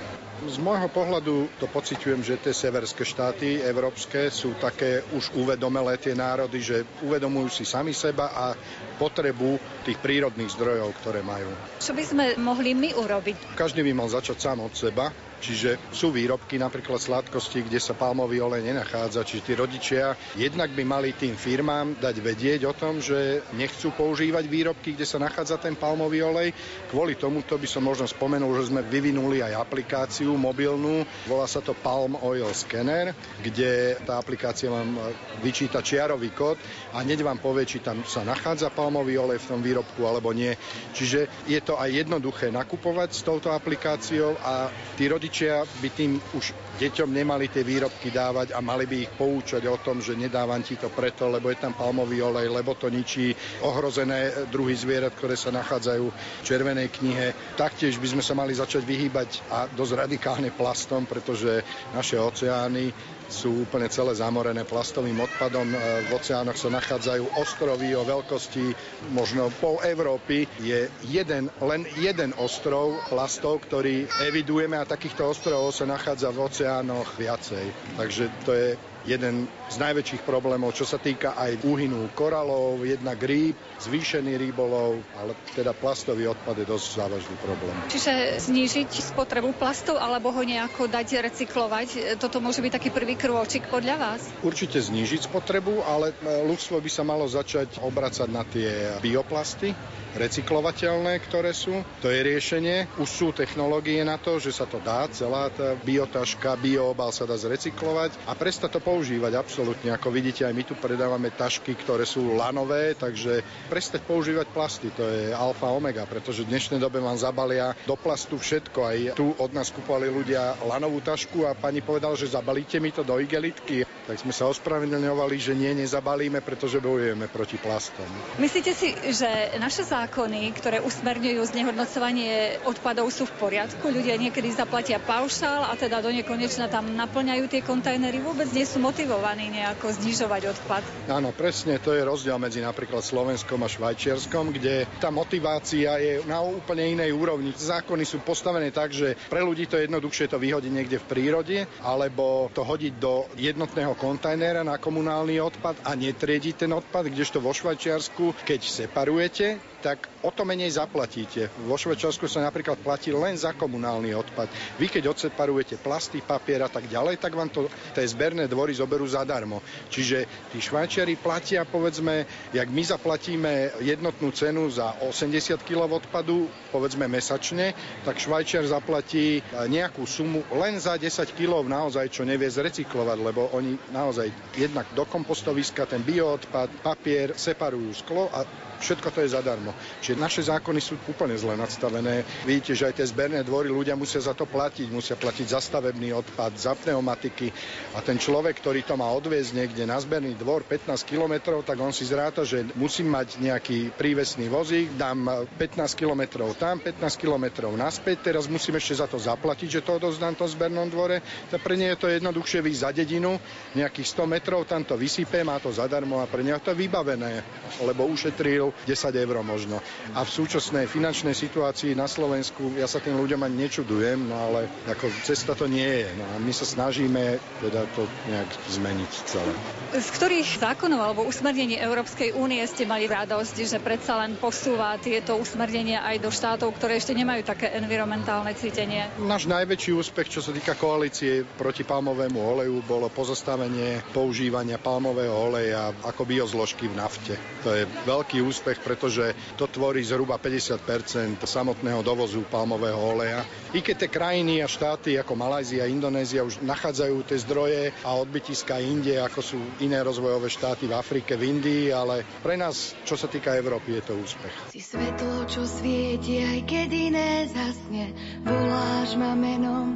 Z 0.45 0.61
môjho 0.61 0.93
pohľadu 0.93 1.49
to 1.57 1.65
pociťujem, 1.65 2.21
že 2.21 2.37
tie 2.37 2.53
severské 2.53 3.09
štáty 3.09 3.57
európske 3.65 4.29
sú 4.29 4.53
také 4.61 5.01
už 5.17 5.33
uvedomelé 5.33 5.97
tie 5.97 6.13
národy, 6.13 6.61
že 6.61 6.85
uvedomujú 7.01 7.49
si 7.49 7.65
sami 7.65 7.97
seba 7.97 8.29
a 8.37 8.53
potrebu 9.01 9.57
tých 9.89 9.97
prírodných 9.97 10.53
zdrojov, 10.53 10.93
ktoré 11.01 11.25
majú. 11.25 11.49
Čo 11.81 11.97
by 11.97 12.05
sme 12.05 12.25
mohli 12.37 12.77
my 12.77 12.93
urobiť? 12.93 13.57
Každý 13.57 13.81
by 13.81 13.93
mal 13.97 14.13
začať 14.13 14.37
sám 14.37 14.61
od 14.61 14.77
seba, 14.77 15.09
Čiže 15.37 15.93
sú 15.93 16.11
výrobky, 16.11 16.57
napríklad 16.59 16.99
sladkosti, 16.99 17.63
kde 17.69 17.79
sa 17.79 17.95
palmový 17.95 18.43
olej 18.43 18.67
nenachádza. 18.67 19.23
Čiže 19.23 19.45
tí 19.47 19.53
rodičia 19.55 20.17
jednak 20.35 20.75
by 20.75 20.83
mali 20.83 21.15
tým 21.15 21.39
firmám 21.39 21.95
dať 22.03 22.17
vedieť 22.19 22.61
o 22.67 22.75
tom, 22.75 22.99
že 22.99 23.47
nechcú 23.55 23.95
používať 23.95 24.45
výrobky, 24.51 24.99
kde 24.99 25.07
sa 25.07 25.23
nachádza 25.23 25.61
ten 25.63 25.79
palmový 25.79 26.25
olej. 26.27 26.51
Kvôli 26.91 27.15
tomuto 27.15 27.55
by 27.55 27.69
som 27.69 27.87
možno 27.87 28.09
spomenul, 28.11 28.51
že 28.59 28.75
sme 28.75 28.83
vyvinuli 28.83 29.45
aj 29.45 29.61
aplikáciu 29.61 30.35
mobilnú. 30.35 31.07
Volá 31.31 31.47
sa 31.47 31.63
to 31.63 31.77
Palm 31.79 32.19
Oil 32.19 32.51
Scanner, 32.51 33.15
kde 33.39 34.01
tá 34.03 34.19
aplikácia 34.19 34.73
vám 34.73 34.99
vyčíta 35.45 35.85
čiarový 35.85 36.33
kód 36.35 36.59
a 36.91 37.05
hneď 37.07 37.23
vám 37.23 37.39
povie, 37.39 37.69
či 37.69 37.79
tam 37.85 38.03
sa 38.09 38.25
nachádza 38.27 38.73
palmový 38.73 39.21
olej 39.21 39.39
v 39.45 39.49
tom 39.53 39.61
výrobku 39.63 40.03
alebo 40.09 40.33
nie. 40.33 40.57
Čiže 40.97 41.47
je 41.47 41.61
to 41.63 41.79
aj 41.79 41.93
jednoduché 41.93 42.49
nakupovať 42.51 43.13
s 43.13 43.21
touto 43.23 43.53
aplikáciou 43.53 44.35
a 44.41 44.73
tí 44.99 45.07
rodičia 45.07 45.26
rodičia 45.27 45.67
by 45.83 45.91
tým 45.91 46.23
už 46.39 46.55
deťom 46.79 47.11
nemali 47.11 47.51
tie 47.51 47.67
výrobky 47.67 48.15
dávať 48.15 48.55
a 48.55 48.63
mali 48.63 48.87
by 48.87 48.97
ich 49.03 49.11
poučať 49.11 49.67
o 49.67 49.75
tom, 49.83 49.99
že 49.99 50.15
nedávam 50.15 50.63
ti 50.63 50.79
to 50.79 50.87
preto, 50.87 51.27
lebo 51.27 51.51
je 51.51 51.59
tam 51.59 51.75
palmový 51.75 52.23
olej, 52.23 52.47
lebo 52.47 52.79
to 52.79 52.87
ničí 52.87 53.35
ohrozené 53.67 54.47
druhy 54.55 54.79
zvierat, 54.79 55.19
ktoré 55.19 55.35
sa 55.35 55.51
nachádzajú 55.51 56.05
v 56.07 56.47
červenej 56.47 56.95
knihe. 56.95 57.59
Taktiež 57.59 57.99
by 57.99 58.15
sme 58.15 58.23
sa 58.23 58.39
mali 58.39 58.55
začať 58.55 58.87
vyhýbať 58.87 59.51
a 59.51 59.67
dosť 59.67 60.07
radikálne 60.07 60.55
plastom, 60.55 61.11
pretože 61.11 61.67
naše 61.91 62.23
oceány 62.23 62.95
sú 63.27 63.67
úplne 63.67 63.91
celé 63.91 64.15
zamorené 64.15 64.63
plastovým 64.63 65.19
odpadom. 65.19 65.67
E, 65.67 65.77
v 66.07 66.11
oceánoch 66.15 66.57
sa 66.57 66.71
nachádzajú 66.71 67.39
ostrovy 67.39 67.93
o 67.93 68.07
veľkosti 68.07 68.73
možno 69.13 69.51
pol 69.59 69.83
Európy. 69.83 70.47
Je 70.59 70.87
jeden, 71.05 71.51
len 71.59 71.83
jeden 71.99 72.31
ostrov 72.39 72.97
plastov, 73.07 73.67
ktorý 73.67 74.07
evidujeme 74.25 74.79
a 74.79 74.89
takýchto 74.89 75.27
ostrovov 75.27 75.71
sa 75.71 75.85
nachádza 75.85 76.31
v 76.31 76.43
oceánoch 76.43 77.15
viacej. 77.15 77.67
Takže 77.99 78.25
to 78.43 78.53
je 78.53 78.69
jeden 79.07 79.47
z 79.71 79.77
najväčších 79.79 80.27
problémov, 80.27 80.75
čo 80.75 80.83
sa 80.83 80.99
týka 80.99 81.39
aj 81.39 81.63
úhynu 81.63 82.11
koralov, 82.13 82.83
jednak 82.83 83.23
rýb, 83.23 83.55
zvýšený 83.79 84.35
rýbolov, 84.37 84.99
ale 85.17 85.33
teda 85.55 85.73
plastový 85.73 86.27
odpad 86.31 86.59
je 86.59 86.67
dosť 86.67 86.87
závažný 86.99 87.37
problém. 87.41 87.75
Čiže 87.89 88.43
znížiť 88.43 88.91
spotrebu 89.15 89.55
plastov 89.55 89.97
alebo 89.97 90.35
ho 90.35 90.43
nejako 90.43 90.91
dať 90.91 91.23
recyklovať, 91.31 92.19
toto 92.19 92.43
môže 92.43 92.61
byť 92.61 92.73
taký 92.75 92.91
prvý 92.91 93.15
krôčik 93.15 93.71
podľa 93.71 93.97
vás? 93.97 94.21
Určite 94.43 94.83
znížiť 94.83 95.31
spotrebu, 95.31 95.87
ale 95.87 96.13
e, 96.13 96.43
ľudstvo 96.45 96.83
by 96.83 96.91
sa 96.91 97.07
malo 97.07 97.25
začať 97.31 97.79
obracať 97.81 98.29
na 98.29 98.43
tie 98.43 98.99
bioplasty, 98.99 99.73
recyklovateľné, 100.17 101.21
ktoré 101.29 101.53
sú. 101.53 101.85
To 102.01 102.09
je 102.09 102.21
riešenie. 102.25 102.89
Už 102.97 103.09
sú 103.09 103.27
technológie 103.37 104.01
na 104.03 104.17
to, 104.17 104.41
že 104.41 104.57
sa 104.57 104.65
to 104.65 104.81
dá, 104.81 105.07
celá 105.13 105.53
tá 105.53 105.77
biotaška, 105.77 106.57
bioobal 106.59 107.13
sa 107.13 107.29
dá 107.29 107.37
zrecyklovať 107.37 108.17
a 108.25 108.33
prestať 108.33 108.77
to 108.77 108.81
používať 108.81 109.37
absolútne. 109.37 109.93
Ako 109.93 110.09
vidíte, 110.09 110.49
aj 110.49 110.57
my 110.57 110.65
tu 110.65 110.75
predávame 110.75 111.29
tašky, 111.31 111.77
ktoré 111.77 112.09
sú 112.09 112.35
lanové, 112.35 112.97
takže 112.97 113.45
prestať 113.69 114.03
používať 114.09 114.49
plasty, 114.51 114.89
to 114.91 115.05
je 115.05 115.37
alfa 115.37 115.69
omega, 115.71 116.09
pretože 116.09 116.43
v 116.43 116.51
dnešnej 116.57 116.81
dobe 116.81 116.99
vám 116.99 117.21
zabalia 117.21 117.77
do 117.85 117.95
plastu 117.95 118.41
všetko. 118.41 118.79
Aj 118.83 118.99
tu 119.13 119.37
od 119.37 119.51
nás 119.53 119.69
kupovali 119.69 120.09
ľudia 120.09 120.57
lanovú 120.65 121.05
tašku 121.05 121.45
a 121.45 121.53
pani 121.53 121.85
povedal, 121.85 122.17
že 122.17 122.33
zabalíte 122.33 122.81
mi 122.81 122.91
to 122.91 123.05
do 123.05 123.21
igelitky. 123.21 123.85
Tak 124.07 124.23
sme 124.23 124.31
sa 124.31 124.47
ospravedlňovali, 124.47 125.35
že 125.35 125.59
nie, 125.59 125.75
nezabalíme, 125.75 126.39
pretože 126.39 126.79
bojujeme 126.79 127.27
proti 127.27 127.59
plastom. 127.59 128.07
Myslíte 128.39 128.71
si, 128.71 128.95
že 129.11 129.27
naše 129.59 129.83
zákony, 129.83 130.55
ktoré 130.55 130.79
usmerňujú 130.79 131.43
znehodnocovanie 131.43 132.63
odpadov 132.63 133.11
sú 133.11 133.27
v 133.27 133.35
poriadku? 133.35 133.83
Ľudia 133.91 134.15
niekedy 134.15 134.55
zaplatia 134.55 135.03
paušál 135.03 135.67
a 135.67 135.75
teda 135.75 136.07
do 136.07 136.15
nekonečna 136.15 136.71
tam 136.71 136.95
naplňajú 136.95 137.51
tie 137.51 137.67
kontajnery. 137.67 138.23
Vôbec 138.23 138.47
nie 138.55 138.63
sú 138.63 138.79
motivovaní 138.79 139.51
nejako 139.51 139.99
znižovať 139.99 140.55
odpad. 140.55 140.87
Áno, 141.11 141.35
presne, 141.35 141.83
to 141.83 141.91
je 141.91 142.07
rozdiel 142.07 142.39
medzi 142.39 142.63
napríklad 142.63 143.03
Slovenskom 143.03 143.59
a 143.67 143.69
Švajčiarskom, 143.69 144.55
kde 144.55 144.87
tá 145.03 145.11
motivácia 145.11 145.99
je 145.99 146.23
na 146.31 146.39
úplne 146.47 146.95
inej 146.95 147.11
úrovni. 147.11 147.51
Zákony 147.51 148.07
sú 148.07 148.23
postavené 148.23 148.71
tak, 148.71 148.95
že 148.95 149.19
pre 149.27 149.43
ľudí 149.43 149.67
to 149.67 149.83
je 149.83 149.91
jednoduchšie 149.91 150.31
to 150.31 150.39
vyhodiť 150.39 150.71
niekde 150.71 151.03
v 151.03 151.09
prírode, 151.11 151.59
alebo 151.83 152.47
to 152.55 152.63
hodiť 152.63 152.95
do 153.03 153.27
jednotného 153.35 153.96
kontajnera 153.97 154.63
na 154.63 154.77
komunálny 154.77 155.41
odpad 155.41 155.81
a 155.83 155.97
netriediť 155.97 156.55
ten 156.65 156.73
odpad, 156.73 157.09
kdežto 157.09 157.41
vo 157.41 157.51
Švajčiarsku, 157.51 158.45
keď 158.45 158.61
separujete, 158.63 159.47
tak 159.81 160.07
o 160.27 160.31
to 160.35 160.43
menej 160.43 160.75
zaplatíte. 160.75 161.47
Vo 161.71 161.79
Švajčiarsku 161.79 162.27
sa 162.27 162.43
napríklad 162.43 162.83
platí 162.83 163.15
len 163.15 163.39
za 163.39 163.55
komunálny 163.55 164.11
odpad. 164.11 164.51
Vy 164.83 164.91
keď 164.91 165.15
odseparujete 165.15 165.79
plasty, 165.79 166.19
papier 166.19 166.67
a 166.67 166.71
tak 166.71 166.91
ďalej, 166.91 167.23
tak 167.23 167.39
vám 167.39 167.47
to 167.47 167.71
tie 167.95 168.03
zberné 168.03 168.51
dvory 168.51 168.75
zoberú 168.75 169.07
zadarmo. 169.07 169.63
Čiže 169.87 170.51
tí 170.51 170.59
Švajčiari 170.59 171.15
platia, 171.15 171.63
povedzme, 171.63 172.27
jak 172.51 172.67
my 172.67 172.83
zaplatíme 172.83 173.79
jednotnú 173.87 174.35
cenu 174.35 174.67
za 174.67 174.99
80 174.99 175.63
kg 175.63 175.87
odpadu, 175.87 176.51
povedzme 176.75 177.07
mesačne, 177.07 177.71
tak 178.03 178.19
Švajčiar 178.19 178.67
zaplatí 178.67 179.39
nejakú 179.71 180.03
sumu 180.03 180.43
len 180.59 180.83
za 180.83 180.99
10 180.99 181.39
kg 181.39 181.63
naozaj, 181.63 182.11
čo 182.11 182.27
nevie 182.27 182.51
zrecyklovať, 182.51 183.19
lebo 183.23 183.47
oni 183.55 183.79
naozaj 183.95 184.27
jednak 184.59 184.91
do 184.91 185.07
kompostoviska 185.07 185.87
ten 185.87 186.03
bioodpad, 186.03 186.83
papier, 186.83 187.39
separujú 187.39 187.95
sklo 187.95 188.27
a 188.35 188.66
všetko 188.81 189.09
to 189.11 189.21
je 189.25 189.35
zadarmo. 189.35 189.73
Čiže 190.03 190.17
naše 190.21 190.43
zákony 190.47 190.81
sú 190.81 190.95
úplne 191.09 191.37
zle 191.37 191.57
nadstavené. 191.57 192.23
Vidíte, 192.45 192.73
že 192.77 192.87
aj 192.89 192.95
tie 193.01 193.07
zberné 193.07 193.41
dvory 193.43 193.69
ľudia 193.73 193.99
musia 193.99 194.21
za 194.23 194.33
to 194.33 194.45
platiť, 194.45 194.89
musia 194.93 195.17
platiť 195.17 195.47
za 195.53 195.61
stavebný 195.61 196.13
odpad, 196.13 196.53
za 196.57 196.73
pneumatiky 196.77 197.51
a 197.97 198.03
ten 198.05 198.17
človek, 198.21 198.59
ktorý 198.61 198.85
to 198.85 198.95
má 198.95 199.09
odviezť 199.13 199.51
niekde 199.57 199.85
na 199.89 199.99
zberný 200.01 200.37
dvor 200.37 200.63
15 200.65 201.03
kilometrov, 201.07 201.63
tak 201.65 201.79
on 201.81 201.93
si 201.93 202.07
zráta, 202.07 202.45
že 202.47 202.65
musím 202.77 203.13
mať 203.13 203.41
nejaký 203.41 203.95
prívesný 203.95 204.47
vozík, 204.47 204.95
dám 204.95 205.49
15 205.59 205.97
kilometrov 205.97 206.55
tam, 206.57 206.79
15 206.81 207.17
kilometrov 207.19 207.73
naspäť, 207.75 208.33
teraz 208.33 208.47
musím 208.47 208.79
ešte 208.79 209.01
za 209.01 209.07
to 209.07 209.19
zaplatiť, 209.19 209.81
že 209.81 209.85
to 209.85 209.99
odozdám 209.99 210.35
to 210.35 210.47
zbernom 210.47 210.89
dvore. 210.89 211.21
Tak 211.51 211.61
pre 211.63 211.75
nie 211.75 211.91
je 211.93 211.99
to 211.99 212.07
jednoduchšie 212.11 212.61
výjsť 212.63 212.83
za 212.83 212.91
dedinu, 212.93 213.39
nejakých 213.75 214.09
100 214.17 214.35
metrov 214.35 214.61
tam 214.67 214.83
to 214.83 214.95
vysype, 214.99 215.43
má 215.43 215.59
to 215.59 215.71
zadarmo 215.71 216.21
a 216.23 216.27
pre 216.27 216.43
neho 216.43 216.59
to 216.63 216.73
je 216.73 216.81
vybavené, 216.87 217.43
lebo 217.83 218.07
ušetril 218.09 218.66
eur, 218.71 218.87
10 218.87 219.15
eur 219.15 219.37
možno. 219.43 219.79
A 220.15 220.23
v 220.27 220.31
súčasnej 220.31 220.91
finančnej 220.91 221.35
situácii 221.37 221.95
na 221.95 222.11
Slovensku 222.11 222.75
ja 222.77 222.91
sa 222.91 222.99
tým 222.99 223.19
ľuďom 223.19 223.43
ani 223.47 223.67
nečudujem, 223.67 224.27
no 224.27 224.37
ale 224.37 224.69
ako 224.91 225.11
cesta 225.23 225.55
to 225.55 225.71
nie 225.71 225.87
je. 225.87 226.09
No 226.17 226.25
a 226.25 226.37
my 226.43 226.53
sa 226.53 226.67
snažíme 226.67 227.39
teda 227.63 227.87
to 227.95 228.05
nejak 228.31 228.51
zmeniť 228.73 229.13
celé. 229.27 229.53
Z 229.97 230.09
ktorých 230.19 230.49
zákonov 230.61 231.01
alebo 231.01 231.23
usmernení 231.25 231.79
Európskej 231.79 232.35
únie 232.35 232.61
ste 232.67 232.85
mali 232.89 233.07
radosť, 233.07 233.57
že 233.63 233.79
predsa 233.79 234.19
len 234.21 234.35
posúva 234.37 234.99
tieto 234.99 235.39
usmernenia 235.39 236.03
aj 236.05 236.17
do 236.21 236.31
štátov, 236.33 236.75
ktoré 236.75 236.99
ešte 236.99 237.15
nemajú 237.15 237.47
také 237.47 237.73
environmentálne 237.77 238.53
cítenie? 238.57 239.07
Náš 239.23 239.47
najväčší 239.47 239.95
úspech, 239.95 240.29
čo 240.29 240.41
sa 240.43 240.51
týka 240.51 240.75
koalície 240.75 241.47
proti 241.57 241.87
palmovému 241.87 242.39
oleju, 242.39 242.83
bolo 242.85 243.09
pozastavenie 243.13 244.03
používania 244.11 244.77
palmového 244.81 245.33
oleja 245.33 245.93
ako 246.05 246.27
biozložky 246.27 246.91
v 246.91 246.99
nafte. 246.99 247.35
To 247.63 247.73
je 247.73 247.85
veľký 248.05 248.43
úspech 248.43 248.56
úspech, 248.57 248.81
pretože 248.81 249.37
to 249.61 249.69
tvorí 249.69 250.01
zhruba 250.01 250.41
50% 250.41 251.45
samotného 251.45 252.01
dovozu 252.01 252.41
palmového 252.49 252.97
oleja. 252.97 253.45
I 253.77 253.85
keď 253.85 254.09
tie 254.09 254.11
krajiny 254.17 254.65
a 254.65 254.67
štáty 254.67 255.21
ako 255.21 255.37
Malajzia 255.37 255.85
a 255.85 255.93
Indonézia 255.93 256.41
už 256.41 256.65
nachádzajú 256.65 257.17
tie 257.29 257.37
zdroje 257.45 257.83
a 258.01 258.17
odbytiska 258.17 258.81
inde, 258.81 259.21
ako 259.21 259.41
sú 259.45 259.61
iné 259.85 260.01
rozvojové 260.01 260.49
štáty 260.49 260.89
v 260.89 260.97
Afrike, 260.97 261.37
v 261.37 261.53
Indii, 261.53 261.93
ale 261.93 262.25
pre 262.41 262.57
nás, 262.57 262.97
čo 263.05 263.21
sa 263.21 263.29
týka 263.29 263.53
Európy, 263.53 264.01
je 264.01 264.03
to 264.09 264.17
úspech. 264.17 264.73
Si 264.73 264.81
svetlo, 264.81 265.45
čo 265.45 265.69
svieti, 265.69 266.41
aj 266.41 266.61
keď 266.65 266.89
iné 266.89 267.31
zasne, 267.53 268.17
voláš 268.41 269.21
ma 269.21 269.37
menom, 269.37 269.93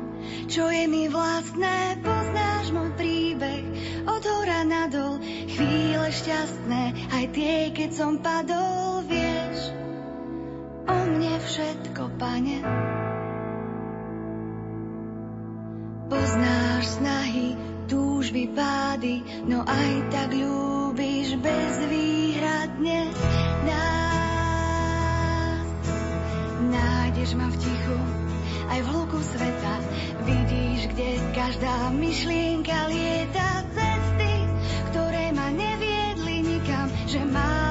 čo 0.52 0.68
je 0.68 0.84
mi 0.84 1.08
vlastné, 1.08 2.04
poznáš 2.04 2.76
môj 2.76 2.90
príbeh, 3.00 3.64
od 4.04 4.22
hora 4.26 4.66
nadol, 4.68 5.22
chvíle 5.48 6.08
šťastné, 6.10 6.82
aj 7.14 7.24
tie, 7.32 7.56
keď 7.70 7.90
som 7.94 8.18
padol, 8.18 8.49
vieš 9.06 9.74
o 10.86 10.96
mne 11.10 11.34
všetko, 11.42 12.02
pane. 12.18 12.58
Poznáš 16.10 16.98
snahy, 16.98 17.54
túžby, 17.86 18.50
pády, 18.54 19.22
no 19.46 19.62
aj 19.62 19.92
tak 20.10 20.34
ľúbiš 20.34 21.38
bezvýhradne 21.38 23.14
nás. 23.66 24.10
Nájdeš 26.70 27.38
ma 27.38 27.46
v 27.46 27.56
tichu, 27.62 27.98
aj 28.74 28.80
v 28.82 28.86
hluku 28.90 29.20
sveta, 29.22 29.74
vidíš, 30.26 30.80
kde 30.94 31.08
každá 31.34 31.90
myšlienka 31.94 32.90
lieta 32.90 33.62
cesty, 33.74 34.32
ktoré 34.90 35.30
ma 35.34 35.50
neviedli 35.54 36.42
nikam, 36.42 36.90
že 37.06 37.22
málo 37.22 37.69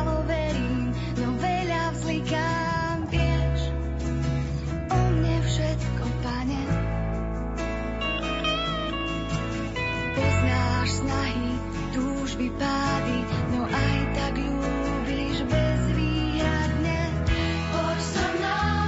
túžby, 12.48 13.18
no 13.52 13.68
aj 13.68 14.00
tak 14.16 14.34
ľúbiš 14.40 15.44
bezvýhradne. 15.44 17.00
Poď 17.76 18.00
so 18.00 18.26
mnou. 18.40 18.80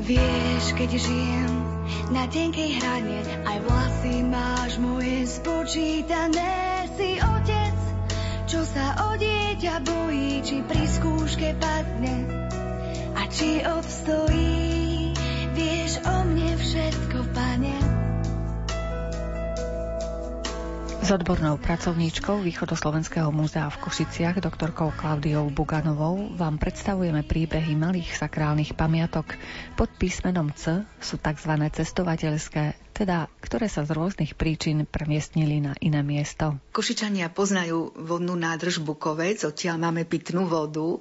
Vieš, 0.00 0.74
keď 0.74 0.90
žijem 0.98 1.29
na 1.29 1.29
tenkej 2.30 2.78
hrane, 2.78 3.20
aj 3.42 3.58
vlasy 3.66 4.22
máš 4.22 4.72
moje 4.78 5.26
spočítané. 5.26 6.86
Si 6.94 7.18
otec, 7.18 7.76
čo 8.46 8.62
sa 8.62 9.10
o 9.10 9.18
dieťa 9.18 9.82
bojí, 9.82 10.38
či 10.46 10.62
pri 10.62 10.84
skúške 10.86 11.58
padne 11.58 12.30
a 13.18 13.22
či 13.26 13.66
obstojí. 13.66 14.69
S 21.10 21.18
odbornou 21.18 21.58
pracovníčkou 21.58 22.38
Východoslovenského 22.38 23.34
múzea 23.34 23.66
v 23.66 23.82
Košiciach, 23.82 24.38
doktorkou 24.38 24.94
Klaudiou 24.94 25.50
Buganovou, 25.50 26.30
vám 26.38 26.54
predstavujeme 26.54 27.26
príbehy 27.26 27.74
malých 27.74 28.14
sakrálnych 28.14 28.78
pamiatok. 28.78 29.34
Pod 29.74 29.90
písmenom 29.98 30.54
C 30.54 30.86
sú 31.02 31.18
tzv. 31.18 31.50
cestovateľské, 31.74 32.89
teda 33.00 33.32
ktoré 33.40 33.72
sa 33.72 33.88
z 33.88 33.96
rôznych 33.96 34.36
príčin 34.36 34.84
premiestnili 34.84 35.64
na 35.64 35.72
iné 35.80 36.04
miesto. 36.04 36.60
Košičania 36.76 37.32
poznajú 37.32 37.96
vodnú 37.96 38.36
nádrž 38.36 38.84
Bukovec, 38.84 39.40
odtiaľ 39.48 39.80
máme 39.80 40.04
pitnú 40.04 40.44
vodu. 40.44 41.00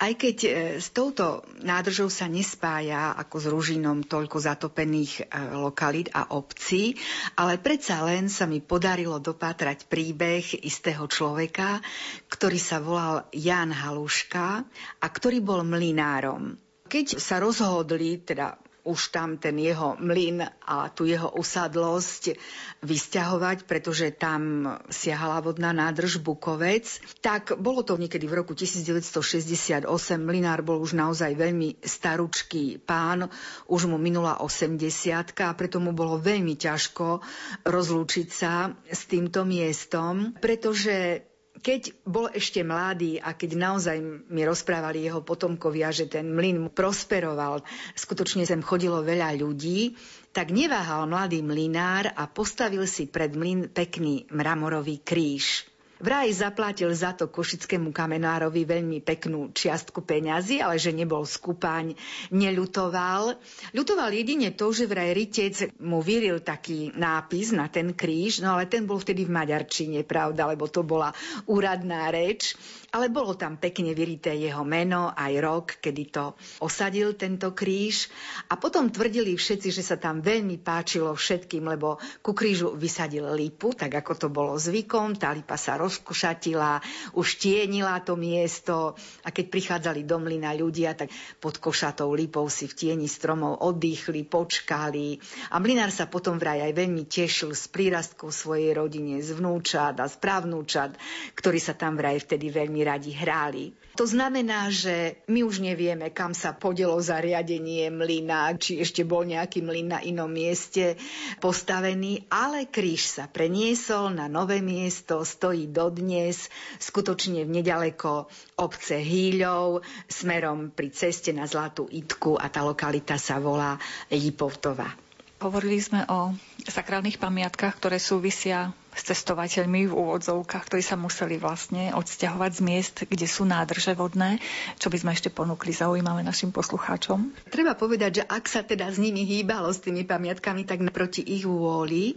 Aj 0.00 0.08
keď 0.16 0.36
e, 0.42 0.50
s 0.80 0.88
touto 0.88 1.44
nádržou 1.60 2.08
sa 2.08 2.24
nespája 2.32 3.12
ako 3.20 3.36
s 3.36 3.46
Ružinom 3.52 4.08
toľko 4.08 4.40
zatopených 4.40 5.12
e, 5.20 5.24
lokalít 5.60 6.08
a 6.16 6.32
obcí, 6.32 6.96
ale 7.36 7.60
predsa 7.60 8.00
len 8.08 8.32
sa 8.32 8.48
mi 8.48 8.64
podarilo 8.64 9.20
dopátrať 9.20 9.84
príbeh 9.84 10.64
istého 10.64 11.04
človeka, 11.04 11.84
ktorý 12.32 12.56
sa 12.56 12.80
volal 12.80 13.28
Jan 13.36 13.68
Haluška 13.68 14.64
a 14.98 15.06
ktorý 15.06 15.44
bol 15.44 15.60
mlinárom. 15.60 16.56
Keď 16.88 17.20
sa 17.20 17.36
rozhodli, 17.36 18.24
teda 18.24 18.63
už 18.84 19.10
tam 19.10 19.40
ten 19.40 19.56
jeho 19.56 19.96
mlyn 19.96 20.44
a 20.44 20.92
tu 20.92 21.08
jeho 21.08 21.32
usadlosť 21.34 22.36
vysťahovať, 22.84 23.64
pretože 23.64 24.12
tam 24.12 24.68
siahala 24.92 25.40
vodná 25.40 25.72
nádrž 25.72 26.20
Bukovec. 26.20 27.00
Tak 27.24 27.56
bolo 27.56 27.80
to 27.80 27.96
niekedy 27.96 28.28
v 28.28 28.44
roku 28.44 28.52
1968. 28.52 29.88
Mlinár 30.20 30.60
bol 30.60 30.84
už 30.84 30.92
naozaj 30.94 31.32
veľmi 31.32 31.80
staručký 31.80 32.84
pán, 32.84 33.32
už 33.72 33.88
mu 33.88 33.96
minula 33.96 34.38
80 34.44 35.32
a 35.40 35.50
preto 35.56 35.80
mu 35.80 35.96
bolo 35.96 36.20
veľmi 36.20 36.54
ťažko 36.54 37.24
rozlúčiť 37.64 38.28
sa 38.28 38.68
s 38.84 39.08
týmto 39.08 39.48
miestom, 39.48 40.36
pretože 40.38 41.24
keď 41.64 41.96
bol 42.04 42.28
ešte 42.28 42.60
mladý 42.60 43.16
a 43.16 43.32
keď 43.32 43.56
naozaj 43.56 43.96
mi 44.28 44.44
rozprávali 44.44 45.08
jeho 45.08 45.24
potomkovia, 45.24 45.88
že 45.88 46.04
ten 46.04 46.28
mlyn 46.28 46.68
prosperoval, 46.68 47.64
skutočne 47.96 48.44
sem 48.44 48.60
chodilo 48.60 49.00
veľa 49.00 49.32
ľudí, 49.40 49.96
tak 50.36 50.52
neváhal 50.52 51.08
mladý 51.08 51.40
mlinár 51.40 52.12
a 52.12 52.28
postavil 52.28 52.84
si 52.84 53.08
pred 53.08 53.32
mlyn 53.32 53.72
pekný 53.72 54.28
mramorový 54.28 55.00
kríž. 55.00 55.64
Vraj 56.04 56.36
zaplatil 56.36 56.92
za 56.92 57.16
to 57.16 57.32
košickému 57.32 57.88
kamenárovi 57.88 58.68
veľmi 58.68 59.00
peknú 59.00 59.48
čiastku 59.56 60.04
peňazí, 60.04 60.60
ale 60.60 60.76
že 60.76 60.92
nebol 60.92 61.24
skúpaň, 61.24 61.96
neľutoval. 62.28 63.40
Ľutoval 63.72 64.12
jedine 64.12 64.52
to, 64.52 64.68
že 64.68 64.84
vraj 64.84 65.16
rytec 65.16 65.72
mu 65.80 66.04
vyril 66.04 66.44
taký 66.44 66.92
nápis 66.92 67.56
na 67.56 67.72
ten 67.72 67.96
kríž, 67.96 68.44
no 68.44 68.52
ale 68.52 68.68
ten 68.68 68.84
bol 68.84 69.00
vtedy 69.00 69.24
v 69.24 69.32
maďarčine, 69.32 70.04
pravda, 70.04 70.44
lebo 70.44 70.68
to 70.68 70.84
bola 70.84 71.08
úradná 71.48 72.12
reč. 72.12 72.52
Ale 72.94 73.10
bolo 73.10 73.34
tam 73.34 73.58
pekne 73.58 73.90
vyrité 73.90 74.38
jeho 74.38 74.62
meno, 74.62 75.10
aj 75.10 75.32
rok, 75.42 75.66
kedy 75.82 76.14
to 76.14 76.38
osadil 76.62 77.18
tento 77.18 77.50
kríž. 77.50 78.06
A 78.46 78.54
potom 78.54 78.86
tvrdili 78.86 79.34
všetci, 79.34 79.74
že 79.74 79.82
sa 79.82 79.98
tam 79.98 80.22
veľmi 80.22 80.62
páčilo 80.62 81.10
všetkým, 81.10 81.66
lebo 81.66 81.98
ku 82.22 82.30
krížu 82.30 82.78
vysadil 82.78 83.26
lipu, 83.34 83.74
tak 83.74 83.98
ako 83.98 84.12
to 84.14 84.28
bolo 84.30 84.54
zvykom. 84.54 85.18
Tá 85.18 85.34
lipa 85.34 85.58
sa 85.58 85.74
rozkošatila, 85.74 86.78
už 87.18 87.42
tienila 87.42 87.98
to 87.98 88.14
miesto 88.14 88.94
a 89.26 89.34
keď 89.34 89.50
prichádzali 89.50 90.06
do 90.06 90.22
mlyna 90.22 90.54
ľudia, 90.54 90.94
tak 90.94 91.10
pod 91.42 91.58
košatou 91.58 92.14
lipou 92.14 92.46
si 92.46 92.70
v 92.70 92.78
tieni 92.78 93.10
stromov 93.10 93.58
oddychli, 93.58 94.22
počkali. 94.22 95.18
A 95.50 95.58
mlinár 95.58 95.90
sa 95.90 96.06
potom 96.06 96.38
vraj 96.38 96.62
aj 96.62 96.78
veľmi 96.78 97.10
tešil 97.10 97.58
z 97.58 97.64
prírastkov 97.74 98.30
svojej 98.30 98.70
rodine, 98.70 99.18
z 99.18 99.34
vnúčat 99.34 99.98
a 99.98 100.06
z 100.06 100.14
právnúčat, 100.22 100.94
ktorí 101.34 101.58
sa 101.58 101.74
tam 101.74 101.98
vraj 101.98 102.22
vtedy 102.22 102.54
veľmi 102.54 102.83
radi 102.84 103.10
hráli. 103.16 103.72
To 103.94 104.10
znamená, 104.10 104.74
že 104.74 105.22
my 105.30 105.46
už 105.46 105.62
nevieme, 105.62 106.10
kam 106.10 106.34
sa 106.34 106.50
podelo 106.50 106.98
zariadenie 106.98 107.94
mlyna, 107.94 108.58
či 108.58 108.82
ešte 108.82 109.06
bol 109.06 109.22
nejaký 109.22 109.62
mlyn 109.62 109.86
na 109.94 110.00
inom 110.02 110.26
mieste 110.26 110.98
postavený, 111.38 112.26
ale 112.26 112.66
kríž 112.66 113.06
sa 113.06 113.30
preniesol 113.30 114.10
na 114.10 114.26
nové 114.26 114.58
miesto, 114.58 115.22
stojí 115.22 115.70
dodnes, 115.70 116.50
skutočne 116.82 117.46
v 117.46 117.62
nedaleko 117.62 118.26
obce 118.58 118.98
Hýľov, 118.98 119.86
smerom 120.10 120.74
pri 120.74 120.90
ceste 120.90 121.30
na 121.30 121.46
Zlatú 121.46 121.86
Itku 121.86 122.34
a 122.34 122.50
tá 122.50 122.66
lokalita 122.66 123.14
sa 123.14 123.38
volá 123.38 123.78
Jipovtova. 124.10 124.90
Hovorili 125.38 125.78
sme 125.78 126.02
o 126.10 126.34
sakrálnych 126.70 127.20
pamiatkách, 127.20 127.76
ktoré 127.76 128.00
súvisia 128.00 128.72
s 128.94 129.02
cestovateľmi 129.10 129.90
v 129.90 129.92
úvodzovkách, 129.92 130.70
ktorí 130.70 130.82
sa 130.82 130.94
museli 130.94 131.34
vlastne 131.34 131.90
odsťahovať 131.98 132.50
z 132.54 132.60
miest, 132.62 132.96
kde 133.02 133.26
sú 133.26 133.42
nádrže 133.42 133.98
vodné, 133.98 134.38
čo 134.78 134.86
by 134.86 134.96
sme 135.02 135.10
ešte 135.12 135.34
ponúkli 135.34 135.74
zaujímavé 135.74 136.22
našim 136.22 136.54
poslucháčom. 136.54 137.34
Treba 137.50 137.74
povedať, 137.74 138.22
že 138.22 138.24
ak 138.24 138.44
sa 138.46 138.62
teda 138.62 138.86
s 138.86 139.02
nimi 139.02 139.26
hýbalo 139.26 139.74
s 139.74 139.82
tými 139.82 140.06
pamiatkami, 140.06 140.62
tak 140.62 140.78
naproti 140.78 141.26
ich 141.26 141.42
vôli. 141.42 142.14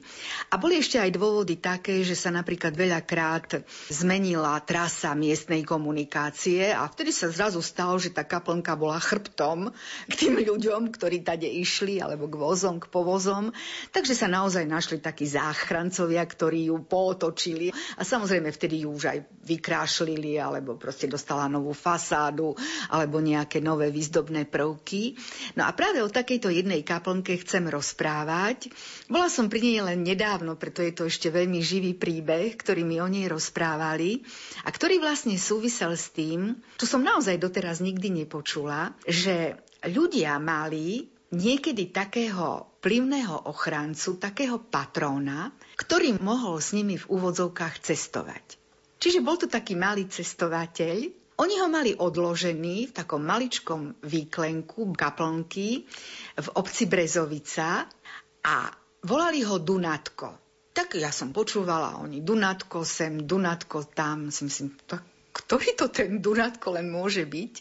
A 0.53 0.61
boli 0.61 0.77
ešte 0.77 1.01
aj 1.01 1.17
dôvody 1.17 1.57
také, 1.57 2.05
že 2.05 2.13
sa 2.13 2.29
napríklad 2.29 2.77
veľakrát 2.77 3.65
zmenila 3.89 4.61
trasa 4.61 5.17
miestnej 5.17 5.65
komunikácie 5.65 6.69
a 6.69 6.85
vtedy 6.85 7.09
sa 7.09 7.33
zrazu 7.33 7.59
stalo, 7.65 7.97
že 7.97 8.13
tá 8.13 8.21
kaplnka 8.21 8.77
bola 8.77 9.01
chrbtom 9.01 9.73
k 10.05 10.13
tým 10.13 10.37
ľuďom, 10.53 10.93
ktorí 10.93 11.25
tade 11.25 11.49
išli, 11.49 11.97
alebo 11.97 12.29
k 12.29 12.37
vozom, 12.37 12.77
k 12.77 12.85
povozom. 12.85 13.49
Takže 13.89 14.13
sa 14.13 14.29
naozaj 14.37 14.69
našli 14.69 14.97
takí 15.01 15.25
záchrancovia, 15.25 16.21
ktorí 16.21 16.69
ju 16.69 16.85
pootočili 16.85 17.73
a 17.97 18.05
samozrejme 18.05 18.53
vtedy 18.53 18.85
ju 18.85 18.93
už 18.93 19.03
aj 19.09 19.19
vykrášlili 19.41 20.37
alebo 20.37 20.77
proste 20.77 21.09
dostala 21.09 21.49
novú 21.49 21.73
fasádu 21.73 22.53
alebo 22.93 23.17
nejaké 23.17 23.57
nové 23.57 23.89
výzdobné 23.89 24.45
prvky. 24.45 25.17
No 25.57 25.65
a 25.65 25.73
práve 25.73 26.05
o 26.05 26.13
takejto 26.13 26.53
jednej 26.53 26.85
kaplnke 26.85 27.33
chcem 27.41 27.65
rozprávať. 27.65 28.69
Bola 29.09 29.27
som 29.27 29.49
pri 29.49 29.59
nej 29.65 29.79
len 29.81 30.05
nedávno, 30.05 30.53
preto 30.53 30.85
je 30.85 30.93
to 30.93 31.09
ešte 31.09 31.33
veľmi 31.33 31.57
živý 31.65 31.97
príbeh, 31.97 32.53
ktorý 32.53 32.85
mi 32.85 33.01
o 33.01 33.09
nej 33.09 33.25
rozprávali 33.25 34.21
a 34.63 34.69
ktorý 34.69 35.01
vlastne 35.01 35.33
súvisel 35.41 35.97
s 35.97 36.13
tým, 36.13 36.61
čo 36.77 36.85
som 36.85 37.01
naozaj 37.01 37.41
doteraz 37.41 37.81
nikdy 37.81 38.23
nepočula, 38.23 38.93
že 39.07 39.57
ľudia 39.87 40.37
mali 40.37 41.16
niekedy 41.33 41.91
takého 41.91 42.71
vplyvného 42.79 43.51
ochrancu, 43.51 44.15
takého 44.15 44.63
patróna, 44.63 45.51
ktorý 45.75 46.15
mohol 46.23 46.63
s 46.63 46.71
nimi 46.71 46.95
v 46.95 47.09
úvodzovkách 47.09 47.83
cestovať. 47.83 48.55
Čiže 48.97 49.19
bol 49.21 49.37
to 49.37 49.51
taký 49.51 49.77
malý 49.77 50.07
cestovateľ 50.09 51.27
Oni 51.37 51.61
ho 51.61 51.69
mali 51.69 51.93
odložený 51.93 52.89
v 52.89 52.95
takom 52.97 53.21
maličkom 53.21 54.01
výklenku 54.01 54.89
kaplnky 54.97 55.85
v 56.33 56.47
obci 56.57 56.89
Brezovica 56.89 57.85
a 58.41 58.55
volali 59.05 59.45
ho 59.45 59.61
Dunatko. 59.61 60.29
Tak 60.73 60.97
ja 60.97 61.13
som 61.13 61.29
počúvala, 61.29 62.01
oni 62.01 62.25
Dunatko 62.25 62.81
sem, 62.81 63.21
Dunatko 63.21 63.85
tam, 63.93 64.33
myslím, 64.33 64.73
tak 64.89 65.05
ktorý 65.37 65.77
to 65.77 65.93
ten 65.93 66.17
Dunatko 66.17 66.73
len 66.73 66.89
môže 66.89 67.21
byť, 67.21 67.53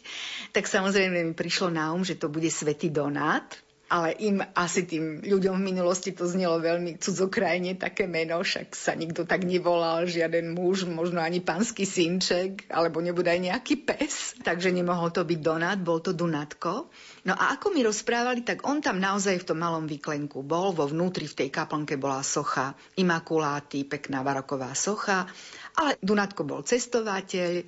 tak 0.56 0.64
samozrejme 0.64 1.20
mi 1.20 1.34
prišlo 1.36 1.68
na 1.68 1.92
um, 1.92 2.00
že 2.00 2.16
to 2.16 2.32
bude 2.32 2.48
Svetý 2.48 2.88
Donát, 2.88 3.44
ale 3.86 4.18
im 4.18 4.42
asi 4.58 4.82
tým 4.82 5.22
ľuďom 5.22 5.62
v 5.62 5.66
minulosti 5.70 6.10
to 6.10 6.26
znelo 6.26 6.58
veľmi 6.58 6.98
cudzokrajne 6.98 7.78
také 7.78 8.10
meno, 8.10 8.42
však 8.42 8.74
sa 8.74 8.98
nikto 8.98 9.22
tak 9.22 9.46
nevolal, 9.46 10.10
žiaden 10.10 10.58
muž, 10.58 10.90
možno 10.90 11.22
ani 11.22 11.38
pánsky 11.38 11.86
synček, 11.86 12.66
alebo 12.66 12.98
nebude 12.98 13.30
aj 13.30 13.40
nejaký 13.46 13.86
pes. 13.86 14.34
Takže 14.42 14.74
nemohol 14.74 15.14
to 15.14 15.22
byť 15.22 15.38
Donát, 15.38 15.78
bol 15.78 16.02
to 16.02 16.10
Dunatko. 16.10 16.90
No 17.30 17.34
a 17.38 17.54
ako 17.54 17.70
mi 17.70 17.86
rozprávali, 17.86 18.42
tak 18.42 18.66
on 18.66 18.82
tam 18.82 18.98
naozaj 18.98 19.46
v 19.46 19.48
tom 19.54 19.62
malom 19.62 19.86
výklenku 19.86 20.42
bol, 20.42 20.74
vo 20.74 20.90
vnútri 20.90 21.30
v 21.30 21.46
tej 21.46 21.48
kaplnke 21.54 21.94
bola 21.94 22.26
socha 22.26 22.74
Imakuláty, 22.98 23.86
pekná 23.86 24.26
baroková 24.26 24.74
socha, 24.74 25.30
ale 25.76 26.00
Dunatko 26.00 26.42
bol 26.42 26.64
cestovateľ, 26.64 27.64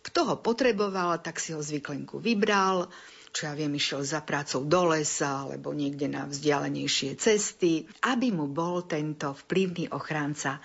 kto 0.00 0.20
ho 0.24 0.34
potreboval, 0.40 1.20
tak 1.20 1.36
si 1.36 1.52
ho 1.52 1.60
z 1.60 1.76
výklenku 1.76 2.18
vybral, 2.18 2.88
čo 3.30 3.46
ja 3.46 3.54
viem, 3.54 3.70
išiel 3.78 4.02
za 4.02 4.26
prácou 4.26 4.66
do 4.66 4.90
lesa 4.90 5.46
alebo 5.46 5.70
niekde 5.70 6.10
na 6.10 6.26
vzdialenejšie 6.26 7.14
cesty, 7.14 7.86
aby 8.02 8.34
mu 8.34 8.50
bol 8.50 8.82
tento 8.90 9.36
vplyvný 9.46 9.94
ochránca 9.94 10.58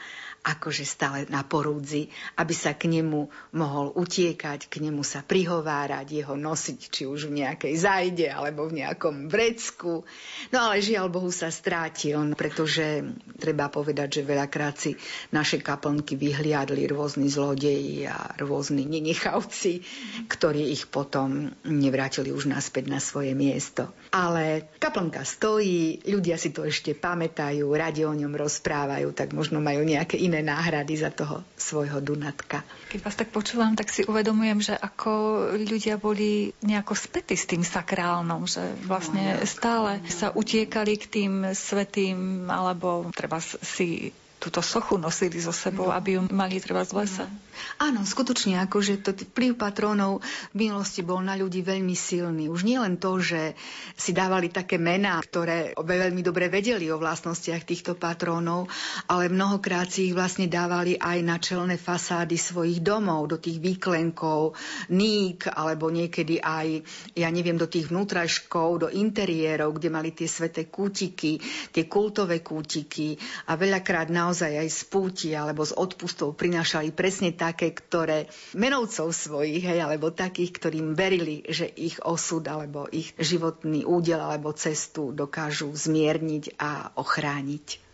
akože 0.46 0.86
stále 0.86 1.26
na 1.34 1.42
porúdzi, 1.42 2.06
aby 2.38 2.54
sa 2.54 2.78
k 2.78 2.86
nemu 2.86 3.26
mohol 3.58 3.90
utiekať, 3.98 4.70
k 4.70 4.86
nemu 4.86 5.02
sa 5.02 5.26
prihovárať, 5.26 6.22
jeho 6.22 6.38
nosiť, 6.38 6.80
či 6.94 7.10
už 7.10 7.34
v 7.34 7.42
nejakej 7.42 7.74
zajde 7.74 8.30
alebo 8.30 8.70
v 8.70 8.86
nejakom 8.86 9.26
vrecku. 9.26 10.06
No 10.54 10.70
ale 10.70 10.86
žiaľ 10.86 11.10
Bohu 11.10 11.34
sa 11.34 11.50
strátil, 11.50 12.38
pretože 12.38 13.02
treba 13.42 13.74
povedať, 13.74 14.22
že 14.22 14.30
veľakrát 14.30 14.76
si 14.78 14.94
naše 15.34 15.58
kaplnky 15.58 16.14
vyhliadli 16.14 16.86
rôzni 16.86 17.26
zlodeji 17.26 18.06
a 18.06 18.38
rôzni 18.38 18.86
nenechavci, 18.86 19.82
ktorí 20.30 20.70
ich 20.70 20.86
potom 20.86 21.50
nevrátili 21.66 22.30
už 22.30 22.54
naspäť 22.54 22.94
na 22.94 23.02
svoje 23.02 23.34
miesto. 23.34 23.90
Ale 24.14 24.70
kaplnka 24.78 25.26
stojí, 25.26 26.06
ľudia 26.06 26.38
si 26.38 26.54
to 26.54 26.70
ešte 26.70 26.94
pamätajú, 26.94 27.66
radi 27.74 28.06
o 28.06 28.14
ňom 28.14 28.38
rozprávajú, 28.38 29.10
tak 29.18 29.34
možno 29.34 29.58
majú 29.58 29.82
nejaké 29.82 30.22
iné 30.22 30.35
iné 30.36 30.52
náhrady 30.52 31.00
za 31.00 31.16
toho 31.16 31.48
svojho 31.56 32.04
Dunatka. 32.04 32.68
Keď 32.92 33.00
vás 33.00 33.16
tak 33.16 33.32
počúvam, 33.32 33.72
tak 33.72 33.88
si 33.88 34.04
uvedomujem, 34.04 34.60
že 34.60 34.76
ako 34.76 35.12
ľudia 35.56 35.96
boli 35.96 36.52
nejako 36.60 36.92
spätí 36.92 37.40
s 37.40 37.48
tým 37.48 37.64
sakrálnom, 37.64 38.44
že 38.44 38.60
vlastne 38.84 39.40
no, 39.40 39.48
stále 39.48 40.04
sa 40.12 40.36
utiekali 40.36 41.00
k 41.00 41.06
tým 41.08 41.34
svetým, 41.56 42.52
alebo 42.52 43.08
treba 43.16 43.40
si 43.40 44.12
túto 44.40 44.62
sochu 44.62 45.00
nosili 45.02 45.42
so 45.42 45.56
sebou, 45.56 45.90
no. 45.90 45.96
aby 45.96 46.20
ju 46.20 46.22
mali 46.30 46.62
treba 46.62 46.86
z 46.86 46.92
lesa. 46.94 47.26
No. 47.26 47.46
Áno, 47.80 48.04
skutočne, 48.04 48.60
akože 48.68 49.04
to 49.04 49.12
vplyv 49.12 49.56
patrónov 49.56 50.24
v 50.52 50.68
minulosti 50.68 51.04
bol 51.04 51.20
na 51.24 51.36
ľudí 51.36 51.64
veľmi 51.64 51.96
silný. 51.96 52.48
Už 52.52 52.68
nie 52.68 52.80
len 52.80 53.00
to, 53.00 53.20
že 53.20 53.56
si 53.96 54.12
dávali 54.12 54.52
také 54.52 54.80
mená, 54.80 55.20
ktoré 55.20 55.76
veľmi 55.76 56.22
dobre 56.24 56.48
vedeli 56.52 56.88
o 56.92 57.00
vlastnostiach 57.00 57.64
týchto 57.68 57.96
patrónov, 57.96 58.68
ale 59.08 59.32
mnohokrát 59.32 59.88
si 59.88 60.12
ich 60.12 60.16
vlastne 60.16 60.48
dávali 60.52 61.00
aj 61.00 61.18
na 61.24 61.38
čelné 61.40 61.76
fasády 61.80 62.36
svojich 62.36 62.84
domov, 62.84 63.28
do 63.28 63.38
tých 63.40 63.60
výklenkov, 63.60 64.56
ník, 64.92 65.48
alebo 65.52 65.88
niekedy 65.92 66.40
aj, 66.40 66.84
ja 67.16 67.28
neviem, 67.32 67.56
do 67.56 67.68
tých 67.68 67.92
vnútraškov, 67.92 68.88
do 68.88 68.88
interiérov, 68.92 69.76
kde 69.80 69.90
mali 69.92 70.12
tie 70.12 70.28
sveté 70.28 70.68
kútiky, 70.68 71.40
tie 71.72 71.88
kultové 71.88 72.44
kútiky 72.44 73.16
a 73.48 73.56
veľakrát 73.56 74.12
naozaj 74.12 74.25
naozaj 74.26 74.66
aj 74.66 74.70
z 74.74 74.82
púti 74.90 75.30
alebo 75.38 75.62
z 75.62 75.78
odpustov 75.78 76.34
prinášali 76.34 76.90
presne 76.90 77.30
také, 77.30 77.70
ktoré 77.70 78.26
menovcov 78.58 79.14
svojich, 79.14 79.62
hej, 79.62 79.86
alebo 79.86 80.10
takých, 80.10 80.58
ktorým 80.58 80.98
verili, 80.98 81.46
že 81.46 81.70
ich 81.70 82.02
osud 82.02 82.42
alebo 82.50 82.90
ich 82.90 83.14
životný 83.22 83.86
údel 83.86 84.18
alebo 84.18 84.50
cestu 84.58 85.14
dokážu 85.14 85.70
zmierniť 85.70 86.58
a 86.58 86.98
ochrániť. 86.98 87.85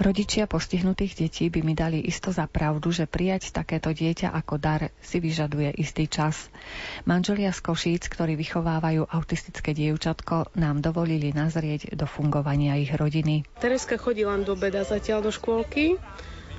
Rodičia 0.00 0.48
postihnutých 0.48 1.12
detí 1.12 1.52
by 1.52 1.60
mi 1.60 1.76
dali 1.76 2.00
isto 2.00 2.32
za 2.32 2.48
pravdu, 2.48 2.88
že 2.88 3.04
prijať 3.04 3.52
takéto 3.52 3.92
dieťa 3.92 4.32
ako 4.32 4.56
dar 4.56 4.88
si 5.04 5.20
vyžaduje 5.20 5.76
istý 5.76 6.08
čas. 6.08 6.48
Manželia 7.04 7.52
z 7.52 7.60
Košíc, 7.60 8.08
ktorí 8.08 8.32
vychovávajú 8.32 9.04
autistické 9.04 9.76
dievčatko, 9.76 10.56
nám 10.56 10.80
dovolili 10.80 11.36
nazrieť 11.36 11.92
do 11.92 12.08
fungovania 12.08 12.80
ich 12.80 12.96
rodiny. 12.96 13.44
Tereska 13.60 14.00
chodí 14.00 14.24
len 14.24 14.40
do 14.40 14.56
beda 14.56 14.88
zatiaľ 14.88 15.28
do 15.28 15.30
škôlky. 15.36 16.00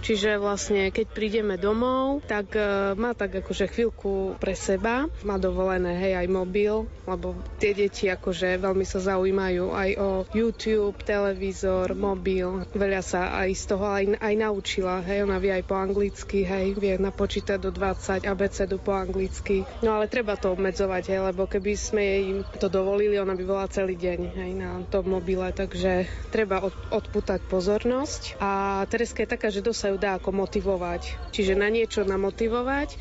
Čiže 0.01 0.41
vlastne, 0.41 0.89
keď 0.89 1.13
prídeme 1.13 1.61
domov, 1.61 2.25
tak 2.25 2.57
e, 2.57 2.97
má 2.97 3.13
tak 3.13 3.37
akože 3.37 3.69
chvíľku 3.69 4.33
pre 4.41 4.57
seba, 4.57 5.05
má 5.21 5.37
dovolené, 5.37 5.93
hej, 5.93 6.13
aj 6.17 6.27
mobil, 6.29 6.89
lebo 7.05 7.37
tie 7.61 7.77
deti 7.77 8.09
akože 8.09 8.57
veľmi 8.57 8.81
sa 8.81 8.97
zaujímajú 8.97 9.69
aj 9.69 9.89
o 10.01 10.09
YouTube, 10.33 10.97
televízor, 11.05 11.93
mobil. 11.93 12.65
Veľa 12.73 13.05
sa 13.05 13.37
aj 13.37 13.53
z 13.53 13.63
toho 13.69 13.85
aj, 13.85 14.17
aj 14.17 14.33
naučila, 14.33 15.05
hej, 15.05 15.29
ona 15.29 15.37
vie 15.37 15.53
aj 15.53 15.69
po 15.69 15.77
anglicky, 15.77 16.41
hej, 16.41 16.73
vie 16.73 16.97
napočítať 16.97 17.61
do 17.61 17.69
20 17.69 18.25
abecedu 18.25 18.81
po 18.81 18.97
anglicky. 18.97 19.61
No 19.85 19.93
ale 19.93 20.09
treba 20.09 20.33
to 20.41 20.57
obmedzovať, 20.57 21.13
hej, 21.13 21.21
lebo 21.21 21.45
keby 21.45 21.77
sme 21.77 22.01
jej 22.01 22.25
to 22.57 22.65
dovolili, 22.65 23.21
ona 23.21 23.37
by 23.37 23.43
bola 23.45 23.69
celý 23.69 23.93
deň, 23.93 24.19
hej, 24.41 24.51
na 24.57 24.81
tom 24.89 25.13
mobile, 25.13 25.53
takže 25.53 26.09
treba 26.33 26.65
od, 26.65 26.73
odputať 26.89 27.45
pozornosť. 27.45 28.41
A 28.41 28.81
Tereska 28.89 29.21
je 29.21 29.33
taká, 29.37 29.53
že 29.53 29.61
dosť 29.61 29.93
ju 29.93 29.97
dá 30.01 30.17
ako 30.17 30.33
motivovať. 30.33 31.29
Čiže 31.29 31.53
na 31.53 31.69
niečo 31.69 32.01
namotivovať, 32.01 32.97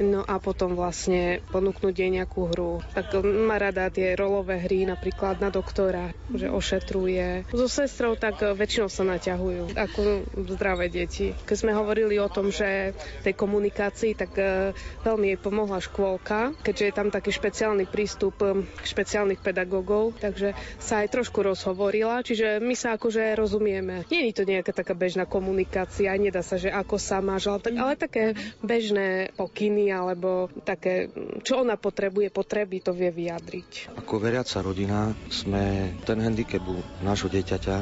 no 0.00 0.24
a 0.24 0.40
potom 0.40 0.72
vlastne 0.72 1.44
ponúknuť 1.52 1.92
jej 1.92 2.08
nejakú 2.08 2.48
hru. 2.48 2.80
Tak 2.96 3.20
má 3.20 3.60
rada 3.60 3.97
tie 3.98 4.14
rolové 4.14 4.62
hry, 4.62 4.86
napríklad 4.86 5.42
na 5.42 5.50
doktora, 5.50 6.14
že 6.30 6.46
ošetruje. 6.46 7.50
So 7.50 7.66
sestrou 7.66 8.14
tak 8.14 8.38
väčšinou 8.38 8.86
sa 8.86 9.02
naťahujú, 9.02 9.74
ako 9.74 10.22
zdravé 10.54 10.86
deti. 10.86 11.34
Keď 11.34 11.56
sme 11.58 11.74
hovorili 11.74 12.14
o 12.22 12.30
tom, 12.30 12.54
že 12.54 12.94
tej 13.26 13.34
komunikácii, 13.34 14.14
tak 14.14 14.38
e, 14.38 14.70
veľmi 15.02 15.34
jej 15.34 15.38
pomohla 15.42 15.82
škôlka, 15.82 16.54
keďže 16.62 16.84
je 16.86 16.94
tam 16.94 17.08
taký 17.10 17.34
špeciálny 17.34 17.90
prístup 17.90 18.38
e, 18.38 18.62
špeciálnych 18.86 19.42
pedagógov, 19.42 20.14
takže 20.22 20.54
sa 20.78 21.02
aj 21.02 21.18
trošku 21.18 21.42
rozhovorila, 21.42 22.22
čiže 22.22 22.62
my 22.62 22.78
sa 22.78 22.94
akože 22.94 23.34
rozumieme. 23.34 24.06
Nie 24.14 24.30
je 24.30 24.38
to 24.38 24.46
nejaká 24.46 24.70
taká 24.70 24.94
bežná 24.94 25.26
komunikácia, 25.26 26.14
nedá 26.14 26.46
sa, 26.46 26.54
že 26.54 26.70
ako 26.70 27.02
sa 27.02 27.18
máš, 27.18 27.50
ale, 27.50 27.58
tak, 27.58 27.74
ale 27.74 27.92
také 27.98 28.24
bežné 28.62 29.34
pokyny 29.34 29.90
alebo 29.90 30.46
také, 30.62 31.10
čo 31.42 31.66
ona 31.66 31.74
potrebuje, 31.74 32.30
potreby, 32.30 32.78
to 32.78 32.94
vie 32.94 33.10
vyjadriť. 33.10 33.87
Ako 33.96 34.20
veriaca 34.20 34.60
rodina 34.60 35.16
sme 35.32 35.96
ten 36.04 36.20
handicap 36.20 36.60
nášho 37.00 37.32
dieťaťa 37.32 37.76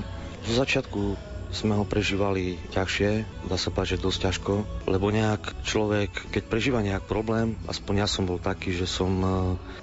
zo 0.47 0.53
začiatku 0.63 1.19
sme 1.51 1.75
ho 1.75 1.83
prežívali 1.83 2.55
ťažšie, 2.71 3.11
dá 3.51 3.59
sa 3.59 3.75
páčiť 3.75 3.99
dosť 3.99 4.19
ťažko, 4.31 4.53
lebo 4.87 5.11
nejak 5.11 5.67
človek, 5.67 6.11
keď 6.31 6.43
prežíva 6.47 6.87
nejak 6.87 7.07
problém, 7.11 7.59
aspoň 7.67 8.07
ja 8.07 8.09
som 8.11 8.31
bol 8.31 8.39
taký, 8.39 8.71
že 8.71 8.87
som 8.87 9.11
e, 9.11 9.29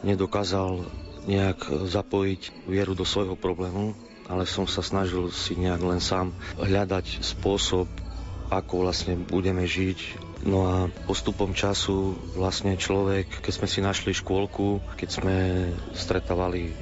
nedokázal 0.07 0.87
nejak 1.27 1.87
zapojiť 1.87 2.67
vieru 2.67 2.95
do 2.95 3.03
svojho 3.03 3.35
problému, 3.35 3.91
ale 4.27 4.47
som 4.47 4.67
sa 4.67 4.79
snažil 4.79 5.31
si 5.35 5.59
nejak 5.59 5.83
len 5.83 5.99
sám 5.99 6.31
hľadať 6.55 7.23
spôsob, 7.23 7.87
ako 8.47 8.87
vlastne 8.87 9.19
budeme 9.19 9.67
žiť. 9.67 9.99
No 10.43 10.67
a 10.67 10.75
postupom 11.07 11.55
času 11.55 12.19
vlastne 12.35 12.75
človek, 12.75 13.39
keď 13.39 13.53
sme 13.55 13.67
si 13.71 13.79
našli 13.79 14.11
škôlku, 14.11 14.83
keď 14.99 15.09
sme 15.09 15.35
stretávali 15.95 16.67
e, 16.67 16.73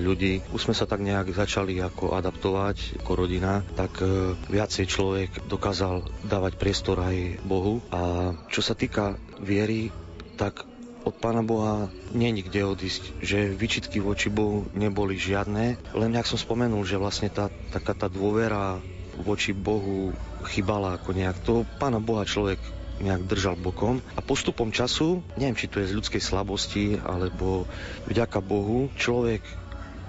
ľudí, 0.00 0.40
už 0.56 0.68
sme 0.70 0.74
sa 0.76 0.88
tak 0.88 1.04
nejak 1.04 1.28
začali 1.28 1.76
ako 1.76 2.16
adaptovať 2.16 3.04
ako 3.04 3.12
rodina, 3.12 3.60
tak 3.76 4.00
e, 4.00 4.32
viacej 4.48 4.88
človek 4.88 5.30
dokázal 5.44 6.08
dávať 6.24 6.56
priestor 6.56 7.04
aj 7.04 7.44
Bohu. 7.44 7.84
A 7.92 8.32
čo 8.48 8.64
sa 8.64 8.72
týka 8.72 9.20
viery, 9.44 9.92
tak 10.40 10.64
od 11.04 11.12
Pána 11.18 11.44
Boha 11.44 11.90
nie 12.14 12.30
nikde 12.32 12.64
odísť, 12.64 13.20
že 13.20 13.52
vyčitky 13.52 13.98
voči 13.98 14.30
Bohu 14.30 14.64
neboli 14.72 15.18
žiadne, 15.18 15.76
len 15.92 16.10
jak 16.14 16.30
som 16.30 16.38
spomenul, 16.40 16.86
že 16.86 16.96
vlastne 16.96 17.28
tá, 17.28 17.50
taká 17.74 17.92
tá 17.92 18.06
dôvera 18.06 18.78
voči 19.20 19.52
Bohu 19.52 20.16
chybala 20.48 20.96
ako 20.96 21.12
nejak. 21.12 21.36
To 21.44 21.68
Pána 21.76 22.00
Boha 22.00 22.24
človek 22.24 22.62
nejak 23.02 23.26
držal 23.26 23.58
bokom 23.58 23.98
a 24.14 24.20
postupom 24.22 24.70
času, 24.70 25.20
neviem, 25.34 25.58
či 25.58 25.66
to 25.66 25.82
je 25.82 25.90
z 25.90 25.96
ľudskej 25.98 26.22
slabosti, 26.22 26.84
alebo 27.02 27.66
vďaka 28.06 28.38
Bohu, 28.38 28.88
človek, 28.94 29.42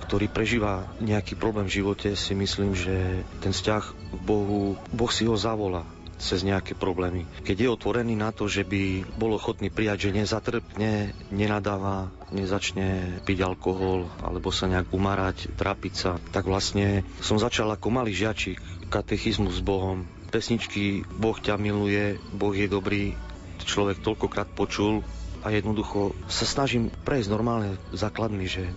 ktorý 0.05 0.29
prežíva 0.29 0.85
nejaký 1.01 1.33
problém 1.33 1.65
v 1.65 1.81
živote, 1.81 2.13
si 2.13 2.37
myslím, 2.37 2.77
že 2.77 3.25
ten 3.41 3.51
vzťah 3.51 3.83
k 3.89 4.15
Bohu, 4.21 4.77
Boh 4.93 5.11
si 5.11 5.25
ho 5.25 5.33
zavolá 5.33 5.89
cez 6.23 6.45
nejaké 6.45 6.77
problémy. 6.77 7.27
Keď 7.43 7.57
je 7.67 7.73
otvorený 7.73 8.15
na 8.15 8.31
to, 8.31 8.47
že 8.47 8.63
by 8.63 9.03
bol 9.19 9.35
ochotný 9.35 9.67
prijať, 9.67 10.07
že 10.07 10.23
nezatrpne, 10.23 11.11
nenadáva, 11.35 12.07
nezačne 12.31 13.19
piť 13.27 13.43
alkohol 13.43 14.07
alebo 14.23 14.53
sa 14.53 14.71
nejak 14.71 14.93
umarať, 14.95 15.51
trápiť 15.59 15.93
sa, 15.93 16.11
tak 16.31 16.47
vlastne 16.47 17.03
som 17.19 17.35
začal 17.35 17.67
ako 17.75 17.91
malý 17.91 18.15
žiačik 18.15 18.61
katechizmus 18.87 19.59
s 19.59 19.65
Bohom. 19.65 20.07
Pesničky 20.33 21.05
Boh 21.05 21.37
ťa 21.37 21.61
miluje, 21.61 22.17
Boh 22.33 22.57
je 22.57 22.65
dobrý, 22.65 23.13
človek 23.61 24.01
toľkokrát 24.01 24.49
počul 24.57 25.05
a 25.45 25.53
jednoducho 25.53 26.17
sa 26.25 26.49
snažím 26.49 26.89
prejsť 27.05 27.29
normálne 27.29 27.77
základmi, 27.93 28.49
že 28.49 28.73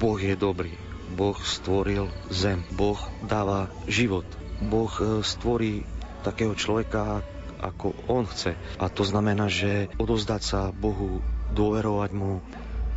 Boh 0.00 0.16
je 0.16 0.32
dobrý. 0.32 0.72
Boh 1.12 1.36
stvoril 1.44 2.08
zem, 2.32 2.64
Boh 2.72 2.96
dáva 3.20 3.68
život, 3.84 4.24
Boh 4.64 4.90
e, 4.96 5.20
stvorí 5.20 5.84
takého 6.24 6.56
človeka, 6.56 7.20
ako 7.60 7.92
on 8.08 8.24
chce. 8.24 8.56
A 8.80 8.88
to 8.88 9.04
znamená, 9.04 9.52
že 9.52 9.92
odozdať 10.00 10.42
sa 10.42 10.60
Bohu, 10.72 11.20
dôverovať 11.52 12.10
mu 12.16 12.40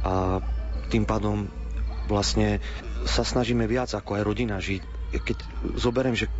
a 0.02 0.40
tým 0.88 1.04
pádom 1.04 1.52
vlastne 2.08 2.64
sa 3.04 3.28
snažíme 3.28 3.68
viac 3.68 3.92
ako 3.92 4.16
aj 4.18 4.24
rodina 4.24 4.58
žiť. 4.64 4.82
Keď 5.12 5.38
zoberiem, 5.76 6.16
že 6.16 6.32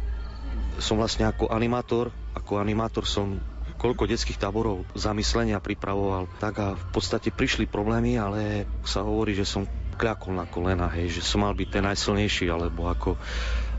som 0.78 0.98
vlastne 0.98 1.26
ako 1.26 1.50
animátor, 1.50 2.14
ako 2.38 2.62
animátor 2.62 3.04
som 3.06 3.42
koľko 3.78 4.10
detských 4.10 4.42
táborov 4.42 4.90
zamyslenia 4.98 5.62
pripravoval, 5.62 6.26
tak 6.42 6.58
a 6.58 6.68
v 6.74 6.86
podstate 6.90 7.30
prišli 7.30 7.70
problémy, 7.70 8.18
ale 8.18 8.66
sa 8.82 9.06
hovorí, 9.06 9.38
že 9.38 9.46
som 9.46 9.70
kľakol 9.98 10.34
na 10.34 10.50
kolena, 10.50 10.90
hej, 10.90 11.22
že 11.22 11.22
som 11.22 11.46
mal 11.46 11.54
byť 11.54 11.70
ten 11.70 11.86
najsilnejší, 11.86 12.50
alebo 12.50 12.90
ako 12.90 13.18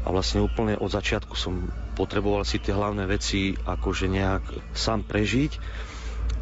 a 0.07 0.15
vlastne 0.15 0.41
úplne 0.41 0.79
od 0.79 0.89
začiatku 0.89 1.35
som 1.35 1.69
potreboval 1.99 2.47
si 2.47 2.63
tie 2.63 2.73
hlavné 2.73 3.05
veci 3.05 3.53
akože 3.59 4.07
nejak 4.07 4.73
sám 4.73 5.03
prežiť 5.05 5.53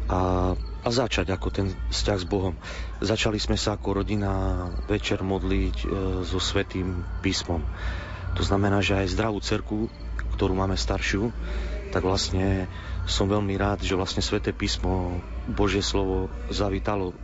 a, 0.07 0.53
a 0.55 0.87
začať 0.87 1.27
ako 1.33 1.47
ten 1.51 1.67
vzťah 1.91 2.17
s 2.21 2.25
Bohom. 2.29 2.55
Začali 3.03 3.35
sme 3.41 3.59
sa 3.59 3.75
ako 3.75 3.99
rodina 3.99 4.31
večer 4.87 5.19
modliť 5.19 5.75
e, 5.83 5.85
so 6.23 6.39
Svetým 6.39 7.03
písmom. 7.19 7.59
To 8.39 8.43
znamená, 8.45 8.79
že 8.79 8.95
aj 8.95 9.17
zdravú 9.17 9.41
cerku 9.43 9.91
ktorú 10.37 10.53
máme 10.53 10.77
staršiu, 10.77 11.33
tak 11.89 12.05
vlastne 12.05 12.69
som 13.09 13.25
veľmi 13.25 13.57
rád, 13.57 13.81
že 13.81 13.97
vlastne 13.97 14.21
Sveté 14.21 14.53
písmo, 14.53 15.17
Božie 15.49 15.81
slovo 15.81 16.29
zavítalo 16.53 17.17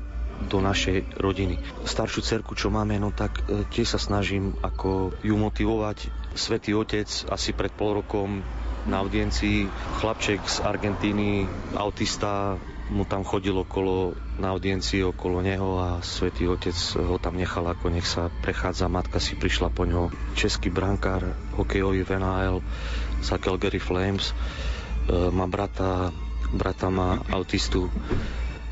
do 0.49 0.59
našej 0.59 1.21
rodiny. 1.21 1.61
Staršiu 1.85 2.25
cerku, 2.25 2.57
čo 2.57 2.73
máme, 2.73 2.97
no 2.97 3.13
tak 3.13 3.45
e, 3.45 3.63
tiež 3.69 3.95
sa 3.95 3.99
snažím 4.01 4.57
ako 4.65 5.13
ju 5.21 5.35
motivovať. 5.37 6.09
Svetý 6.33 6.73
otec 6.73 7.05
asi 7.29 7.53
pred 7.53 7.69
pol 7.69 8.01
rokom 8.01 8.41
na 8.89 8.99
audiencii, 8.99 9.69
chlapček 10.01 10.43
z 10.43 10.57
Argentíny, 10.65 11.47
autista, 11.77 12.57
mu 12.93 13.09
tam 13.09 13.25
chodil 13.25 13.57
okolo, 13.57 14.13
na 14.37 14.53
audiencii 14.53 15.01
okolo 15.01 15.41
neho 15.41 15.81
a 15.81 15.89
svätý 16.05 16.45
Otec 16.45 16.77
ho 17.01 17.17
tam 17.17 17.41
nechal, 17.41 17.65
ako 17.65 17.89
nech 17.89 18.05
sa 18.05 18.29
prechádza. 18.45 18.85
Matka 18.85 19.17
si 19.17 19.33
prišla 19.33 19.73
po 19.73 19.89
ňo. 19.89 20.13
Český 20.37 20.69
brankár, 20.69 21.33
hokejový 21.57 22.05
v 22.05 22.21
NHL, 22.21 22.57
za 23.25 23.41
Calgary 23.41 23.81
Flames. 23.81 24.29
E, 24.29 24.33
má 25.33 25.49
brata, 25.49 26.13
brata 26.53 26.93
má 26.93 27.17
autistu. 27.33 27.89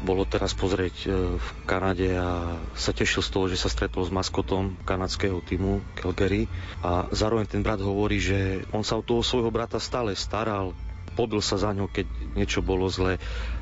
Bolo 0.05 0.29
teraz 0.29 0.53
pozrieť 0.53 0.95
e, 1.05 1.07
v 1.41 1.47
Kanade 1.65 2.13
a 2.13 2.61
sa 2.77 2.93
tešil 2.93 3.25
z 3.25 3.29
toho, 3.33 3.45
že 3.49 3.57
sa 3.57 3.73
stretol 3.73 4.05
s 4.05 4.13
maskotom 4.13 4.77
kanadského 4.85 5.41
týmu 5.41 5.81
Calgary. 5.97 6.45
A 6.85 7.09
zároveň 7.09 7.49
ten 7.49 7.65
brat 7.65 7.81
hovorí, 7.81 8.21
že 8.21 8.61
on 8.69 8.85
sa 8.85 9.01
o 9.01 9.05
toho 9.05 9.25
svojho 9.25 9.49
brata 9.49 9.81
stále 9.81 10.13
staral, 10.13 10.77
pobil 11.13 11.43
sa 11.43 11.59
za 11.59 11.73
ňo, 11.75 11.91
keď 11.91 12.07
niečo 12.37 12.63
bolo 12.63 12.87
zle 12.87 13.19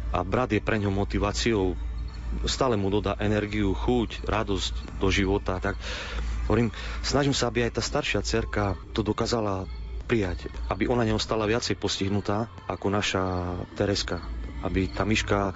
a 0.09 0.25
brat 0.25 0.53
je 0.53 0.61
pre 0.61 0.81
ňo 0.81 0.89
motiváciou, 0.93 1.77
stále 2.45 2.77
mu 2.77 2.93
dodá 2.93 3.17
energiu, 3.17 3.73
chuť, 3.73 4.25
radosť 4.25 5.01
do 5.01 5.07
života. 5.09 5.57
Tak 5.61 5.77
hovorím, 6.45 6.73
snažím 7.01 7.33
sa, 7.33 7.49
aby 7.49 7.65
aj 7.65 7.77
tá 7.77 7.81
staršia 7.81 8.21
cerka 8.25 8.77
to 8.93 9.01
dokázala 9.01 9.65
prijať, 10.09 10.49
aby 10.73 10.89
ona 10.89 11.05
neostala 11.05 11.45
viacej 11.45 11.77
postihnutá 11.77 12.49
ako 12.65 12.89
naša 12.89 13.23
Tereska. 13.77 14.25
Aby 14.65 14.89
tá 14.89 15.05
myška 15.05 15.53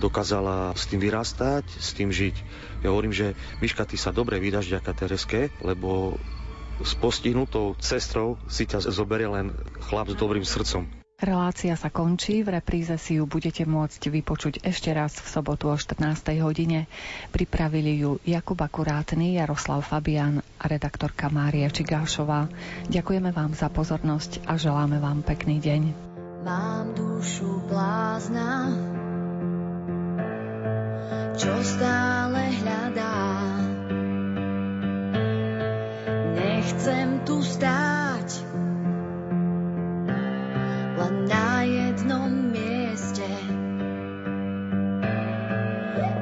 dokázala 0.00 0.74
s 0.74 0.90
tým 0.90 0.98
vyrastať, 0.98 1.62
s 1.78 1.94
tým 1.94 2.10
žiť. 2.10 2.36
Ja 2.82 2.90
hovorím, 2.90 3.14
že 3.14 3.38
Myška, 3.62 3.86
ty 3.86 3.94
sa 3.94 4.10
dobre 4.10 4.42
vydáš 4.42 4.66
ďaká 4.66 4.98
Tereske, 4.98 5.54
lebo 5.62 6.18
s 6.82 6.98
postihnutou 6.98 7.78
cestrou 7.78 8.34
si 8.50 8.66
ťa 8.66 8.82
zoberie 8.90 9.30
len 9.30 9.54
chlap 9.86 10.10
s 10.10 10.18
dobrým 10.18 10.42
srdcom. 10.42 11.01
Relácia 11.22 11.78
sa 11.78 11.86
končí, 11.86 12.42
v 12.42 12.58
repríze 12.58 12.98
si 12.98 13.22
ju 13.22 13.30
budete 13.30 13.62
môcť 13.62 14.10
vypočuť 14.10 14.66
ešte 14.66 14.90
raz 14.90 15.14
v 15.22 15.30
sobotu 15.30 15.70
o 15.70 15.78
14. 15.78 16.02
hodine. 16.42 16.90
Pripravili 17.30 17.94
ju 18.02 18.18
Jakub 18.26 18.58
Akurátny, 18.58 19.38
Jaroslav 19.38 19.86
Fabian 19.86 20.42
a 20.58 20.64
redaktorka 20.66 21.30
Mária 21.30 21.70
Čigášová. 21.70 22.50
Ďakujeme 22.90 23.30
vám 23.30 23.54
za 23.54 23.70
pozornosť 23.70 24.50
a 24.50 24.58
želáme 24.58 24.98
vám 24.98 25.22
pekný 25.22 25.62
deň. 25.62 25.82
Mám 26.42 26.98
dušu 26.98 27.70
blázna, 27.70 28.74
čo 31.38 31.54
stále 31.62 32.50
hľadá. 32.50 33.14
Nechcem 36.34 37.22
tu 37.22 37.38
stáť, 37.46 38.28
len 41.02 41.26
na 41.26 41.66
jednom 41.66 42.30
mieste. 42.54 43.26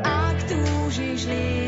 Ak 0.00 0.38
túžiš 0.48 1.28
lietať, 1.28 1.59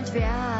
môžeme 0.00 0.24
mať 0.24 0.59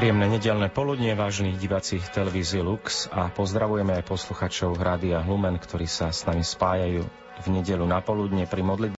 Príjemné 0.00 0.32
nedelné 0.32 0.72
poludnie, 0.72 1.12
vážení 1.12 1.60
diváci 1.60 2.00
televízie 2.00 2.64
Lux 2.64 3.04
a 3.12 3.28
pozdravujeme 3.28 4.00
aj 4.00 4.08
posluchačov 4.08 4.80
Rádia 4.80 5.20
Lumen, 5.20 5.60
ktorí 5.60 5.84
sa 5.84 6.08
s 6.08 6.24
nami 6.24 6.40
spájajú 6.40 7.04
v 7.44 7.46
nedelu 7.52 7.84
na 7.84 8.00
poludne 8.00 8.48
pri 8.48 8.64
modlitbe 8.64 8.88